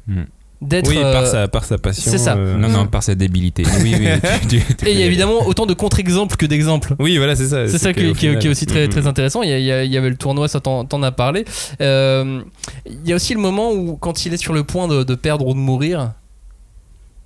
[0.08, 0.22] Mm.
[0.62, 0.90] D'être.
[0.90, 2.36] oui euh, par sa par sa passion c'est ça.
[2.36, 3.64] euh, Non, non, par sa débilité.
[3.82, 4.08] Oui, oui.
[4.50, 6.96] tu- tu- tu Et il y a évidemment autant de contre-exemples que d'exemples.
[7.00, 8.92] oui voilà c'est ça C'est ça qui, au qui- qui est aussi très, Mhm.
[8.92, 9.42] très intéressant.
[9.44, 11.12] Il y, a- il y a- il y avait le tournoi, ça t'en t'en a
[11.12, 11.46] parlé.
[11.82, 12.42] Euh,
[12.86, 15.16] il y a aussi le moment où, quand il est sur le point de, de
[15.16, 16.14] perdre ou de mourir,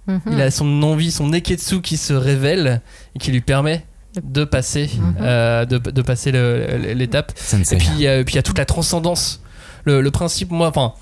[0.08, 0.20] Mhm.
[0.32, 2.82] il a son envie, son Neketsu qui se révèle
[3.16, 3.86] et qui lui permet
[4.22, 5.16] de passer, Mhm.
[5.22, 7.32] euh, de, de passer l'étape.
[7.72, 9.42] Et puis, il y a- puis il y a toute la transcendance.
[9.86, 10.94] Le, le principe, moi, enfin,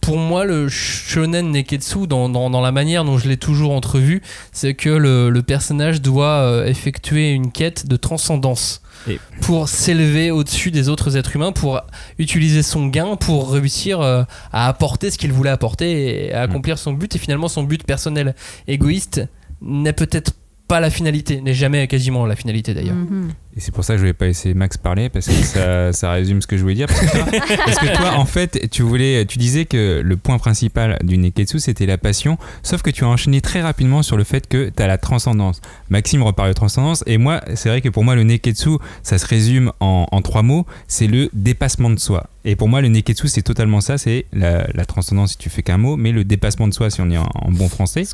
[0.00, 4.22] pour moi, le shonen neketsu, dans, dans, dans la manière dont je l'ai toujours entrevu,
[4.52, 8.80] c'est que le, le personnage doit euh, effectuer une quête de transcendance.
[9.08, 11.80] Et- Pour s'élever au-dessus des autres êtres humains, pour
[12.18, 14.22] utiliser son gain, pour réussir euh,
[14.52, 17.14] à apporter ce qu'il voulait apporter et à accomplir son but.
[17.14, 18.34] Et finalement, son but personnel
[18.66, 19.22] égoïste
[19.60, 20.32] n'est peut-être
[20.68, 22.94] pas la finalité, n'est jamais quasiment la finalité d'ailleurs.
[22.94, 23.32] Mhm.
[23.56, 26.10] Et c'est pour ça que je voulais pas laisser Max parler parce que ça, ça
[26.10, 26.88] résume ce que je voulais dire.
[26.88, 30.38] Parce que, toi, parce que toi, en fait, tu voulais, tu disais que le point
[30.38, 34.24] principal du Neketsu c'était la passion, sauf que tu as enchaîné très rapidement sur le
[34.24, 35.60] fait que tu as la transcendance.
[35.88, 39.26] Maxime reparle de transcendance et moi, c'est vrai que pour moi, le Neketsu, ça se
[39.26, 42.28] résume en, en trois mots c'est le dépassement de soi.
[42.44, 45.62] Et pour moi, le Neketsu, c'est totalement ça c'est la, la transcendance si tu fais
[45.62, 48.04] qu'un mot, mais le dépassement de soi si on est en, en bon français.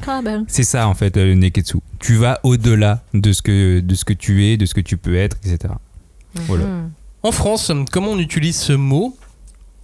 [0.48, 1.78] C'est ça en fait le Neketsu.
[1.98, 4.96] Tu vas au-delà de ce que de ce que tu es, de ce que tu
[4.96, 5.74] peux être, etc.
[6.34, 6.64] Voilà.
[6.64, 6.90] Mhm.
[7.22, 9.16] En France, comment on utilise ce mot?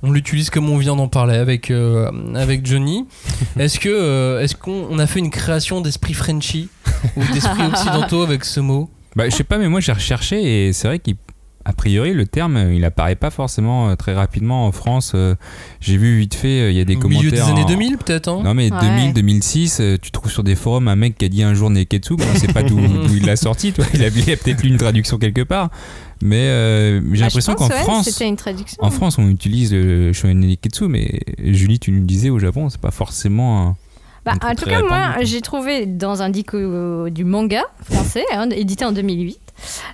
[0.03, 3.07] On l'utilise comme on vient d'en parler avec, euh, avec Johnny.
[3.59, 6.69] Est-ce que euh, est-ce qu'on on a fait une création d'esprit Frenchy
[7.17, 8.91] ou d'esprit occidentaux avec ce mot?
[9.15, 11.17] Bah je sais pas mais moi j'ai recherché et c'est vrai qu'il
[11.69, 15.13] a priori, le terme, euh, il apparaît pas forcément euh, très rapidement en France.
[15.17, 15.35] euh,
[15.81, 17.23] J'ai vu vite fait, il y a des Au commentaires.
[17.25, 18.41] milieu des années en- 2000 peut-être hein?
[18.45, 18.81] Non mais Ouais.
[18.81, 21.69] 2000, 2006, euh, tu trouves sur des forums un mec qui a dit un jour
[21.71, 22.79] Neketsu, bon, on sait pas d'où
[23.17, 23.85] il l'a sorti, toi.
[23.95, 25.71] Il a, il a peut-être lu une traduction quelque part,
[26.23, 28.79] mais euh, j'ai Ah, l'impression qu'en ouais, France, C'était une traduction.
[28.85, 32.69] en France, on utilise le shonen Neketsu, mais Julie, tu nous le disais au Japon,
[32.69, 33.67] c'est pas forcément.
[33.71, 33.77] un-
[34.25, 38.49] Bah, en tout cas, moi, répandu, j'ai trouvé dans un dico du manga français, hein,
[38.51, 39.39] édité en 2008.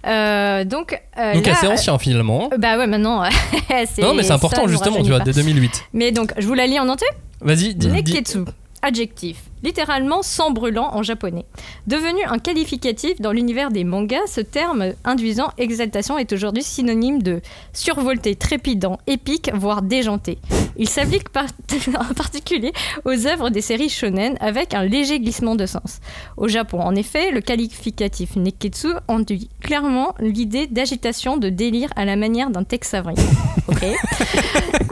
[0.07, 2.51] Euh, donc, euh, Donc là, assez ancien finalement.
[2.53, 3.23] euh, Bah ouais, maintenant.
[3.99, 5.85] Non mais c'est important justement, tu vois, dès 2008.
[5.93, 7.07] Mais donc, je vous la lis en entier
[7.41, 8.39] Vas-y, dis- Neketsu.
[8.83, 9.37] Adjectif.
[9.63, 11.45] Littéralement sang brûlant en japonais.
[11.87, 17.41] Devenu un qualificatif dans l'univers des mangas, ce terme induisant exaltation est aujourd'hui synonyme de
[17.73, 20.39] survolté, trépidant, épique, voire déjanté.
[20.77, 21.29] Il s'applique
[21.99, 22.73] en particulier
[23.05, 26.01] aux œuvres des séries shonen avec un léger glissement de sens.
[26.37, 32.17] Au Japon, en effet, le qualificatif neketsu induit clairement l'idée d'agitation, de délire à la
[32.17, 33.15] manière d'un Texavri.
[33.69, 33.85] Ok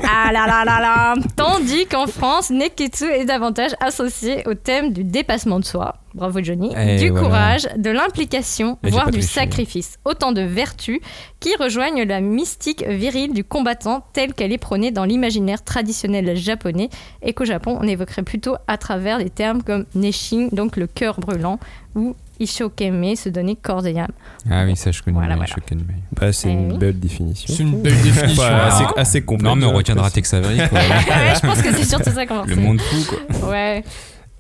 [0.04, 5.04] Ah là là là là Tandis qu'en France, Neketsu est davantage associé au thème du
[5.04, 7.26] dépassement de soi, bravo Johnny, Et du voilà.
[7.26, 9.26] courage, de l'implication, voire du triché.
[9.40, 9.98] sacrifice.
[10.04, 11.00] Autant de vertus
[11.40, 16.88] qui rejoignent la mystique virile du combattant telle qu'elle est prônée dans l'imaginaire traditionnel japonais
[17.22, 21.18] et qu'au Japon on évoquerait plutôt à travers des termes comme Neshin, donc le cœur
[21.20, 21.58] brûlant,
[21.94, 24.12] ou Ishokeme, se donner corps et âme.
[24.50, 25.18] Ah oui, ça je connais.
[25.18, 25.36] Voilà.
[25.36, 26.78] Bah, c'est Eh une oui.
[26.78, 27.52] belle définition.
[27.54, 28.42] C'est une belle définition.
[28.42, 29.44] Enfin, assez, assez complète.
[29.50, 30.78] Non mais on hein, retiendra Texaveri, quoi.
[30.78, 32.96] ouais, je pense que c'est surtout ça qu'on va le monde fou,
[33.38, 33.50] quoi.
[33.50, 33.84] Ouais.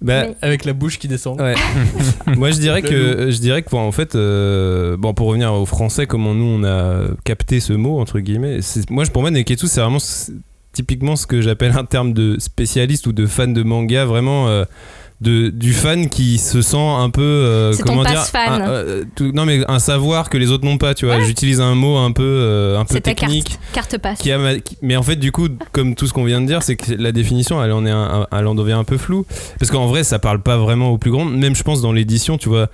[0.02, 1.40] Bah, Mais- Avec la bouche qui descend.
[1.40, 1.54] Ouais.
[2.36, 5.66] Moi, je dirais que, je dirais que, bon, en fait, euh, bon, pour revenir au
[5.66, 8.62] français, comment nous on a capté ce mot entre guillemets.
[8.62, 9.98] c'est- Moi, pour moi, Neketsu, c'est vraiment
[10.72, 14.48] typiquement ce que j'appelle un terme de spécialiste ou de fan de manga, vraiment.
[14.48, 14.64] euh,
[15.20, 19.32] de, du fan qui se sent un peu euh, ton comment dire un- euh, tout-
[19.32, 21.24] non mais un savoir que les autres n'ont pas tu vois Ouais.
[21.26, 24.18] j'utilise un mot un peu euh, un peu technique carte, carte passe.
[24.20, 26.46] qui a ma- qui- mais en fait du coup comme tout ce qu'on vient de
[26.46, 29.26] dire c'est que la définition elle en est un- elle en devient un peu floue
[29.58, 32.38] parce qu'en vrai ça parle pas vraiment au plus grand même je pense dans l'édition
[32.38, 32.68] tu vois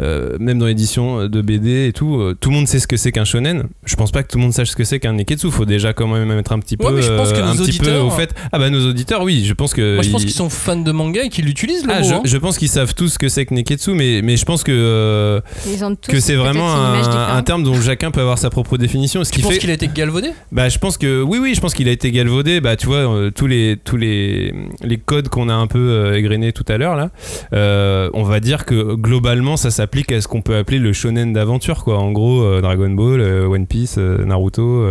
[0.00, 2.96] euh, même dans l'édition de BD et tout euh, tout le monde sait ce que
[2.96, 5.12] c'est qu'un shonen je pense pas que tout le monde sache ce que c'est qu'un
[5.12, 7.46] neketsu faut déjà quand même être un petit peu Ouais, mais je pense que euh,
[7.46, 10.10] un petit peu au fait ah bah nos auditeurs oui je pense que Moi je
[10.10, 12.08] pense ils- qu'ils sont fans de manga et qu'ils l'utilisent le ah, mot.
[12.08, 12.20] je, hein.
[12.24, 14.72] je pense qu'ils savent tous ce que c'est que neketsu mais, mais je pense que
[14.72, 18.76] euh, Ils ont tous que c'est vraiment un, terme dont chacun peut avoir sa propre
[18.78, 20.30] définition ce qui fait qu'il a été galvaudé?
[20.52, 22.60] Bah, je pense que oui, oui, je pense qu'il a été galvaudé.
[22.60, 26.16] Bah, tu vois, euh, tous les tous les les codes qu'on a un peu euh,
[26.16, 27.10] égrenés tout à l'heure là,
[27.52, 31.32] euh, on va dire que globalement, ça s'applique à ce qu'on peut appeler le shonen
[31.32, 31.98] d'aventure, quoi.
[31.98, 34.86] En gros, euh, Dragon Ball, euh, One Piece, euh, Naruto.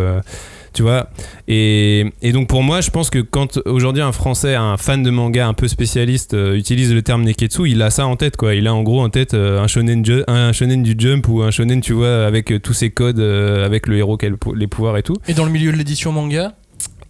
[0.74, 1.10] tu vois
[1.48, 5.10] et, et donc pour moi je pense que quand aujourd'hui un français un fan de
[5.10, 8.68] manga un peu spécialiste utilise le terme neketsu il a ça en tête quoi il
[8.68, 11.94] a en gros en tête un shonen un shonen du jump ou un shonen tu
[11.94, 14.20] vois avec tous ses codes avec le héros
[14.56, 16.54] les pouvoirs et tout Et dans le milieu de l'édition manga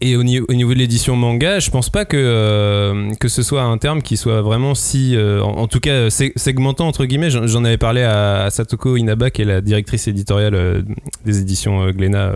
[0.02, 3.44] et au, niveau- au niveau de l'édition manga, je pense pas que, euh, que ce
[3.44, 5.16] soit un terme qui soit vraiment si.
[5.16, 7.30] euh, en, tout cas, sé- segmentant, entre guillemets.
[7.30, 10.82] J'en avais parlé à, Satoko Inaba, qui est la directrice éditoriale euh,
[11.26, 12.36] des éditions euh, Glénat euh,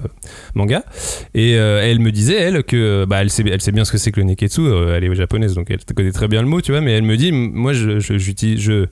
[0.55, 0.83] Manga.
[1.33, 3.05] Et euh, elle me disait, elle, que.
[3.05, 4.61] Bah, elle, sait, bien ce que c'est que le Neketsu.
[4.61, 6.81] euh, elle est japonaise, donc elle connaît très bien le mot, tu vois.
[6.81, 7.99] Mais elle me dit, moi, je.
[7.99, 8.85] je, je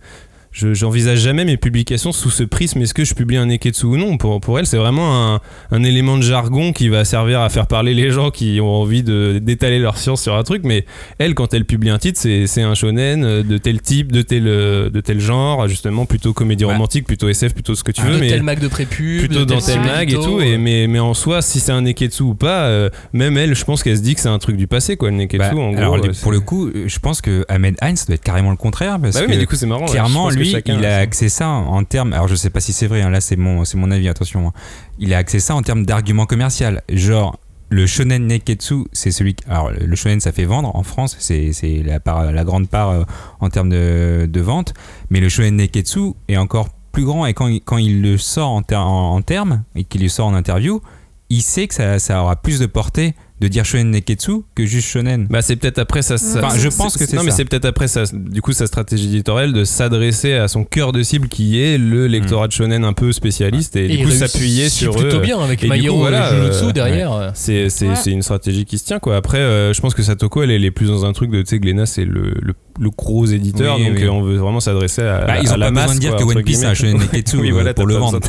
[0.52, 2.82] je- j'envisage jamais mes publications sous ce prisme.
[2.82, 4.18] Est-ce que je publie un neketsu ou non?
[4.18, 5.39] Pour, pour elle c'est vraiment un,
[5.72, 9.04] un élément de jargon qui va servir à faire parler les gens qui ont envie
[9.04, 10.64] de d'étaler leur science sur un truc.
[10.66, 10.86] Mais
[11.20, 15.02] elle quand elle publie un titre c'est un shonen de tel type de tel de
[15.04, 16.74] tel genre justement plutôt comédie Ouais.
[16.74, 19.39] romantique plutôt SF plutôt ce que tu de veux mais tel mag de prépub, plutôt
[19.39, 20.41] de dans tel mag et tout.
[20.41, 23.56] Et euh, mais, mais en soi si c'est un neketsu ou pas euh, même elle
[23.56, 25.56] je pense qu'elle se dit que c'est un truc du passé quoi le neketsu Bah,
[25.56, 28.24] en alors, gros les- euh, pour le coup, je pense que Ahmed Heinz doit être
[28.24, 30.52] carrément le contraire parce bah oui que mais du coup c'est marrant clairement, que lui,
[30.52, 32.14] chacun il a axé ça en termes.
[32.14, 34.48] Alors, je sais pas si c'est vrai, hein, là, c'est mon, c'est mon avis, attention.
[34.48, 34.54] hein.
[35.00, 36.82] Il a axé ça en termes d'argument commercial.
[36.89, 37.38] Genre,
[37.70, 39.36] le shonen neketsu, c'est celui.
[39.36, 42.68] qui- Alors, le shonen, ça fait vendre en France, c'est c'est la, part- la grande
[42.70, 43.04] part euh,
[43.39, 44.74] en termes de, de vente.
[45.10, 48.50] Mais le shonen neketsu est encore plus grand et quand il, quand il le sort
[48.50, 50.82] en, ter- en, en termes et qu'il le sort en interview,
[51.30, 54.88] il sait que ça, ça aura plus de portée de dire shonen neketsu que juste
[54.88, 55.26] shonen.
[55.30, 56.18] Bah c'est peut-être après ça.
[56.18, 58.04] ça- Enfin, je pense que c'est Non mais c'est peut-être après ça.
[58.14, 62.06] Du coup sa stratégie éditoriale de s'adresser à son cœur de cible qui est le
[62.08, 65.20] lectorat de shonen un peu spécialiste et, et du il coup s'appuyer sur plutôt eux.
[65.22, 67.32] bien avec Et du My coup, Hero voilà, Jujutsu euh, derrière.
[67.34, 67.96] C'est c'est Ouais.
[68.14, 69.16] une stratégie qui se tient quoi.
[69.16, 71.48] Après euh, je pense que Satoko elle, elle est plus dans un truc de tu
[71.50, 74.04] sais Glénat c'est le, le, le gros éditeur Oui, donc oui.
[74.04, 75.84] euh, on veut vraiment s'adresser à, Bah, ils à ont la pas masse.
[75.86, 76.92] besoin de dire quoi, que One Piece c'est un guillemets.
[77.00, 78.20] shonen neketsu Oui, voilà, pour le vendre.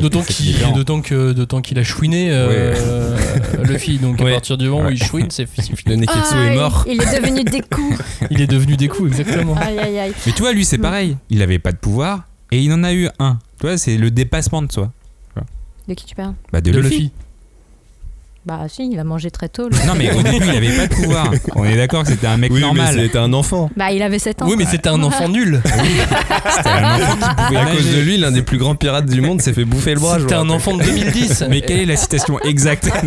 [0.00, 0.72] D'autant qu'il différent.
[0.76, 2.74] d'autant que d'autant qu'il a chouiné euh,
[3.62, 5.96] le fille donc à partir du moment où il chouine c'est Le fini.
[5.96, 6.84] Neketsu Ah, est mort.
[6.88, 7.98] Il est devenu des coups.
[8.30, 9.56] il est devenu des coups exactement.
[9.56, 10.12] Aïe aïe aïe.
[10.26, 11.16] Mais tu vois, lui, c'est pareil.
[11.30, 13.38] Il avait pas de pouvoir et il en a eu un.
[13.60, 14.90] Tu vois, c'est le dépassement de soi.
[15.86, 16.34] De qui tu parles?
[16.52, 16.94] Bah, de, de Luffy.
[16.94, 17.12] Luffy.
[18.46, 19.68] Bah si, il a mangé très tôt.
[19.70, 19.78] lui.
[19.86, 21.30] Non, mais au début, il avait pas de pouvoir.
[21.54, 22.94] On est d'accord que c'était un mec Oui, normal.
[22.94, 23.70] mais c'était un enfant.
[23.76, 24.46] Bah il avait 7 ans.
[24.48, 25.62] Oui, mais c'était un enfant nul.
[25.64, 29.06] C'était un enfant qui pouvait Et à cause de lui, l'un des plus grands pirates
[29.06, 30.18] du monde s'est fait bouffer le bras.
[30.20, 31.44] C'était un enfant de 2010.
[31.50, 32.90] Mais quelle est la citation exacte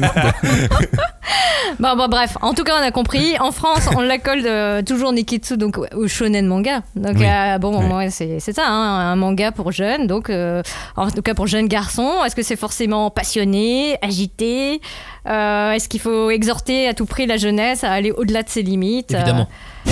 [1.80, 3.38] Bon, bon, bref, en tout cas, on a compris.
[3.40, 6.82] En France, on l'accorde euh, toujours Neketsu donc au shonen manga.
[6.96, 7.26] Donc Oui.
[7.28, 10.08] euh, bon, c'est ça, hein, un manga pour jeunes.
[10.08, 10.64] Donc euh,
[10.96, 14.82] en tout cas pour jeunes garçons, est-ce que c'est forcément passionné, agité
[15.28, 18.62] Euh, Est-ce qu'il faut exhorter à tout prix la jeunesse à aller au-delà de ses
[18.64, 19.48] limites Évidemment.
[19.88, 19.92] Euh,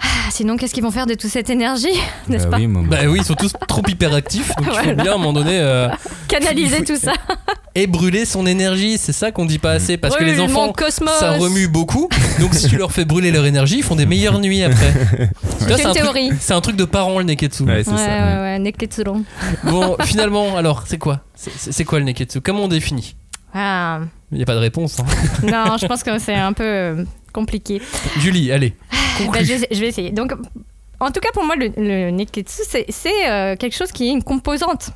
[0.00, 1.88] ah, Sinon, qu'est-ce qu'ils vont faire de toute cette énergie,
[2.28, 2.66] n'est-ce Bah pas oui.
[2.68, 4.48] Bah oui, ils sont tous trop hyperactifs.
[4.56, 4.92] Donc il faut Voilà.
[5.02, 5.88] bien à un moment donné euh,
[6.28, 7.12] Canaliser tout ça.
[7.74, 8.98] et brûler son énergie.
[8.98, 10.70] C'est ça qu'on dit pas assez parce que les enfants.
[10.72, 11.10] cosmos.
[11.18, 12.08] Ça remue beaucoup,
[12.40, 14.92] donc si tu leur fais brûler leur énergie, ils font des meilleures nuits après.
[15.60, 16.30] C'est un une truc- théorie.
[16.40, 17.62] C'est un truc de parents le neketsu.
[17.64, 18.04] Ouais, c'est Ouais, ça.
[18.06, 19.24] ouais, ouais, Neketsuron.
[19.64, 21.20] Bon, finalement, alors, c'est quoi?
[21.34, 22.40] C'est quoi le neketsu?
[22.42, 23.14] Comment on définit?
[23.58, 24.00] Ah,
[24.32, 25.00] Il n'y a pas de réponse.
[25.00, 25.04] hein.
[25.44, 27.80] non, je pense que c'est un peu euh, compliqué.
[28.18, 28.74] Julie, allez.
[29.32, 30.10] Bah, je, vais- je vais essayer.
[30.10, 30.32] Donc,
[31.00, 34.22] en tout cas, pour moi, le, le Neketsu, c'est euh, quelque chose qui est une
[34.22, 34.90] composante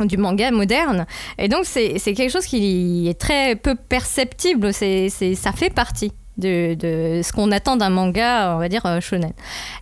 [0.00, 1.06] du manga moderne.
[1.38, 4.72] Et donc, c'est quelque chose qui est très peu perceptible.
[4.72, 6.12] C'est- ça fait partie.
[6.36, 9.32] De, de ce qu'on attend d'un manga, on va dire euh, shonen.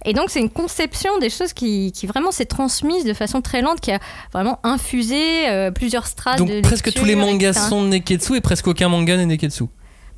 [0.04, 3.62] Et donc c'est une conception des choses qui, qui vraiment s'est transmise de façon très
[3.62, 3.98] lente, qui a
[4.34, 7.66] vraiment infusé euh, plusieurs strates Donc de presque lecture, tous les mangas etc.
[7.70, 9.64] sont neketsu et presque aucun manga n'est neketsu.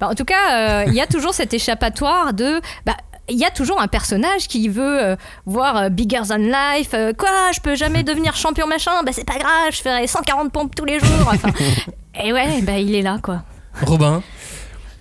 [0.00, 2.60] Bah, en tout cas, euh, il y a toujours cet échappatoire de.
[2.84, 2.96] Bah,
[3.28, 5.16] il y a toujours un personnage qui veut euh,
[5.46, 6.90] voir euh, bigger than life.
[6.94, 8.90] euh, quoi, je peux jamais devenir champion machin.
[9.04, 11.28] Bah c'est pas grave, je ferai 140 pompes tous les jours.
[11.32, 11.50] Enfin,
[12.22, 13.42] et ouais, bah il est là quoi.
[13.82, 14.22] Robin,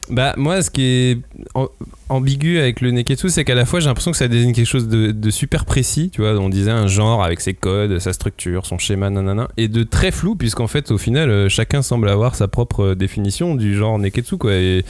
[0.09, 1.17] Bah moi ce qui est
[2.13, 4.87] ambigu avec le neketsu c'est qu'à la fois j'ai l'impression que ça désigne quelque chose
[4.87, 8.65] de, de super précis, tu vois, on disait un genre avec ses codes, sa structure,
[8.65, 12.35] son schéma, nanana, et de très flou puisqu'en fait au final euh, chacun semble avoir
[12.35, 14.53] sa propre euh, définition du genre neketsu quoi.
[14.53, 14.85] Et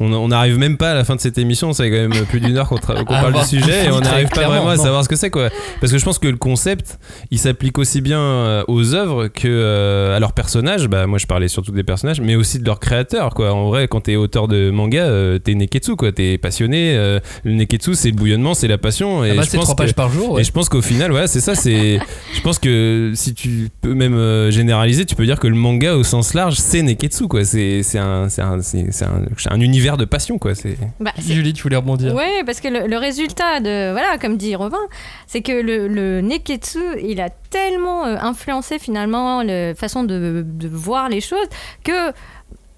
[0.00, 2.56] on n'arrive même pas à la fin de cette émission, c'est quand même plus d'une
[2.56, 4.76] heure qu'on tra- qu'on Ah, parle bah, du sujet et on n'arrive pas vraiment à
[4.76, 4.82] non.
[4.82, 5.50] savoir ce que c'est quoi.
[5.80, 6.98] Parce que je pense que le concept
[7.30, 10.88] il s'applique aussi bien euh, aux œuvres que euh, à leurs personnages.
[10.88, 13.52] Bah moi je parlais surtout des personnages, mais aussi de leurs créateurs quoi.
[13.52, 16.63] En vrai quand t'es auteur de manga, euh, t'es neketsu quoi, t'es passionné.
[16.72, 19.24] Euh, le neketsu c'est le bouillonnement, c'est la passion.
[19.24, 20.32] Et ah bah, je c'est pense trois que- pages par jour.
[20.32, 20.40] ouais.
[20.40, 21.54] et je pense qu'au final, ouais, c'est ça.
[21.54, 21.98] C'est,
[22.34, 25.94] je pense que si tu peux même euh, généraliser, tu peux dire que le manga
[25.96, 27.44] au sens large, c'est neketsu, quoi.
[27.44, 30.54] C'est, c'est un, c'est un, c'est, c'est un, c'est un univers de passion, quoi.
[30.54, 30.76] C'est.
[31.00, 33.92] Bah, c'est- Julie, tu voulais rebondir Ouais, parce que le, le résultat de.
[33.92, 34.78] Voilà, comme dit Robin,
[35.26, 40.68] c'est que le, le Neketsu, il a tellement euh, influencé finalement la façon de, de
[40.68, 41.46] voir les choses
[41.84, 42.10] que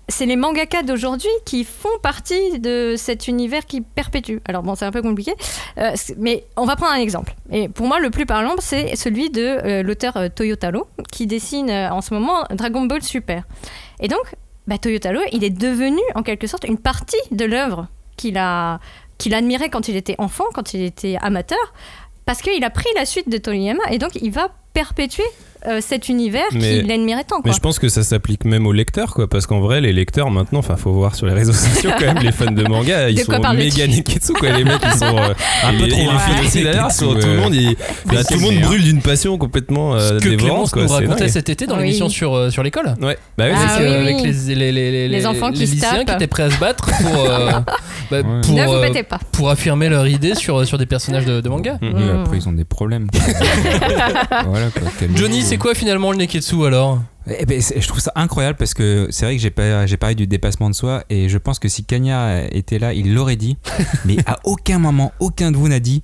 [0.08, 4.38] c'est les mangaka d'aujourd'hui qui font partie de cet univers qui perpétue.
[4.46, 5.34] Alors bon, c'est un peu compliqué,
[5.78, 7.34] euh, mais on va prendre un exemple.
[7.50, 11.70] Et pour moi, le plus parlant, c'est celui de euh, l'auteur euh, Toyotaro, qui dessine
[11.70, 13.44] euh, en ce moment Dragon Ball Super.
[14.00, 14.34] Et donc,
[14.66, 18.80] bah, Toyotaro, il est devenu en quelque sorte une partie de l'œuvre qu'il a
[19.18, 21.72] qu'il admirait quand il était enfant, quand il était amateur,
[22.26, 25.24] parce qu'il a pris la suite de Toriyama et donc il va perpétuer
[25.66, 27.40] euh, cet univers Mais- qu'il admirait tant.
[27.44, 29.28] Mais je pense que ça s'applique même aux lecteurs, quoi.
[29.28, 32.22] Parce qu'en vrai, les lecteurs maintenant, enfin, faut voir sur les réseaux sociaux quand même,
[32.22, 34.51] les fans de manga, ils De quoi sont méga neketsu, quoi.
[34.51, 35.32] Les mecs, ils sont euh,
[35.64, 37.55] Un et peu trop et les filles aussi, d'ailleurs, tout le euh, monde,
[38.06, 40.82] bah, tout le monde brûle d'une passion complètement euh, Ce que dévorante, quoi.
[40.82, 41.82] nous racontait cet été dans Oui.
[41.84, 42.94] l'émission sur, euh, sur l'école.
[43.02, 43.18] Ouais.
[43.36, 43.80] Bah oui, Ah c'est ça.
[43.80, 46.59] oui, avec les, les, les, les, Les enfants qui lycéens qui étaient prêts à se
[46.59, 47.28] battre pour,
[48.10, 48.22] bah,
[49.32, 51.78] pour, affirmer leur idée sur, sur des personnages de, manga.
[51.80, 52.20] Mm.
[52.22, 53.09] après, ils ont des problèmes.
[55.14, 57.00] Johnny, c'est quoi finalement le neketsu alors?
[57.38, 59.52] Eh ben, c'est- je trouve ça incroyable parce que c'est vrai que j'ai
[59.86, 63.14] j'ai parlé du dépassement de soi et je pense que si Kanya était là, il
[63.14, 63.56] l'aurait dit.
[64.04, 66.02] mais à aucun moment, aucun de vous n'a dit.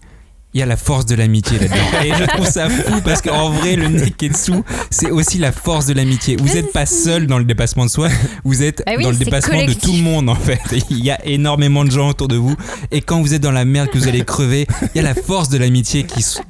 [0.54, 2.02] Il y a la force de l'amitié là-dedans.
[2.04, 4.52] Et je trouve ça fou parce qu'en vrai, le Neketsu,
[4.90, 6.36] c'est aussi la force de l'amitié.
[6.36, 8.08] Vous n'êtes pas seul dans le dépassement de soi,
[8.44, 10.60] vous êtes Bah oui, dans le dépassement de tout le monde en fait.
[10.90, 12.54] Il y a énormément de gens autour de vous.
[12.90, 15.14] Et quand vous êtes dans la merde, que vous allez crever, il y a la
[15.14, 16.04] force de l'amitié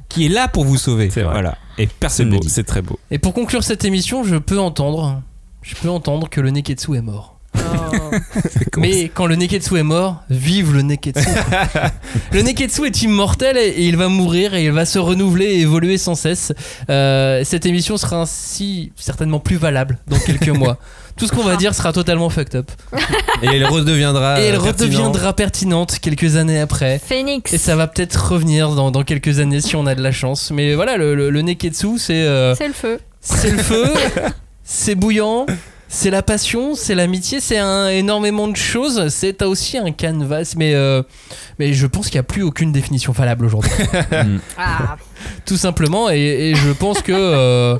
[0.09, 1.09] qui, est là pour vous sauver.
[1.09, 1.33] C'est vrai.
[1.33, 1.57] Voilà.
[1.77, 2.99] Et personne c'est très beau.
[3.09, 5.21] Et pour conclure cette émission, je peux entendre,
[5.61, 7.32] je peux entendre que le neketsu est mort.
[8.77, 11.27] Mais quand le neketsu est mort, vive le neketsu.
[12.31, 15.97] le neketsu est immortel et il va mourir et il va se renouveler et évoluer
[15.97, 16.51] sans cesse.
[16.89, 20.77] Euh, cette émission sera ainsi certainement plus valable dans quelques mois.
[21.15, 22.71] Tout ce qu'on va dire sera totalement fucked up.
[23.43, 24.41] Et elle redeviendra.
[24.41, 26.99] Et elle euh, redeviendra pertinente quelques années après.
[27.05, 27.53] Phoenix.
[27.53, 30.49] Et ça va peut-être revenir dans, dans quelques années si on a de la chance.
[30.51, 32.99] Mais voilà, le, le- le neketsu, c'est euh, C'est le feu.
[33.21, 33.85] c'est le feu,
[34.63, 35.45] c'est bouillant,
[35.93, 39.09] c'est la passion, c'est l'amitié, c'est un, énormément de choses.
[39.09, 41.03] C'est t'as aussi un canvas, mais euh,
[41.59, 43.71] mais je pense qu'il n'y a plus aucune définition valable aujourd'hui,
[44.11, 44.39] Mm.
[44.57, 44.97] Ah.
[45.45, 46.09] tout simplement.
[46.09, 47.77] Et, et je pense que euh,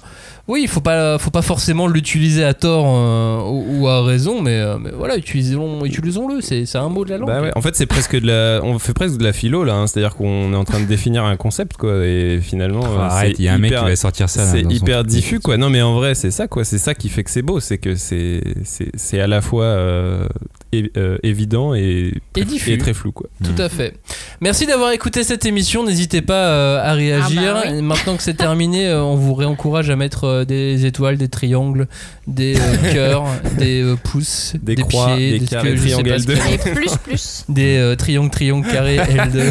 [0.49, 4.41] Oui, il faut pas, faut pas forcément l'utiliser à tort euh, ou, ou à raison,
[4.41, 6.41] mais, euh, mais voilà, utilisons, utilisons-le.
[6.41, 7.27] C'est, c'est un mot de la langue.
[7.29, 8.59] Bah ouais, en fait, c'est presque de la.
[8.61, 9.87] On fait presque de la philo là, hein.
[9.87, 12.83] c'est-à-dire qu'on est en train de définir un concept quoi, et finalement.
[12.99, 14.43] Arrête, c'est il y a un mec hyper- qui va sortir ça.
[14.45, 15.55] C'est son hyper diffus quoi.
[15.55, 16.65] Non mais en vrai c'est ça quoi.
[16.65, 17.61] C'est ça qui fait que c'est beau.
[17.61, 20.27] C'est que c'est c'est c'est à la fois euh,
[20.73, 22.71] é- euh, évident et, Et diffus.
[22.71, 23.29] et très flou quoi.
[23.41, 23.93] Tout à fait.
[24.41, 25.85] Merci d'avoir écouté cette émission.
[25.85, 27.55] N'hésitez pas euh, à réagir.
[27.55, 27.81] Ah bah oui.
[27.81, 31.87] Maintenant que c'est terminé, on vous réencourage à mettre euh, des étoiles, des triangles,
[32.27, 33.23] des euh, cœurs,
[33.57, 36.33] des euh, pouces, Des croix, pieds, des ce carrés, triangles pas ce L2.
[36.33, 36.71] qu'il y a Et d'autre.
[36.73, 37.45] plus, plus.
[37.49, 39.43] Des euh, triangles, triangles, carrés, L2.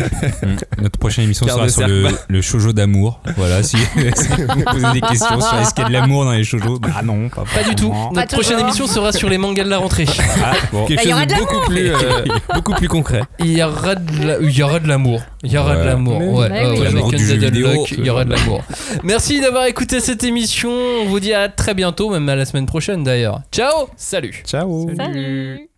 [0.43, 0.83] Mm.
[0.83, 3.21] Notre prochaine émission Quart sera sur le, le shoujo d'amour.
[3.37, 6.33] Voilà, si, si vous posez des questions sur est-ce qu'il y a de l'amour dans
[6.33, 7.89] les shoujo, bah non, pas, Pas du tout.
[8.13, 8.61] Notre Pas prochaine toujours.
[8.69, 10.07] émission sera sur les mangas de la rentrée.
[10.45, 10.87] Ah, bon.
[10.87, 13.23] Quelque Bah, chose de de beaucoup plus euh, beaucoup plus concret.
[13.39, 15.21] Il y aura de la- il y aura de l'amour.
[15.45, 15.87] Il y aura de Ouais.
[15.87, 16.21] l'amour.
[16.39, 18.63] Ouais, Bah ouais, ouais, de l'amour.
[19.03, 20.72] Merci d'avoir écouté cette émission.
[21.03, 23.43] On vous dit à très bientôt, même à la semaine prochaine d'ailleurs.
[23.53, 24.43] Ciao, salut.
[24.47, 24.89] Ciao.
[24.97, 25.72] Salut.